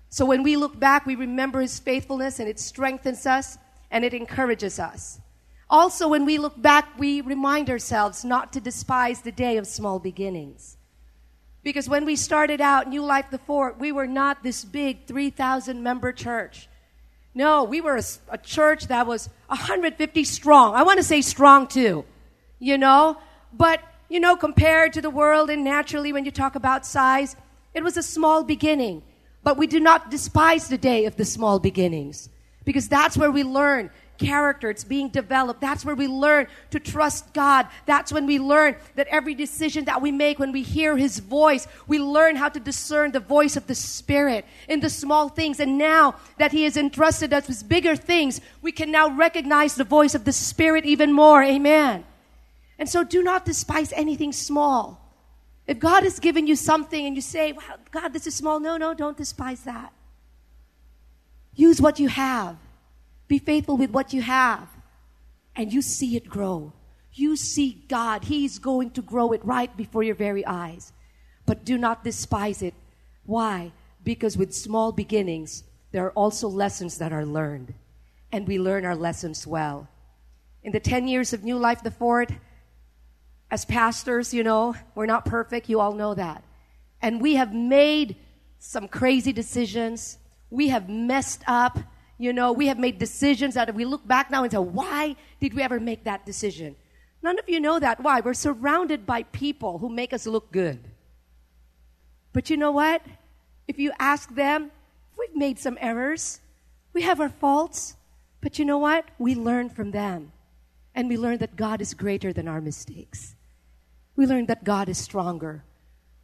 So 0.09 0.25
when 0.25 0.43
we 0.43 0.57
look 0.57 0.77
back, 0.77 1.05
we 1.05 1.15
remember 1.15 1.62
His 1.62 1.79
faithfulness 1.79 2.39
and 2.39 2.49
it 2.49 2.59
strengthens 2.59 3.25
us 3.25 3.57
and 3.89 4.03
it 4.03 4.13
encourages 4.13 4.77
us. 4.77 5.21
Also, 5.69 6.09
when 6.09 6.25
we 6.25 6.38
look 6.38 6.62
back, 6.62 6.99
we 6.99 7.21
remind 7.21 7.69
ourselves 7.69 8.25
not 8.25 8.51
to 8.51 8.59
despise 8.59 9.21
the 9.21 9.31
day 9.31 9.55
of 9.55 9.67
small 9.67 9.99
beginnings. 9.99 10.75
Because 11.63 11.88
when 11.88 12.05
we 12.05 12.17
started 12.17 12.59
out, 12.59 12.89
New 12.89 13.03
Life 13.03 13.29
the 13.31 13.38
Fort, 13.38 13.79
we 13.79 13.93
were 13.93 14.07
not 14.07 14.43
this 14.43 14.65
big 14.65 15.05
3,000 15.05 15.81
member 15.81 16.12
church. 16.12 16.67
No, 17.33 17.63
we 17.63 17.79
were 17.79 17.95
a, 17.95 18.03
a, 18.31 18.38
church 18.38 18.88
that 18.88 19.07
was 19.07 19.29
150 19.47 20.23
strong. 20.25 20.73
I 20.73 20.83
want 20.83 20.97
to 20.97 21.03
say 21.03 21.21
strong 21.21 21.67
too, 21.67 22.03
you 22.57 22.77
know? 22.77 23.17
But, 23.53 23.81
you 24.10 24.19
know, 24.19 24.36
compared 24.36 24.93
to 24.93 25.02
the 25.02 25.10
world 25.10 25.50
and 25.50 25.63
naturally 25.63 26.12
when 26.12 26.26
you 26.26 26.32
talk 26.32 26.56
about 26.56 26.86
size, 26.86 27.36
it 27.74 27.84
was 27.84 27.95
a 27.95 28.04
small 28.04 28.43
beginning. 28.43 29.04
But 29.43 29.58
we 29.58 29.67
do 29.67 29.80
not 29.80 30.12
despise 30.12 30.67
the 30.67 30.78
day 30.78 31.06
of 31.06 31.15
the 31.15 31.26
small 31.26 31.60
beginnings 31.60 32.30
because 32.65 32.89
that's 32.89 33.15
where 33.15 33.32
we 33.32 33.43
learn 33.43 33.89
character. 34.19 34.69
It's 34.69 34.84
being 34.84 35.10
developed. 35.10 35.62
That's 35.62 35.86
where 35.86 35.95
we 35.95 36.08
learn 36.08 36.48
to 36.72 36.80
trust 36.80 37.34
God. 37.34 37.67
That's 37.86 38.12
when 38.12 38.26
we 38.26 38.38
learn 38.38 38.76
that 38.95 39.08
every 39.08 39.34
decision 39.34 39.86
that 39.86 40.02
we 40.02 40.12
make, 40.12 40.38
when 40.39 40.52
we 40.52 40.62
hear 40.62 40.98
His 40.98 41.19
voice, 41.19 41.67
we 41.88 42.00
learn 42.00 42.36
how 42.36 42.50
to 42.50 42.60
discern 42.60 43.12
the 43.12 43.22
voice 43.22 43.56
of 43.56 43.65
the 43.67 43.76
Spirit 43.76 44.45
in 44.67 44.82
the 44.82 44.89
small 44.89 45.30
things. 45.30 45.60
And 45.60 45.78
now 45.78 46.15
that 46.38 46.52
He 46.52 46.63
has 46.65 46.78
entrusted 46.78 47.34
us 47.34 47.48
with 47.48 47.67
bigger 47.67 47.95
things, 47.95 48.41
we 48.62 48.72
can 48.72 48.91
now 48.91 49.10
recognize 49.10 49.76
the 49.76 49.84
voice 49.86 50.13
of 50.13 50.26
the 50.26 50.34
Spirit 50.34 50.86
even 50.86 51.13
more. 51.13 51.41
Amen. 51.41 52.04
And 52.80 52.88
so 52.89 53.04
do 53.04 53.22
not 53.22 53.46
despise 53.46 53.92
anything 53.92 54.32
small. 54.32 55.06
If 55.68 55.80
God 55.80 56.04
has 56.04 56.20
given 56.20 56.48
you 56.48 56.56
something 56.56 57.06
and 57.06 57.15
you 57.15 57.22
say, 57.22 57.52
wow, 57.52 57.76
God, 57.92 58.13
this 58.13 58.26
is 58.26 58.34
small, 58.34 58.60
no, 58.60 58.77
no, 58.77 58.94
don't 58.94 59.17
despise 59.17 59.62
that. 59.65 59.94
Use 61.54 61.82
what 61.82 62.00
you 62.00 62.08
have. 62.08 62.56
Be 63.27 63.38
faithful 63.38 63.77
with 63.77 63.92
what 63.92 64.13
you 64.13 64.21
have. 64.21 64.67
And 65.56 65.71
you 65.73 65.82
see 65.82 66.15
it 66.15 66.30
grow. 66.30 66.71
You 67.13 67.36
see 67.36 67.84
God. 67.90 68.23
He's 68.23 68.60
going 68.60 68.92
to 68.92 69.02
grow 69.02 69.34
it 69.34 69.44
right 69.44 69.75
before 69.75 70.02
your 70.02 70.15
very 70.15 70.46
eyes. 70.46 70.94
But 71.46 71.65
do 71.65 71.77
not 71.77 72.04
despise 72.04 72.62
it. 72.62 72.73
Why? 73.25 73.73
Because 74.04 74.38
with 74.38 74.56
small 74.56 74.94
beginnings, 74.94 75.63
there 75.92 76.06
are 76.06 76.12
also 76.12 76.48
lessons 76.48 76.98
that 77.00 77.12
are 77.12 77.25
learned. 77.25 77.73
And 78.32 78.48
we 78.48 78.58
learn 78.58 78.86
our 78.86 78.96
lessons 78.96 79.46
well. 79.46 79.90
In 80.63 80.71
the 80.71 80.80
10 80.80 81.08
years 81.08 81.34
of 81.34 81.44
New 81.44 81.58
Life 81.58 81.84
the 81.84 81.92
Fort, 81.92 82.32
as 83.52 83.65
pastors, 83.65 84.33
you 84.33 84.43
know, 84.43 84.75
we're 84.95 85.06
not 85.06 85.25
perfect. 85.25 85.69
You 85.69 85.79
all 85.79 85.93
know 85.93 86.13
that. 86.13 86.43
And 87.02 87.21
we 87.21 87.35
have 87.35 87.54
made 87.54 88.15
some 88.60 88.87
crazy 88.87 89.33
decisions. 89.33 90.17
We 90.50 90.69
have 90.69 90.89
messed 90.89 91.43
up. 91.47 91.79
You 92.17 92.33
know, 92.33 92.52
we 92.52 92.67
have 92.67 92.77
made 92.77 93.00
decisions 93.00 93.54
that 93.56 93.73
we 93.73 93.85
look 93.85 94.06
back 94.06 94.29
now 94.29 94.43
and 94.43 94.52
say, 94.52 94.58
why 94.58 95.15
did 95.39 95.54
we 95.54 95.62
ever 95.62 95.79
make 95.79 96.04
that 96.04 96.25
decision? 96.25 96.75
None 97.21 97.39
of 97.39 97.50
you 97.50 97.60
know 97.60 97.79
that. 97.79 98.02
Why? 98.02 98.19
We're 98.19 98.33
surrounded 98.33 99.06
by 99.06 99.23
people 99.23 99.77
who 99.77 99.89
make 99.89 100.13
us 100.13 100.27
look 100.27 100.52
good. 100.52 100.79
But 102.33 102.50
you 102.50 102.58
know 102.58 102.71
what? 102.71 103.02
If 103.67 103.79
you 103.79 103.91
ask 104.00 104.33
them, 104.35 104.71
we've 105.17 105.35
made 105.35 105.60
some 105.60 105.77
errors. 105.81 106.39
We 106.93 107.02
have 107.04 107.19
our 107.19 107.29
faults. 107.29 107.95
But 108.41 108.60
you 108.60 108.65
know 108.65 108.77
what? 108.77 109.06
We 109.17 109.35
learn 109.35 109.69
from 109.69 109.91
them. 109.91 110.31
And 110.93 111.08
we 111.08 111.17
learn 111.17 111.37
that 111.39 111.56
God 111.56 111.81
is 111.81 111.93
greater 111.93 112.33
than 112.33 112.47
our 112.47 112.62
mistakes. 112.62 113.35
We 114.20 114.26
learned 114.26 114.50
that 114.50 114.65
God 114.65 114.90
is 114.90 114.98
stronger. 114.98 115.63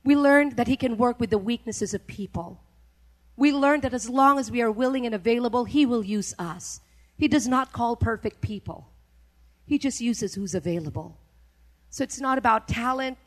We 0.04 0.18
learned 0.18 0.58
that 0.58 0.68
He 0.68 0.76
can 0.76 0.98
work 0.98 1.18
with 1.18 1.30
the 1.30 1.38
weaknesses 1.38 1.94
of 1.94 2.06
people. 2.06 2.60
We 3.38 3.54
learned 3.54 3.84
that 3.84 3.94
as 3.94 4.10
long 4.10 4.38
as 4.38 4.52
we 4.52 4.62
are 4.62 4.70
willing 4.70 5.06
and 5.06 5.16
available, 5.16 5.64
He 5.64 5.86
will 5.86 6.04
use 6.04 6.36
us. 6.38 6.82
He 7.18 7.30
does 7.30 7.48
not 7.48 7.72
call 7.72 7.96
perfect 7.96 8.42
people, 8.42 8.90
He 9.66 9.78
just 9.78 10.02
uses 10.02 10.36
who's 10.36 10.54
available. 10.54 11.16
So 11.90 12.04
it's 12.04 12.20
not 12.20 12.38
about 12.38 12.68
talent, 12.68 13.18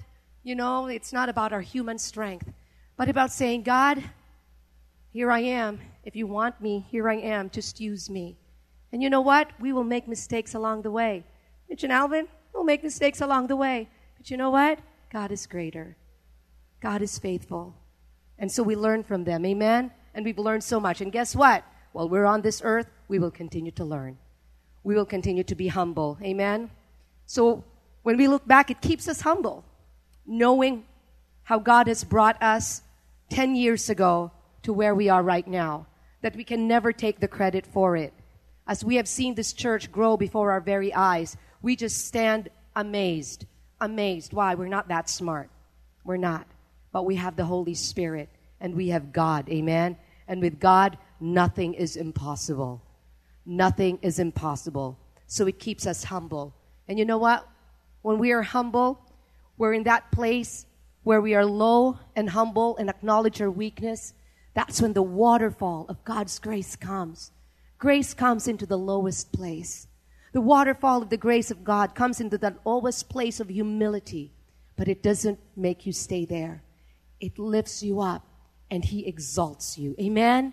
you 0.42 0.54
know, 0.54 0.84
it's 0.84 1.14
not 1.14 1.30
about 1.30 1.54
our 1.54 1.62
human 1.62 1.96
strength, 1.96 2.52
but 2.98 3.08
about 3.08 3.32
saying, 3.32 3.62
God, 3.62 4.04
here 5.14 5.30
I 5.30 5.38
am. 5.38 5.80
If 6.04 6.14
you 6.14 6.26
want 6.26 6.60
me, 6.60 6.84
here 6.90 7.08
I 7.08 7.14
am. 7.14 7.48
Just 7.48 7.80
use 7.80 8.10
me. 8.10 8.36
And 8.92 9.02
you 9.02 9.08
know 9.08 9.22
what? 9.22 9.48
We 9.58 9.72
will 9.72 9.82
make 9.82 10.06
mistakes 10.06 10.54
along 10.54 10.82
the 10.82 10.90
way. 10.90 11.24
Mitch 11.70 11.84
and 11.84 11.92
Alvin 11.92 12.28
will 12.52 12.64
make 12.64 12.82
mistakes 12.84 13.22
along 13.22 13.46
the 13.46 13.56
way. 13.56 13.88
But 14.18 14.30
you 14.30 14.36
know 14.36 14.50
what? 14.50 14.80
God 15.10 15.32
is 15.32 15.46
greater. 15.46 15.96
God 16.80 17.00
is 17.02 17.18
faithful. 17.18 17.74
And 18.38 18.52
so 18.52 18.62
we 18.62 18.76
learn 18.76 19.02
from 19.02 19.24
them. 19.24 19.46
Amen? 19.46 19.90
And 20.14 20.24
we've 20.24 20.38
learned 20.38 20.64
so 20.64 20.78
much. 20.78 21.00
And 21.00 21.10
guess 21.10 21.34
what? 21.34 21.64
While 21.92 22.08
we're 22.08 22.26
on 22.26 22.42
this 22.42 22.60
earth, 22.64 22.86
we 23.08 23.18
will 23.18 23.30
continue 23.30 23.72
to 23.72 23.84
learn. 23.84 24.18
We 24.84 24.94
will 24.94 25.06
continue 25.06 25.44
to 25.44 25.54
be 25.54 25.68
humble. 25.68 26.18
Amen? 26.22 26.70
So 27.26 27.64
when 28.02 28.16
we 28.16 28.28
look 28.28 28.46
back, 28.46 28.70
it 28.70 28.80
keeps 28.80 29.08
us 29.08 29.22
humble, 29.22 29.64
knowing 30.26 30.84
how 31.44 31.58
God 31.58 31.88
has 31.88 32.04
brought 32.04 32.40
us 32.42 32.82
10 33.30 33.56
years 33.56 33.90
ago 33.90 34.30
to 34.62 34.72
where 34.72 34.94
we 34.94 35.08
are 35.08 35.22
right 35.22 35.46
now, 35.46 35.86
that 36.22 36.36
we 36.36 36.44
can 36.44 36.68
never 36.68 36.92
take 36.92 37.20
the 37.20 37.28
credit 37.28 37.66
for 37.66 37.96
it. 37.96 38.12
As 38.66 38.84
we 38.84 38.96
have 38.96 39.08
seen 39.08 39.34
this 39.34 39.52
church 39.52 39.90
grow 39.90 40.16
before 40.16 40.52
our 40.52 40.60
very 40.60 40.92
eyes, 40.92 41.36
we 41.62 41.74
just 41.74 42.06
stand 42.06 42.50
amazed. 42.76 43.46
Amazed. 43.80 44.32
Why? 44.32 44.54
We're 44.54 44.68
not 44.68 44.88
that 44.88 45.08
smart. 45.08 45.50
We're 46.04 46.16
not. 46.16 46.46
But 46.92 47.04
we 47.04 47.16
have 47.16 47.36
the 47.36 47.44
Holy 47.44 47.74
Spirit 47.74 48.28
and 48.60 48.74
we 48.74 48.88
have 48.88 49.12
God. 49.12 49.48
Amen. 49.48 49.96
And 50.26 50.40
with 50.40 50.58
God, 50.58 50.98
nothing 51.20 51.74
is 51.74 51.96
impossible. 51.96 52.82
Nothing 53.46 53.98
is 54.02 54.18
impossible. 54.18 54.98
So 55.26 55.46
it 55.46 55.58
keeps 55.58 55.86
us 55.86 56.04
humble. 56.04 56.54
And 56.88 56.98
you 56.98 57.04
know 57.04 57.18
what? 57.18 57.46
When 58.02 58.18
we 58.18 58.32
are 58.32 58.42
humble, 58.42 59.00
we're 59.56 59.74
in 59.74 59.84
that 59.84 60.10
place 60.10 60.66
where 61.02 61.20
we 61.20 61.34
are 61.34 61.44
low 61.44 61.98
and 62.16 62.30
humble 62.30 62.76
and 62.76 62.90
acknowledge 62.90 63.40
our 63.40 63.50
weakness. 63.50 64.12
That's 64.54 64.80
when 64.82 64.92
the 64.92 65.02
waterfall 65.02 65.86
of 65.88 66.04
God's 66.04 66.38
grace 66.38 66.76
comes. 66.76 67.32
Grace 67.78 68.12
comes 68.12 68.48
into 68.48 68.66
the 68.66 68.78
lowest 68.78 69.32
place. 69.32 69.86
The 70.32 70.40
waterfall 70.40 71.02
of 71.02 71.10
the 71.10 71.16
grace 71.16 71.50
of 71.50 71.64
God 71.64 71.94
comes 71.94 72.20
into 72.20 72.38
that 72.38 72.58
lowest 72.64 73.08
place 73.08 73.40
of 73.40 73.48
humility, 73.48 74.32
but 74.76 74.88
it 74.88 75.02
doesn't 75.02 75.38
make 75.56 75.86
you 75.86 75.92
stay 75.92 76.24
there. 76.24 76.62
It 77.20 77.38
lifts 77.38 77.82
you 77.82 78.00
up 78.00 78.26
and 78.70 78.84
He 78.84 79.06
exalts 79.06 79.78
you. 79.78 79.94
Amen? 80.00 80.52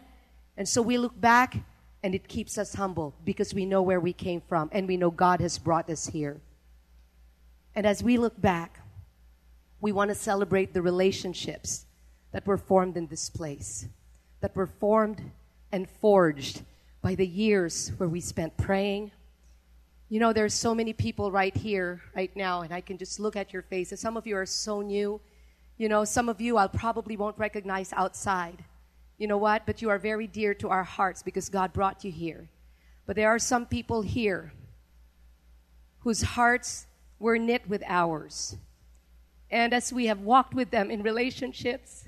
And 0.58 0.68
so 0.68 0.82
we 0.82 0.98
look 0.98 1.20
back 1.20 1.58
and 2.04 2.16
it 2.16 2.28
keeps 2.28 2.58
us 2.58 2.76
humble 2.76 3.16
because 3.24 3.54
we 3.54 3.66
know 3.66 3.82
where 3.82 4.00
we 4.00 4.14
came 4.14 4.42
from 4.48 4.70
and 4.72 4.88
we 4.88 4.98
know 4.98 5.12
God 5.12 5.42
has 5.42 5.58
brought 5.58 5.90
us 5.90 6.08
here. 6.08 6.40
And 7.76 7.86
as 7.86 8.02
we 8.02 8.18
look 8.18 8.40
back, 8.40 8.80
we 9.82 9.92
want 9.92 10.10
to 10.10 10.16
celebrate 10.16 10.74
the 10.74 10.82
relationships 10.82 11.86
that 12.32 12.48
were 12.48 12.58
formed 12.58 12.96
in 12.96 13.08
this 13.08 13.30
place, 13.30 13.88
that 14.40 14.56
were 14.56 14.68
formed 14.68 15.22
and 15.72 15.90
forged 15.90 16.62
by 17.02 17.16
the 17.16 17.28
years 17.28 17.92
where 17.98 18.10
we 18.10 18.22
spent 18.22 18.56
praying. 18.58 19.12
You 20.08 20.20
know, 20.20 20.34
there's 20.34 20.54
so 20.54 20.76
many 20.76 20.94
people 20.94 21.32
right 21.32 21.56
here, 21.56 22.02
right 22.16 22.36
now, 22.36 22.62
and 22.62 22.72
I 22.74 22.82
can 22.82 22.98
just 22.98 23.20
look 23.20 23.36
at 23.36 23.52
your 23.52 23.64
faces. 23.64 24.00
Some 24.00 24.18
of 24.18 24.28
you 24.28 24.38
are 24.38 24.46
so 24.46 24.82
new. 24.82 25.20
You 25.78 25.90
know, 25.90 26.06
some 26.06 26.30
of 26.30 26.40
you 26.40 26.58
I 26.58 26.68
probably 26.68 27.18
won't 27.18 27.38
recognize 27.40 27.92
outside. 27.94 28.64
You 29.18 29.28
know 29.28 29.38
what? 29.38 29.66
But 29.66 29.82
you 29.82 29.90
are 29.90 29.98
very 29.98 30.28
dear 30.28 30.54
to 30.56 30.70
our 30.70 30.84
hearts 30.84 31.24
because 31.24 31.50
God 31.50 31.74
brought 31.74 32.04
you 32.04 32.12
here. 32.12 32.48
But 33.08 33.16
there 33.16 33.30
are 33.30 33.40
some 33.40 33.66
people 33.66 34.04
here 34.04 34.54
whose 36.00 36.22
hearts 36.22 36.86
were 37.18 37.40
knit 37.40 37.68
with 37.68 37.84
ours. 37.88 38.58
And 39.50 39.74
as 39.74 39.92
we 39.92 40.06
have 40.06 40.20
walked 40.20 40.54
with 40.54 40.70
them 40.70 40.92
in 40.92 41.02
relationships, 41.02 42.06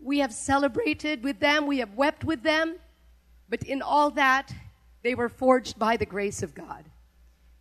we 0.00 0.18
have 0.20 0.32
celebrated 0.32 1.24
with 1.24 1.40
them, 1.40 1.66
we 1.66 1.78
have 1.78 1.94
wept 1.94 2.24
with 2.24 2.42
them, 2.42 2.76
but 3.48 3.62
in 3.64 3.82
all 3.82 4.10
that, 4.12 4.52
they 5.02 5.14
were 5.14 5.28
forged 5.28 5.78
by 5.78 5.96
the 5.96 6.06
grace 6.06 6.42
of 6.42 6.54
God. 6.54 6.84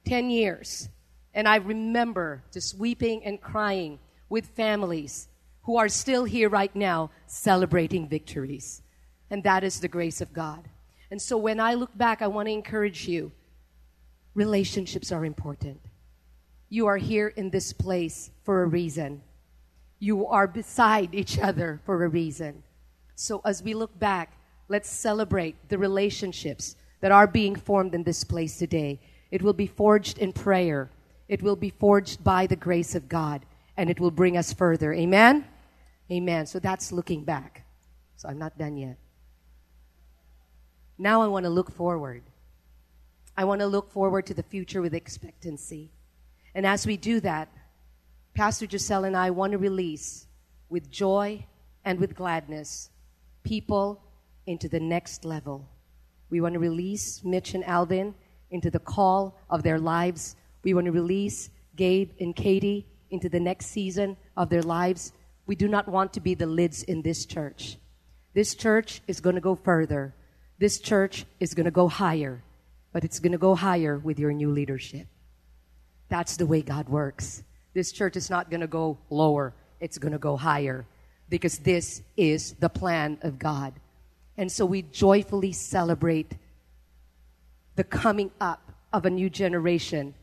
Ten 0.06 0.30
years. 0.30 0.90
And 1.34 1.48
I 1.48 1.58
remember 1.58 2.44
just 2.52 2.78
weeping 2.78 3.24
and 3.24 3.42
crying 3.42 4.00
with 4.30 4.48
families 4.48 5.28
who 5.64 5.78
are 5.78 5.90
still 5.90 6.26
here 6.26 6.50
right 6.50 6.76
now 6.76 7.12
celebrating 7.28 8.08
victories. 8.08 8.82
And 9.30 9.44
that 9.44 9.64
is 9.64 9.80
the 9.80 9.88
grace 9.88 10.22
of 10.22 10.34
God. 10.34 10.68
And 11.12 11.22
so 11.22 11.38
when 11.38 11.60
I 11.60 11.76
look 11.76 11.96
back, 11.98 12.22
I 12.22 12.28
want 12.28 12.48
to 12.48 12.54
encourage 12.54 13.08
you 13.08 13.32
relationships 14.36 15.12
are 15.12 15.26
important. 15.26 15.80
You 16.70 16.88
are 16.88 16.98
here 16.98 17.28
in 17.28 17.50
this 17.50 17.74
place 17.74 18.32
for 18.44 18.64
a 18.64 18.68
reason. 18.68 19.22
You 20.00 20.28
are 20.28 20.48
beside 20.48 21.14
each 21.14 21.40
other 21.40 21.82
for 21.86 22.04
a 22.04 22.08
reason. 22.08 22.64
So 23.16 23.42
as 23.44 23.62
we 23.62 23.74
look 23.74 23.98
back, 24.00 24.38
let's 24.70 24.90
celebrate 24.90 25.56
the 25.68 25.78
relationships 25.78 26.76
that 27.02 27.12
are 27.12 27.28
being 27.28 27.56
formed 27.56 27.96
in 27.96 28.04
this 28.04 28.24
place 28.24 28.58
today. 28.58 29.00
It 29.32 29.42
will 29.42 29.54
be 29.54 29.68
forged 29.68 30.18
in 30.18 30.34
prayer. 30.34 30.90
It 31.28 31.42
will 31.42 31.56
be 31.56 31.70
forged 31.70 32.24
by 32.24 32.48
the 32.48 32.56
grace 32.56 32.96
of 32.96 33.08
God 33.08 33.46
and 33.78 33.90
it 33.90 34.00
will 34.00 34.12
bring 34.12 34.36
us 34.36 34.52
further. 34.52 34.94
Amen? 34.94 35.46
Amen. 36.12 36.46
So 36.46 36.60
that's 36.60 36.92
looking 36.92 37.24
back. 37.24 37.66
So 38.18 38.28
I'm 38.28 38.40
not 38.40 38.58
done 38.58 38.76
yet. 38.76 38.98
Now 40.98 41.22
I 41.22 41.28
want 41.28 41.46
to 41.46 41.50
look 41.50 41.72
forward. 41.72 42.24
I 43.38 43.46
want 43.46 43.62
to 43.62 43.68
look 43.68 43.90
forward 43.92 44.26
to 44.26 44.34
the 44.34 44.44
future 44.44 44.82
with 44.82 44.94
expectancy. 44.94 45.92
And 46.54 46.66
as 46.66 46.86
we 46.86 46.98
do 46.98 47.22
that, 47.22 47.48
Pastor 48.34 48.68
Giselle 48.70 49.06
and 49.06 49.16
I 49.16 49.30
want 49.30 49.54
to 49.54 49.58
release 49.58 50.28
with 50.68 50.92
joy 50.92 51.46
and 51.86 52.00
with 52.00 52.16
gladness 52.16 52.90
people 53.44 54.02
into 54.46 54.68
the 54.68 54.80
next 54.80 55.24
level. 55.24 55.68
We 56.30 56.42
want 56.42 56.54
to 56.54 56.60
release 56.60 57.24
Mitch 57.24 57.54
and 57.54 57.66
Alvin 57.66 58.14
into 58.52 58.70
the 58.70 58.80
call 58.80 59.38
of 59.50 59.64
their 59.64 59.80
lives. 59.80 60.36
We 60.64 60.74
want 60.74 60.86
to 60.86 60.92
release 60.92 61.50
Gabe 61.76 62.12
and 62.20 62.36
Katie 62.36 62.86
into 63.10 63.30
the 63.30 63.40
next 63.40 63.68
season 63.68 64.18
of 64.38 64.50
their 64.50 64.62
lives. 64.62 65.14
We 65.46 65.56
do 65.56 65.68
not 65.68 65.88
want 65.88 66.14
to 66.14 66.20
be 66.20 66.36
the 66.36 66.46
lids 66.46 66.84
in 66.84 67.02
this 67.02 67.26
church. 67.26 67.78
This 68.34 68.54
church 68.56 69.02
is 69.08 69.20
going 69.20 69.36
to 69.36 69.42
go 69.42 69.56
further. 69.56 70.14
This 70.60 70.80
church 70.80 71.26
is 71.40 71.54
going 71.54 71.66
to 71.66 71.72
go 71.72 71.88
higher, 71.88 72.44
but 72.94 73.04
it's 73.04 73.20
going 73.20 73.32
to 73.32 73.38
go 73.38 73.56
higher 73.56 73.98
with 73.98 74.20
your 74.20 74.34
new 74.34 74.52
leadership. 74.52 75.08
That's 76.10 76.38
the 76.38 76.46
way 76.46 76.62
God 76.62 76.90
works. 76.90 77.44
This 77.74 77.92
church 77.92 78.16
is 78.16 78.30
not 78.30 78.50
going 78.50 78.62
to 78.62 78.68
go 78.68 78.98
lower, 79.10 79.54
it's 79.80 79.98
going 79.98 80.12
to 80.12 80.20
go 80.20 80.36
higher 80.36 80.86
because 81.30 81.60
this 81.60 82.02
is 82.18 82.54
the 82.54 82.70
plan 82.70 83.20
of 83.22 83.40
God. 83.40 83.74
And 84.40 84.50
so 84.50 84.66
we 84.66 84.84
joyfully 84.84 85.52
celebrate 85.52 86.32
the 87.76 87.84
coming 87.84 88.32
up 88.40 88.72
of 88.94 89.06
a 89.06 89.10
new 89.10 89.30
generation, 89.30 90.14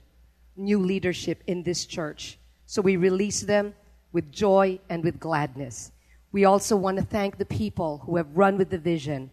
new 0.57 0.79
leadership 0.79 1.43
in 1.47 1.63
this 1.63 1.85
church. 1.85 2.39
So 2.65 2.81
we 2.81 2.97
release 2.97 3.43
them 3.43 3.75
with 4.13 4.33
joy 4.33 4.81
and 4.89 5.05
with 5.05 5.21
gladness. 5.21 5.93
We 6.33 6.47
also 6.47 6.77
want 6.77 6.97
to 6.97 7.05
thank 7.05 7.37
the 7.37 7.45
people 7.45 7.99
who 8.07 8.17
have 8.17 8.35
run 8.35 8.57
with 8.57 8.71
the 8.71 8.79
vision, 8.79 9.31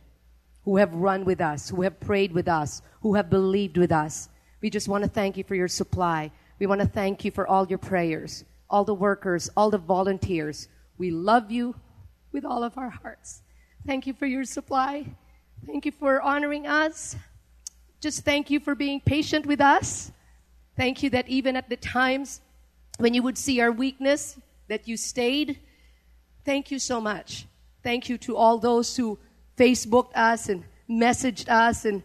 who 0.66 0.76
have 0.76 0.94
run 0.94 1.24
with 1.24 1.40
us, 1.40 1.70
who 1.70 1.84
have 1.84 1.98
prayed 2.02 2.34
with 2.34 2.50
us, 2.50 2.82
who 3.04 3.14
have 3.14 3.30
believed 3.30 3.78
with 3.78 3.94
us. 3.94 4.28
We 4.60 4.70
just 4.70 4.90
want 4.90 5.06
to 5.06 5.10
thank 5.10 5.38
you 5.38 5.46
for 5.46 5.56
your 5.56 5.70
supply. 5.70 6.30
We 6.60 6.66
want 6.66 6.82
to 6.82 6.88
thank 6.88 7.24
you 7.24 7.32
for 7.32 7.48
all 7.48 7.66
your 7.70 7.78
prayers, 7.78 8.44
all 8.70 8.84
the 8.84 8.94
workers, 8.94 9.50
all 9.56 9.70
the 9.70 9.78
volunteers. 9.78 10.68
We 10.98 11.10
love 11.10 11.52
you 11.52 11.74
with 12.34 12.44
all 12.44 12.66
of 12.66 12.78
our 12.78 12.90
hearts. 12.90 13.43
Thank 13.86 14.08
you 14.08 14.14
for 14.14 14.26
your 14.26 14.46
supply. 14.46 15.06
Thank 15.66 15.86
you 15.86 15.92
for 15.92 16.22
honoring 16.22 16.68
us. 16.68 17.18
Just 18.00 18.24
thank 18.24 18.50
you 18.50 18.62
for 18.62 18.76
being 18.76 19.02
patient 19.02 19.46
with 19.46 19.60
us. 19.60 20.12
Thank 20.78 21.04
you 21.04 21.10
that 21.10 21.28
even 21.28 21.58
at 21.58 21.68
the 21.68 21.76
times 21.76 22.40
when 22.98 23.14
you 23.14 23.22
would 23.24 23.38
see 23.38 23.60
our 23.60 23.72
weakness, 23.72 24.40
that 24.70 24.88
you 24.88 24.96
stayed. 24.96 25.60
Thank 26.46 26.72
you 26.72 26.80
so 26.80 27.02
much. 27.02 27.46
Thank 27.84 28.08
you 28.08 28.18
to 28.20 28.38
all 28.38 28.58
those 28.58 28.96
who 28.96 29.20
Facebooked 29.58 30.16
us 30.16 30.48
and 30.48 30.64
messaged 30.90 31.50
us 31.50 31.84
and 31.84 32.04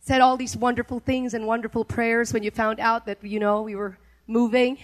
said 0.00 0.20
all 0.20 0.36
these 0.36 0.56
wonderful 0.56 1.00
things 1.00 1.34
and 1.34 1.46
wonderful 1.48 1.84
prayers 1.84 2.32
when 2.32 2.44
you 2.44 2.52
found 2.52 2.78
out 2.78 3.06
that, 3.06 3.22
you 3.24 3.40
know, 3.40 3.62
we 3.62 3.74
were 3.74 3.98
moving. 4.28 4.78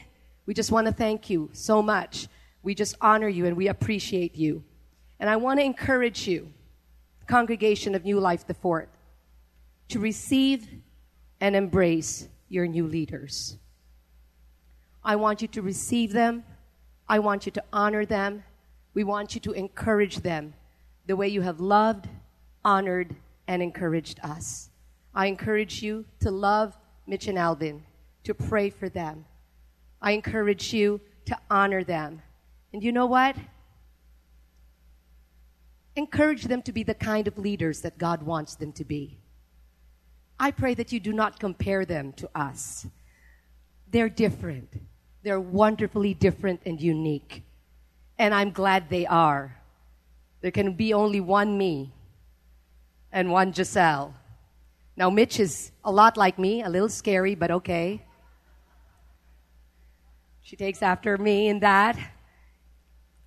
We 0.46 0.54
just 0.54 0.72
want 0.72 0.88
to 0.88 0.92
thank 0.92 1.30
you 1.30 1.50
so 1.52 1.80
much. 1.80 2.26
We 2.62 2.74
just 2.74 2.96
honor 3.00 3.28
you 3.28 3.46
and 3.46 3.56
we 3.56 3.68
appreciate 3.68 4.36
you. 4.36 4.64
And 5.20 5.30
I 5.30 5.36
want 5.36 5.60
to 5.60 5.64
encourage 5.64 6.26
you, 6.26 6.52
congregation 7.26 7.94
of 7.94 8.04
New 8.04 8.20
Life 8.20 8.46
the 8.46 8.54
Fort, 8.54 8.88
to 9.88 9.98
receive 9.98 10.68
and 11.40 11.54
embrace 11.54 12.28
your 12.48 12.66
new 12.66 12.86
leaders. 12.86 13.56
I 15.04 15.16
want 15.16 15.42
you 15.42 15.48
to 15.48 15.62
receive 15.62 16.12
them. 16.12 16.44
I 17.08 17.18
want 17.18 17.46
you 17.46 17.52
to 17.52 17.64
honor 17.72 18.06
them. 18.06 18.44
We 18.94 19.04
want 19.04 19.34
you 19.34 19.40
to 19.42 19.52
encourage 19.52 20.18
them 20.18 20.54
the 21.06 21.16
way 21.16 21.28
you 21.28 21.42
have 21.42 21.60
loved, 21.60 22.08
honored, 22.64 23.14
and 23.46 23.62
encouraged 23.62 24.20
us. 24.22 24.70
I 25.14 25.26
encourage 25.26 25.82
you 25.82 26.06
to 26.20 26.30
love 26.30 26.76
Mitch 27.06 27.28
and 27.28 27.38
Alvin, 27.38 27.84
to 28.24 28.34
pray 28.34 28.70
for 28.70 28.88
them. 28.88 29.26
I 30.00 30.12
encourage 30.12 30.72
you 30.72 31.00
to 31.26 31.38
honor 31.50 31.84
them. 31.84 32.22
And 32.72 32.82
you 32.82 32.92
know 32.92 33.06
what? 33.06 33.36
Encourage 35.96 36.44
them 36.44 36.62
to 36.62 36.72
be 36.72 36.82
the 36.82 36.94
kind 36.94 37.28
of 37.28 37.38
leaders 37.38 37.80
that 37.82 37.98
God 37.98 38.22
wants 38.22 38.56
them 38.56 38.72
to 38.72 38.84
be. 38.84 39.18
I 40.38 40.50
pray 40.50 40.74
that 40.74 40.92
you 40.92 40.98
do 40.98 41.12
not 41.12 41.38
compare 41.38 41.84
them 41.84 42.12
to 42.14 42.28
us. 42.34 42.86
They're 43.90 44.08
different. 44.08 44.68
They're 45.22 45.40
wonderfully 45.40 46.14
different 46.14 46.62
and 46.66 46.80
unique. 46.80 47.44
And 48.18 48.34
I'm 48.34 48.50
glad 48.50 48.90
they 48.90 49.06
are. 49.06 49.56
There 50.40 50.50
can 50.50 50.74
be 50.74 50.92
only 50.92 51.20
one 51.20 51.56
me 51.56 51.92
and 53.12 53.30
one 53.30 53.52
Giselle. 53.52 54.14
Now, 54.96 55.10
Mitch 55.10 55.40
is 55.40 55.70
a 55.84 55.90
lot 55.90 56.16
like 56.16 56.38
me, 56.38 56.62
a 56.62 56.68
little 56.68 56.88
scary, 56.88 57.34
but 57.34 57.50
okay. 57.50 58.04
She 60.42 60.56
takes 60.56 60.82
after 60.82 61.16
me 61.16 61.48
in 61.48 61.60
that. 61.60 61.96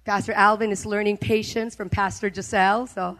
Pastor 0.07 0.31
Alvin 0.31 0.71
is 0.71 0.85
learning 0.85 1.17
patience 1.17 1.75
from 1.75 1.89
Pastor 1.89 2.33
Giselle, 2.33 2.87
so 2.87 3.19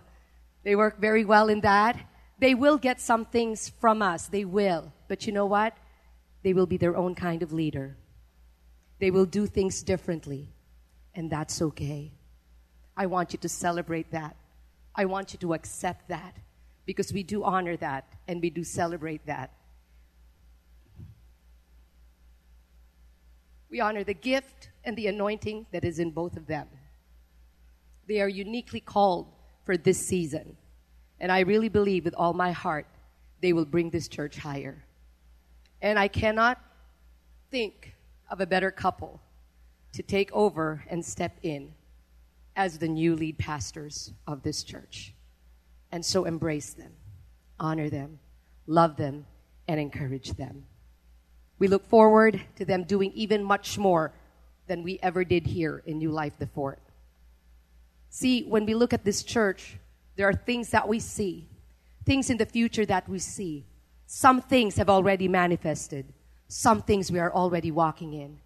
they 0.64 0.74
work 0.74 1.02
very 1.02 1.26
well 1.26 1.50
in 1.50 1.60
that. 1.60 2.00
They 2.40 2.56
will 2.56 2.78
get 2.78 3.02
some 3.02 3.26
things 3.26 3.68
from 3.68 4.02
us, 4.02 4.28
they 4.28 4.46
will. 4.46 4.94
But 5.10 5.28
you 5.28 5.34
know 5.34 5.46
what? 5.46 5.76
They 6.44 6.54
will 6.54 6.66
be 6.66 6.78
their 6.78 6.96
own 6.96 7.14
kind 7.14 7.44
of 7.44 7.52
leader. 7.52 7.98
They 9.00 9.12
will 9.12 9.26
do 9.26 9.48
things 9.48 9.84
differently, 9.84 10.48
and 11.14 11.30
that's 11.30 11.62
okay. 11.62 12.14
I 12.96 13.08
want 13.08 13.34
you 13.34 13.40
to 13.40 13.50
celebrate 13.50 14.10
that. 14.12 14.38
I 14.96 15.04
want 15.04 15.34
you 15.34 15.40
to 15.40 15.56
accept 15.56 16.08
that 16.08 16.38
because 16.86 17.12
we 17.12 17.22
do 17.22 17.44
honor 17.44 17.76
that 17.76 18.06
and 18.30 18.42
we 18.42 18.50
do 18.50 18.64
celebrate 18.64 19.26
that. 19.26 19.52
We 23.70 23.82
honor 23.82 24.06
the 24.06 24.14
gift 24.14 24.70
and 24.86 24.96
the 24.96 25.08
anointing 25.08 25.66
that 25.74 25.84
is 25.84 26.00
in 26.00 26.12
both 26.12 26.38
of 26.38 26.48
them. 26.48 26.68
They 28.08 28.22
are 28.22 28.30
uniquely 28.30 28.80
called 28.80 29.28
for 29.66 29.78
this 29.78 30.00
season. 30.00 30.56
And 31.20 31.32
I 31.32 31.42
really 31.42 31.70
believe 31.70 32.06
with 32.06 32.16
all 32.16 32.34
my 32.34 32.52
heart 32.52 32.88
they 33.42 33.54
will 33.54 33.66
bring 33.66 33.90
this 33.90 34.08
church 34.08 34.38
higher. 34.38 34.84
And 35.82 36.00
I 36.00 36.08
cannot 36.08 36.60
think 37.52 37.94
of 38.30 38.42
a 38.42 38.46
better 38.46 38.72
couple 38.72 39.22
to 39.94 40.02
take 40.02 40.32
over 40.32 40.84
and 40.90 41.04
step 41.04 41.38
in 41.44 41.74
as 42.56 42.80
the 42.80 42.88
new 42.88 43.16
lead 43.16 43.38
pastors 43.38 44.12
of 44.26 44.42
this 44.42 44.64
church. 44.64 45.14
And 45.92 46.04
so 46.04 46.26
embrace 46.26 46.74
them, 46.74 46.92
honor 47.60 47.90
them, 47.90 48.20
love 48.66 48.98
them, 48.98 49.26
and 49.68 49.80
encourage 49.80 50.32
them. 50.32 50.66
We 51.60 51.68
look 51.68 51.88
forward 51.88 52.42
to 52.58 52.66
them 52.66 52.84
doing 52.84 53.12
even 53.14 53.44
much 53.44 53.78
more 53.78 54.14
than 54.68 54.84
we 54.84 55.00
ever 55.02 55.24
did 55.24 55.46
here 55.46 55.84
in 55.86 55.98
New 55.98 56.12
Life 56.12 56.38
the. 56.40 56.80
See, 58.20 58.46
when 58.46 58.66
we 58.66 58.74
look 58.74 58.94
at 58.94 59.06
this 59.06 59.22
church, 59.22 59.78
there 60.16 60.28
are 60.28 60.34
things 60.34 60.72
that 60.72 60.88
we 60.88 61.00
see, 61.00 61.48
things 62.04 62.32
in 62.32 62.38
the 62.38 62.48
future 62.48 62.84
that 62.84 63.08
we 63.08 63.20
see. 63.20 63.64
Some 64.08 64.42
things 64.42 64.76
have 64.78 64.90
already 64.90 65.28
manifested, 65.28 66.12
some 66.48 66.82
things 66.82 67.12
we 67.12 67.20
are 67.20 67.32
already 67.32 67.70
walking 67.70 68.14
in. 68.14 68.40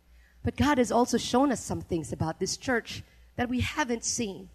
But 0.43 0.57
God 0.57 0.77
has 0.77 0.91
also 0.91 1.17
shown 1.17 1.53
us 1.53 1.63
some 1.63 1.79
things 1.79 2.11
about 2.11 2.37
this 2.37 2.57
church 2.57 3.01
that 3.37 3.47
we 3.47 3.61
haven't 3.61 4.03
seen, 4.03 4.49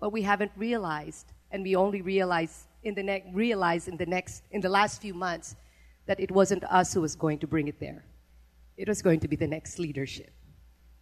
but 0.00 0.14
we 0.14 0.22
haven't 0.22 0.52
realized, 0.56 1.26
and 1.50 1.62
we 1.62 1.76
only 1.76 2.00
realize 2.00 2.68
in 2.84 2.94
the 2.94 3.02
next 3.02 3.26
realize 3.34 3.86
in 3.86 3.98
the 3.98 4.06
next 4.06 4.44
in 4.50 4.62
the 4.62 4.70
last 4.70 5.02
few 5.02 5.12
months 5.12 5.56
that 6.06 6.20
it 6.20 6.30
wasn't 6.30 6.64
us 6.64 6.94
who 6.94 7.02
was 7.02 7.14
going 7.16 7.38
to 7.40 7.46
bring 7.46 7.68
it 7.68 7.78
there. 7.80 8.02
It 8.78 8.88
was 8.88 9.02
going 9.02 9.20
to 9.20 9.28
be 9.28 9.36
the 9.36 9.46
next 9.46 9.78
leadership. 9.78 10.32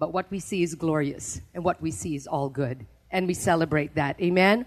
But 0.01 0.13
what 0.13 0.29
we 0.33 0.41
see 0.41 0.65
is 0.65 0.75
glorious, 0.75 1.41
and 1.55 1.63
what 1.63 1.81
we 1.81 1.93
see 1.93 2.17
is 2.17 2.27
all 2.27 2.49
good. 2.49 2.85
And 3.17 3.27
we 3.27 3.33
celebrate 3.33 3.95
that. 3.95 4.21
Amen? 4.21 4.67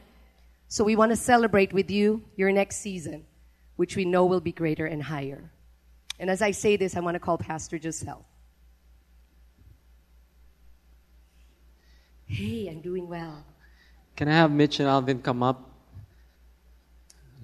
So 0.70 0.84
we 0.84 0.96
want 0.96 1.12
to 1.12 1.16
celebrate 1.16 1.72
with 1.72 1.92
you 1.92 2.24
your 2.36 2.52
next 2.52 2.78
season, 2.78 3.24
which 3.76 3.96
we 3.96 4.06
know 4.06 4.26
will 4.26 4.42
be 4.42 4.52
greater 4.52 4.88
and 4.88 5.04
higher. 5.04 5.52
And 6.20 6.32
as 6.32 6.42
I 6.42 6.50
say 6.50 6.76
this, 6.76 6.98
I 6.98 7.00
want 7.00 7.14
to 7.14 7.20
call 7.20 7.38
Pastor 7.38 7.80
Giselle. 7.80 8.26
Hey, 12.26 12.68
I'm 12.72 12.82
doing 12.82 13.08
well. 13.08 13.46
Can 14.16 14.28
I 14.28 14.34
have 14.34 14.50
Mitch 14.50 14.80
and 14.80 14.90
Alvin 14.90 15.22
come 15.22 15.44
up? 15.44 15.70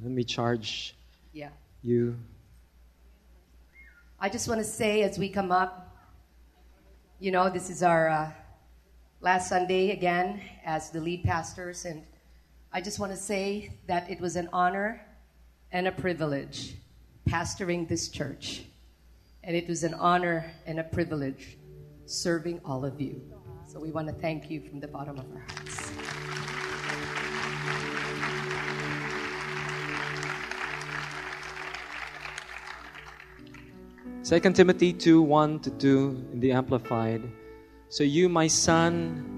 Let 0.01 0.12
me 0.12 0.24
charge 0.24 0.95
Yeah. 1.34 1.49
you. 1.84 2.18
I 4.20 4.28
just 4.28 4.47
want 4.47 4.58
to 4.60 4.66
say 4.66 5.03
as 5.03 5.20
we 5.20 5.30
come 5.30 5.51
up, 5.51 5.95
you 7.20 7.30
know, 7.30 7.47
this 7.51 7.70
is 7.70 7.84
our 7.84 8.10
uh, 8.10 8.32
last 9.22 9.49
Sunday 9.49 9.91
again 9.91 10.41
as 10.66 10.89
the 10.89 10.99
lead 10.99 11.24
pastors, 11.24 11.86
and 11.86 12.03
I 12.72 12.82
just 12.82 12.99
want 12.99 13.11
to 13.11 13.18
say 13.18 13.72
that 13.88 14.09
it 14.09 14.20
was 14.20 14.36
an 14.36 14.49
honor 14.51 15.05
and 15.72 15.88
a 15.88 15.91
privilege 15.91 16.76
pastoring 17.28 17.88
this 17.88 18.09
church. 18.09 18.63
And 19.43 19.55
it 19.55 19.68
was 19.68 19.84
an 19.84 19.93
honor 19.93 20.51
and 20.66 20.80
a 20.80 20.84
privilege 20.84 21.57
serving 22.05 22.61
all 22.66 22.86
of 22.86 22.99
you. 22.99 23.22
So 23.68 23.80
we 23.80 23.91
want 23.91 24.07
to 24.07 24.13
thank 24.13 24.49
you 24.49 24.61
from 24.61 24.80
the 24.80 24.88
bottom 24.88 25.18
of 25.18 25.26
our 25.32 25.39
hearts. 25.39 25.91
Second 34.24 34.55
Timothy 34.55 34.91
2 34.91 35.22
1 35.22 35.59
to 35.59 35.70
2 35.70 36.30
in 36.34 36.39
the 36.39 36.51
Amplified. 36.51 37.22
So, 37.90 38.04
you, 38.04 38.30
my 38.30 38.48
son, 38.48 39.36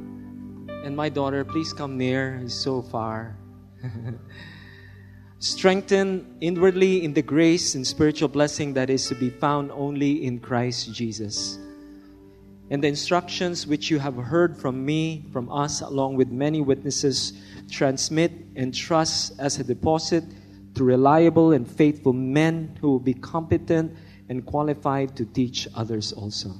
and 0.83 0.95
my 0.95 1.09
daughter, 1.09 1.43
please 1.43 1.73
come 1.73 1.97
near. 1.97 2.41
So 2.47 2.81
far. 2.81 3.37
Strengthen 5.39 6.37
inwardly 6.41 7.03
in 7.03 7.13
the 7.13 7.21
grace 7.21 7.75
and 7.75 7.85
spiritual 7.85 8.29
blessing 8.29 8.73
that 8.73 8.89
is 8.89 9.07
to 9.07 9.15
be 9.15 9.29
found 9.29 9.71
only 9.71 10.25
in 10.25 10.39
Christ 10.39 10.93
Jesus. 10.93 11.59
And 12.69 12.83
the 12.83 12.87
instructions 12.87 13.67
which 13.67 13.91
you 13.91 13.99
have 13.99 14.15
heard 14.15 14.57
from 14.57 14.83
me, 14.83 15.25
from 15.31 15.51
us, 15.51 15.81
along 15.81 16.15
with 16.15 16.29
many 16.29 16.61
witnesses, 16.61 17.33
transmit 17.69 18.31
and 18.55 18.73
trust 18.73 19.39
as 19.39 19.59
a 19.59 19.63
deposit 19.63 20.23
to 20.75 20.83
reliable 20.83 21.51
and 21.51 21.69
faithful 21.69 22.13
men 22.13 22.77
who 22.81 22.91
will 22.91 22.99
be 22.99 23.13
competent 23.13 23.95
and 24.29 24.45
qualified 24.45 25.15
to 25.17 25.25
teach 25.25 25.67
others 25.75 26.13
also. 26.13 26.53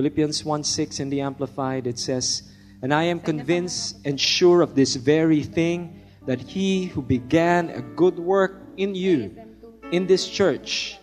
Philippians 0.00 0.46
1 0.46 0.64
6 0.64 1.00
in 1.00 1.10
the 1.10 1.20
Amplified, 1.20 1.86
it 1.86 1.98
says, 1.98 2.44
And 2.80 2.94
I 2.94 3.02
am 3.02 3.20
convinced 3.20 3.98
and 4.06 4.18
sure 4.18 4.62
of 4.62 4.74
this 4.74 4.96
very 4.96 5.42
thing, 5.42 6.00
that 6.24 6.40
he 6.40 6.86
who 6.86 7.02
began 7.02 7.68
a 7.68 7.82
good 7.82 8.18
work 8.18 8.62
in 8.78 8.94
you, 8.94 9.36
in 9.92 10.06
this 10.06 10.26
church, 10.26 10.96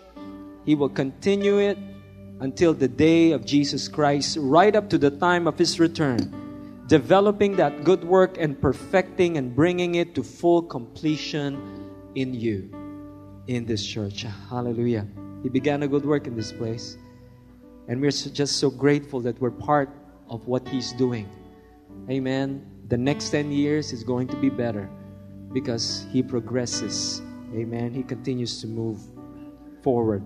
he 0.66 0.74
will 0.74 0.90
continue 0.90 1.60
it 1.60 1.78
until 2.40 2.74
the 2.74 2.88
day 2.88 3.34
of 3.34 3.46
Jesus 3.46 3.88
Christ, 3.88 4.36
right 4.42 4.76
up 4.76 4.90
to 4.90 4.98
the 4.98 5.12
time 5.12 5.46
of 5.46 5.60
his 5.60 5.80
return, 5.80 6.84
developing 6.88 7.56
that 7.58 7.84
good 7.84 8.04
work 8.04 8.38
and 8.40 8.60
perfecting 8.60 9.38
and 9.38 9.56
bringing 9.56 9.94
it 9.94 10.16
to 10.16 10.24
full 10.24 10.64
completion 10.64 11.94
in 12.16 12.34
you, 12.34 12.74
in 13.46 13.64
this 13.64 13.86
church. 13.86 14.26
Hallelujah. 14.50 15.06
He 15.44 15.50
began 15.50 15.84
a 15.84 15.88
good 15.88 16.04
work 16.04 16.26
in 16.26 16.36
this 16.36 16.52
place. 16.52 16.98
And 17.88 18.02
we're 18.02 18.12
just 18.12 18.58
so 18.58 18.70
grateful 18.70 19.22
that 19.22 19.40
we're 19.40 19.52
part 19.52 19.90
of 20.30 20.48
what 20.48 20.68
He's 20.68 20.94
doing. 20.94 21.30
Amen. 22.10 22.66
The 22.90 22.98
next 22.98 23.30
10 23.30 23.52
years 23.52 23.94
is 23.94 24.04
going 24.04 24.28
to 24.30 24.38
be 24.38 24.50
better 24.50 24.90
because 25.54 26.06
He 26.12 26.22
progresses. 26.22 27.22
Amen. 27.54 27.94
He 27.94 28.04
continues 28.04 28.62
to 28.62 28.68
move 28.68 29.00
forward. 29.82 30.24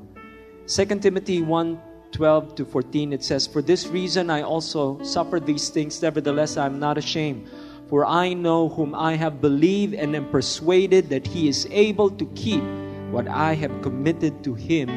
2 0.67 0.85
Timothy 0.99 1.41
1 1.41 1.81
12 2.11 2.55
to 2.55 2.65
14, 2.65 3.13
it 3.13 3.23
says, 3.23 3.47
For 3.47 3.61
this 3.61 3.87
reason 3.87 4.29
I 4.29 4.41
also 4.41 5.01
suffer 5.01 5.39
these 5.39 5.69
things, 5.69 6.01
nevertheless 6.01 6.57
I 6.57 6.65
am 6.65 6.79
not 6.79 6.97
ashamed. 6.97 7.49
For 7.87 8.05
I 8.05 8.33
know 8.33 8.69
whom 8.69 8.95
I 8.95 9.15
have 9.15 9.41
believed 9.41 9.93
and 9.93 10.15
am 10.15 10.29
persuaded 10.29 11.09
that 11.09 11.25
He 11.27 11.47
is 11.47 11.67
able 11.71 12.09
to 12.09 12.25
keep 12.35 12.63
what 13.11 13.27
I 13.27 13.53
have 13.55 13.81
committed 13.81 14.43
to 14.43 14.53
Him 14.53 14.89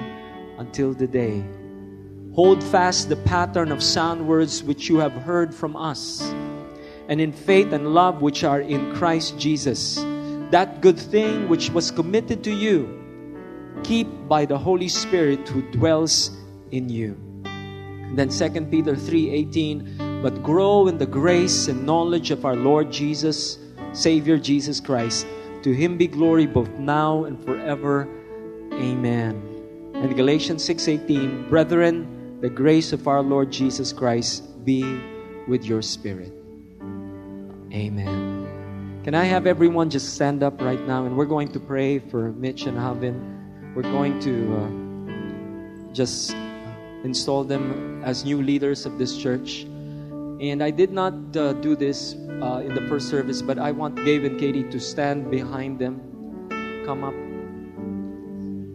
until 0.59 0.95
the 0.95 1.07
day. 1.07 1.45
Hold 2.35 2.65
fast 2.65 3.09
the 3.09 3.17
pattern 3.17 3.71
of 3.71 3.81
sound 3.81 4.27
words 4.27 4.65
which 4.65 4.89
you 4.89 4.99
have 4.99 5.13
heard 5.13 5.55
from 5.55 5.77
us, 5.77 6.21
and 7.09 7.21
in 7.21 7.31
faith 7.31 7.73
and 7.73 7.95
love 7.95 8.23
which 8.23 8.43
are 8.43 8.61
in 8.61 8.93
Christ 8.97 9.39
Jesus. 9.39 10.03
That 10.51 10.81
good 10.81 10.99
thing 10.99 11.49
which 11.49 11.71
was 11.71 11.93
committed 11.93 12.43
to 12.43 12.51
you, 12.51 12.91
keep 13.85 14.09
by 14.27 14.47
the 14.47 14.59
Holy 14.59 14.89
Spirit 14.89 15.49
who 15.49 15.63
dwells 15.71 16.33
in 16.73 16.89
you. 16.89 17.17
And 17.45 18.19
then 18.19 18.31
2 18.31 18.67
Peter 18.69 18.97
3:18, 18.97 20.21
but 20.21 20.43
grow 20.43 20.89
in 20.89 20.99
the 20.99 21.07
grace 21.07 21.69
and 21.69 21.87
knowledge 21.87 22.33
of 22.33 22.45
our 22.45 22.57
Lord 22.57 22.91
Jesus, 22.91 23.59
Savior 23.93 24.39
Jesus 24.39 24.81
Christ. 24.81 25.25
To 25.63 25.71
him 25.71 25.97
be 25.97 26.09
glory 26.09 26.47
both 26.47 26.71
now 26.79 27.25
and 27.25 27.39
forever. 27.45 28.09
Amen. 28.73 29.41
And 29.95 30.17
Galatians 30.17 30.65
6:18, 30.65 31.49
brethren, 31.49 32.11
the 32.45 32.51
grace 32.51 32.93
of 32.93 33.09
our 33.09 33.23
Lord 33.23 33.51
Jesus 33.51 33.91
Christ 33.91 34.45
be 34.67 35.01
with 35.49 35.65
your 35.65 35.81
spirit. 35.81 36.31
Amen. 37.73 39.01
Can 39.03 39.15
I 39.15 39.25
have 39.25 39.47
everyone 39.47 39.89
just 39.89 40.13
stand 40.13 40.43
up 40.43 40.61
right 40.61 40.87
now 40.87 41.07
and 41.07 41.17
we're 41.17 41.25
going 41.25 41.49
to 41.53 41.59
pray 41.59 42.01
for 42.01 42.33
Mitch 42.33 42.67
and 42.67 42.77
Alvin. 42.77 43.17
We're 43.75 43.89
going 43.89 44.21
to 44.29 44.35
uh, 44.61 45.95
just 45.95 46.37
install 47.03 47.45
them 47.45 48.05
as 48.05 48.27
new 48.27 48.43
leaders 48.43 48.85
of 48.85 48.99
this 48.99 49.17
church. 49.17 49.63
And 49.63 50.63
I 50.63 50.71
did 50.71 50.93
not 50.93 51.15
uh, 51.35 51.55
do 51.55 51.75
this 51.75 52.13
uh, 52.43 52.61
in 52.61 52.75
the 52.75 52.85
first 52.91 53.09
service, 53.09 53.41
but 53.41 53.59
I 53.59 53.73
want 53.73 53.97
Gabe 54.05 54.23
and 54.23 54.39
Katie 54.39 54.65
to 54.65 54.79
stand 54.79 55.31
behind 55.31 55.79
them. 55.79 55.99
Come 56.85 57.05
up 57.05 57.15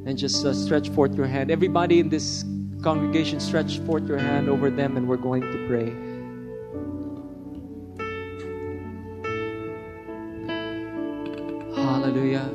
and 0.10 0.18
just 0.18 0.44
uh, 0.44 0.56
stretch 0.56 0.90
forth 0.90 1.14
your 1.14 1.28
hand. 1.28 1.52
Everybody 1.52 2.00
in 2.00 2.10
this 2.10 2.44
Congregation, 2.82 3.42
stretch 3.42 3.80
forth 3.80 4.08
your 4.08 4.18
hand 4.18 4.48
over 4.48 4.70
them 4.70 4.96
and 4.96 5.06
we're 5.06 5.18
going 5.18 5.42
to 5.42 5.68
pray. 5.68 5.90
Hallelujah. 11.76 12.50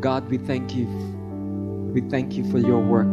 God, 0.00 0.30
we 0.30 0.38
thank 0.38 0.74
you 0.74 1.17
we 1.92 2.02
thank 2.02 2.34
you 2.34 2.44
for 2.50 2.58
your 2.58 2.80
work. 2.80 3.08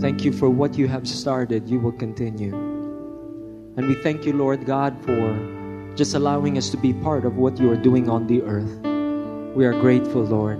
Thank 0.00 0.24
you 0.24 0.32
for 0.32 0.48
what 0.48 0.78
you 0.78 0.88
have 0.88 1.06
started, 1.06 1.68
you 1.68 1.78
will 1.78 1.92
continue. 1.92 2.54
And 3.76 3.86
we 3.86 3.94
thank 3.94 4.24
you, 4.24 4.32
Lord 4.32 4.66
God, 4.66 4.96
for 5.04 5.94
just 5.94 6.14
allowing 6.14 6.58
us 6.58 6.70
to 6.70 6.76
be 6.76 6.92
part 6.92 7.24
of 7.24 7.36
what 7.36 7.58
you 7.58 7.70
are 7.70 7.76
doing 7.76 8.08
on 8.08 8.26
the 8.26 8.42
earth. 8.42 8.80
We 9.54 9.66
are 9.66 9.78
grateful, 9.78 10.22
Lord. 10.22 10.58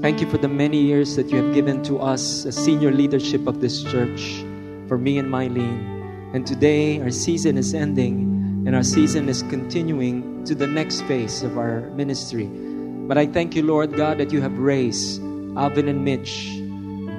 Thank 0.00 0.20
you 0.20 0.30
for 0.30 0.38
the 0.38 0.48
many 0.48 0.80
years 0.80 1.16
that 1.16 1.30
you 1.30 1.42
have 1.42 1.54
given 1.54 1.82
to 1.84 1.98
us 1.98 2.46
as 2.46 2.56
senior 2.56 2.92
leadership 2.92 3.46
of 3.46 3.60
this 3.60 3.82
church, 3.82 4.44
for 4.88 4.98
me 4.98 5.18
and 5.18 5.28
Mylene. 5.28 6.34
And 6.34 6.46
today, 6.46 7.00
our 7.00 7.10
season 7.10 7.58
is 7.58 7.74
ending, 7.74 8.64
and 8.66 8.74
our 8.74 8.82
season 8.82 9.28
is 9.28 9.42
continuing 9.44 10.44
to 10.44 10.54
the 10.54 10.66
next 10.66 11.02
phase 11.02 11.42
of 11.42 11.58
our 11.58 11.82
ministry. 11.90 12.46
But 12.46 13.18
I 13.18 13.26
thank 13.26 13.54
you, 13.54 13.62
Lord 13.62 13.96
God, 13.96 14.18
that 14.18 14.32
you 14.32 14.40
have 14.40 14.58
raised 14.58 15.20
Alvin 15.56 15.88
and 15.88 16.04
Mitch. 16.04 16.48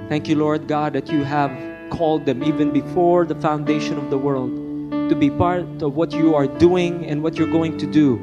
Thank 0.09 0.27
you, 0.27 0.35
Lord 0.35 0.67
God, 0.67 0.93
that 0.93 1.09
you 1.09 1.23
have 1.23 1.51
called 1.89 2.25
them 2.25 2.43
even 2.43 2.71
before 2.71 3.25
the 3.25 3.35
foundation 3.35 3.97
of 3.97 4.09
the 4.09 4.17
world 4.17 4.49
to 5.09 5.15
be 5.15 5.29
part 5.29 5.81
of 5.81 5.95
what 5.95 6.11
you 6.11 6.33
are 6.33 6.47
doing 6.47 7.05
and 7.05 7.21
what 7.21 7.37
you're 7.37 7.51
going 7.51 7.77
to 7.77 7.85
do 7.85 8.15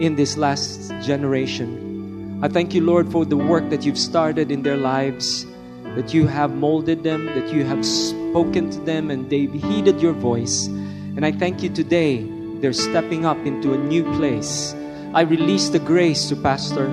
in 0.00 0.16
this 0.16 0.36
last 0.36 0.90
generation. 1.02 2.40
I 2.42 2.48
thank 2.48 2.74
you, 2.74 2.82
Lord, 2.82 3.10
for 3.10 3.24
the 3.24 3.36
work 3.36 3.70
that 3.70 3.84
you've 3.84 3.98
started 3.98 4.50
in 4.50 4.62
their 4.62 4.76
lives, 4.76 5.46
that 5.94 6.12
you 6.12 6.26
have 6.26 6.54
molded 6.54 7.02
them, 7.02 7.26
that 7.26 7.52
you 7.52 7.64
have 7.64 7.86
spoken 7.86 8.70
to 8.70 8.80
them, 8.80 9.10
and 9.10 9.30
they've 9.30 9.52
heeded 9.52 10.02
your 10.02 10.12
voice. 10.12 10.66
And 10.66 11.24
I 11.24 11.32
thank 11.32 11.62
you 11.62 11.68
today, 11.68 12.26
they're 12.60 12.72
stepping 12.72 13.24
up 13.24 13.38
into 13.46 13.74
a 13.74 13.78
new 13.78 14.02
place. 14.16 14.74
I 15.14 15.22
release 15.22 15.68
the 15.68 15.78
grace 15.78 16.28
to 16.30 16.36
Pastor 16.36 16.88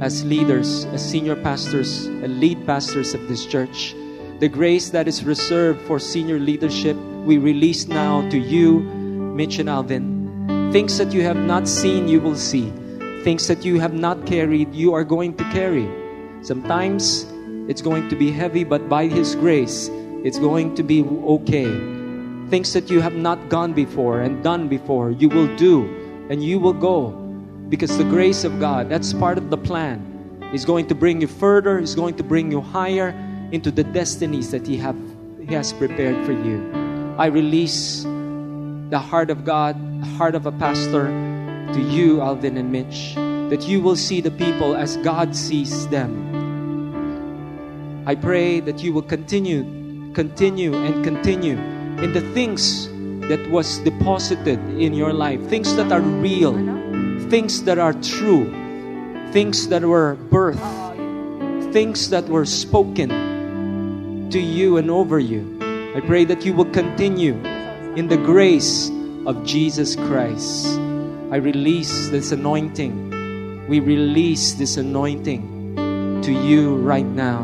as 0.00 0.24
leaders, 0.24 0.84
as 0.86 1.04
senior 1.04 1.36
pastors, 1.36 2.06
and 2.06 2.40
lead 2.40 2.66
pastors 2.66 3.14
of 3.14 3.28
this 3.28 3.46
church. 3.46 3.94
The 4.40 4.48
grace 4.48 4.90
that 4.90 5.06
is 5.06 5.24
reserved 5.24 5.80
for 5.82 5.98
senior 5.98 6.38
leadership, 6.38 6.96
we 7.24 7.38
release 7.38 7.86
now 7.86 8.28
to 8.30 8.38
you, 8.38 8.80
Mitch 8.80 9.58
and 9.58 9.68
Alvin. 9.68 10.70
Things 10.72 10.98
that 10.98 11.12
you 11.12 11.22
have 11.22 11.36
not 11.36 11.68
seen, 11.68 12.08
you 12.08 12.20
will 12.20 12.36
see. 12.36 12.72
Things 13.22 13.46
that 13.48 13.64
you 13.64 13.80
have 13.80 13.94
not 13.94 14.26
carried, 14.26 14.74
you 14.74 14.92
are 14.92 15.04
going 15.04 15.36
to 15.36 15.44
carry. 15.52 15.88
Sometimes 16.42 17.26
it's 17.68 17.80
going 17.80 18.08
to 18.08 18.16
be 18.16 18.30
heavy, 18.30 18.64
but 18.64 18.88
by 18.88 19.06
His 19.06 19.34
grace, 19.34 19.88
it's 20.24 20.38
going 20.38 20.74
to 20.74 20.82
be 20.82 21.02
okay. 21.04 21.70
Things 22.50 22.72
that 22.74 22.90
you 22.90 23.00
have 23.00 23.14
not 23.14 23.48
gone 23.48 23.72
before 23.72 24.20
and 24.20 24.42
done 24.42 24.68
before, 24.68 25.10
you 25.10 25.28
will 25.28 25.54
do 25.56 25.88
and 26.28 26.42
you 26.42 26.58
will 26.58 26.74
go 26.74 27.23
because 27.68 27.96
the 27.96 28.04
grace 28.04 28.44
of 28.44 28.60
God, 28.60 28.88
that's 28.88 29.12
part 29.12 29.38
of 29.38 29.50
the 29.50 29.56
plan, 29.56 30.00
is 30.52 30.64
going 30.64 30.86
to 30.88 30.94
bring 30.94 31.20
you 31.20 31.26
further, 31.26 31.78
is 31.78 31.94
going 31.94 32.14
to 32.16 32.22
bring 32.22 32.50
you 32.50 32.60
higher 32.60 33.08
into 33.52 33.70
the 33.70 33.84
destinies 33.84 34.50
that 34.50 34.66
He, 34.66 34.76
have, 34.76 34.96
he 35.38 35.54
has 35.54 35.72
prepared 35.72 36.24
for 36.26 36.32
you. 36.32 37.14
I 37.18 37.26
release 37.26 38.02
the 38.02 38.98
heart 38.98 39.30
of 39.30 39.44
God, 39.44 39.76
the 40.00 40.06
heart 40.06 40.34
of 40.34 40.46
a 40.46 40.52
pastor 40.52 41.06
to 41.72 41.80
you, 41.80 42.20
Alvin 42.20 42.56
and 42.56 42.70
Mitch, 42.70 43.14
that 43.50 43.62
you 43.62 43.80
will 43.80 43.96
see 43.96 44.20
the 44.20 44.30
people 44.30 44.76
as 44.76 44.96
God 44.98 45.34
sees 45.34 45.88
them. 45.88 46.32
I 48.06 48.14
pray 48.14 48.60
that 48.60 48.80
you 48.80 48.92
will 48.92 49.02
continue, 49.02 50.12
continue, 50.12 50.74
and 50.74 51.02
continue 51.02 51.56
in 52.02 52.12
the 52.12 52.20
things 52.34 52.88
that 53.28 53.40
was 53.50 53.78
deposited 53.78 54.58
in 54.78 54.92
your 54.92 55.12
life, 55.12 55.40
things 55.48 55.74
that 55.76 55.90
are 55.90 56.00
real 56.00 56.54
things 57.24 57.64
that 57.64 57.78
are 57.78 57.92
true, 57.92 58.50
things 59.32 59.68
that 59.68 59.82
were 59.82 60.16
birthed, 60.30 61.72
things 61.72 62.10
that 62.10 62.28
were 62.28 62.44
spoken 62.44 64.28
to 64.30 64.38
you 64.38 64.76
and 64.76 64.90
over 64.90 65.18
you. 65.18 65.58
I 65.96 66.00
pray 66.00 66.24
that 66.24 66.44
you 66.44 66.54
will 66.54 66.70
continue 66.70 67.34
in 67.96 68.08
the 68.08 68.16
grace 68.16 68.90
of 69.26 69.44
Jesus 69.44 69.96
Christ. 69.96 70.66
I 71.30 71.36
release 71.36 72.10
this 72.10 72.32
anointing. 72.32 73.68
We 73.68 73.80
release 73.80 74.54
this 74.54 74.76
anointing 74.76 76.20
to 76.22 76.32
you 76.32 76.76
right 76.76 77.06
now. 77.06 77.42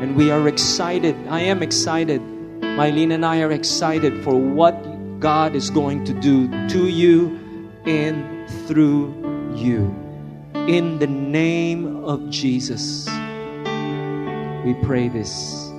And 0.00 0.14
we 0.14 0.30
are 0.30 0.46
excited. 0.46 1.16
I 1.28 1.40
am 1.40 1.62
excited. 1.62 2.20
Mylene 2.60 3.14
and 3.14 3.24
I 3.24 3.40
are 3.40 3.52
excited 3.52 4.22
for 4.22 4.36
what 4.36 4.74
God 5.20 5.54
is 5.56 5.70
going 5.70 6.04
to 6.04 6.12
do 6.12 6.48
to 6.68 6.88
you 6.88 7.40
and 7.86 8.35
through 8.66 9.14
you. 9.54 9.94
In 10.54 10.98
the 10.98 11.06
name 11.06 12.04
of 12.04 12.28
Jesus, 12.30 13.06
we 14.64 14.74
pray 14.82 15.08
this. 15.08 15.70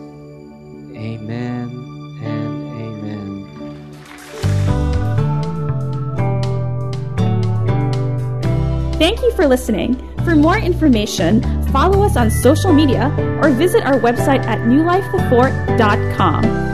Amen 0.95 1.69
and 2.23 2.81
amen. 2.81 3.43
Thank 8.97 9.21
you 9.21 9.31
for 9.33 9.45
listening. 9.47 9.95
For 10.23 10.35
more 10.35 10.57
information, 10.57 11.41
follow 11.71 12.03
us 12.03 12.17
on 12.17 12.31
social 12.31 12.73
media 12.73 13.13
or 13.41 13.51
visit 13.51 13.83
our 13.83 13.99
website 13.99 14.43
at 14.45 14.59
newlifethefort.com. 14.59 16.66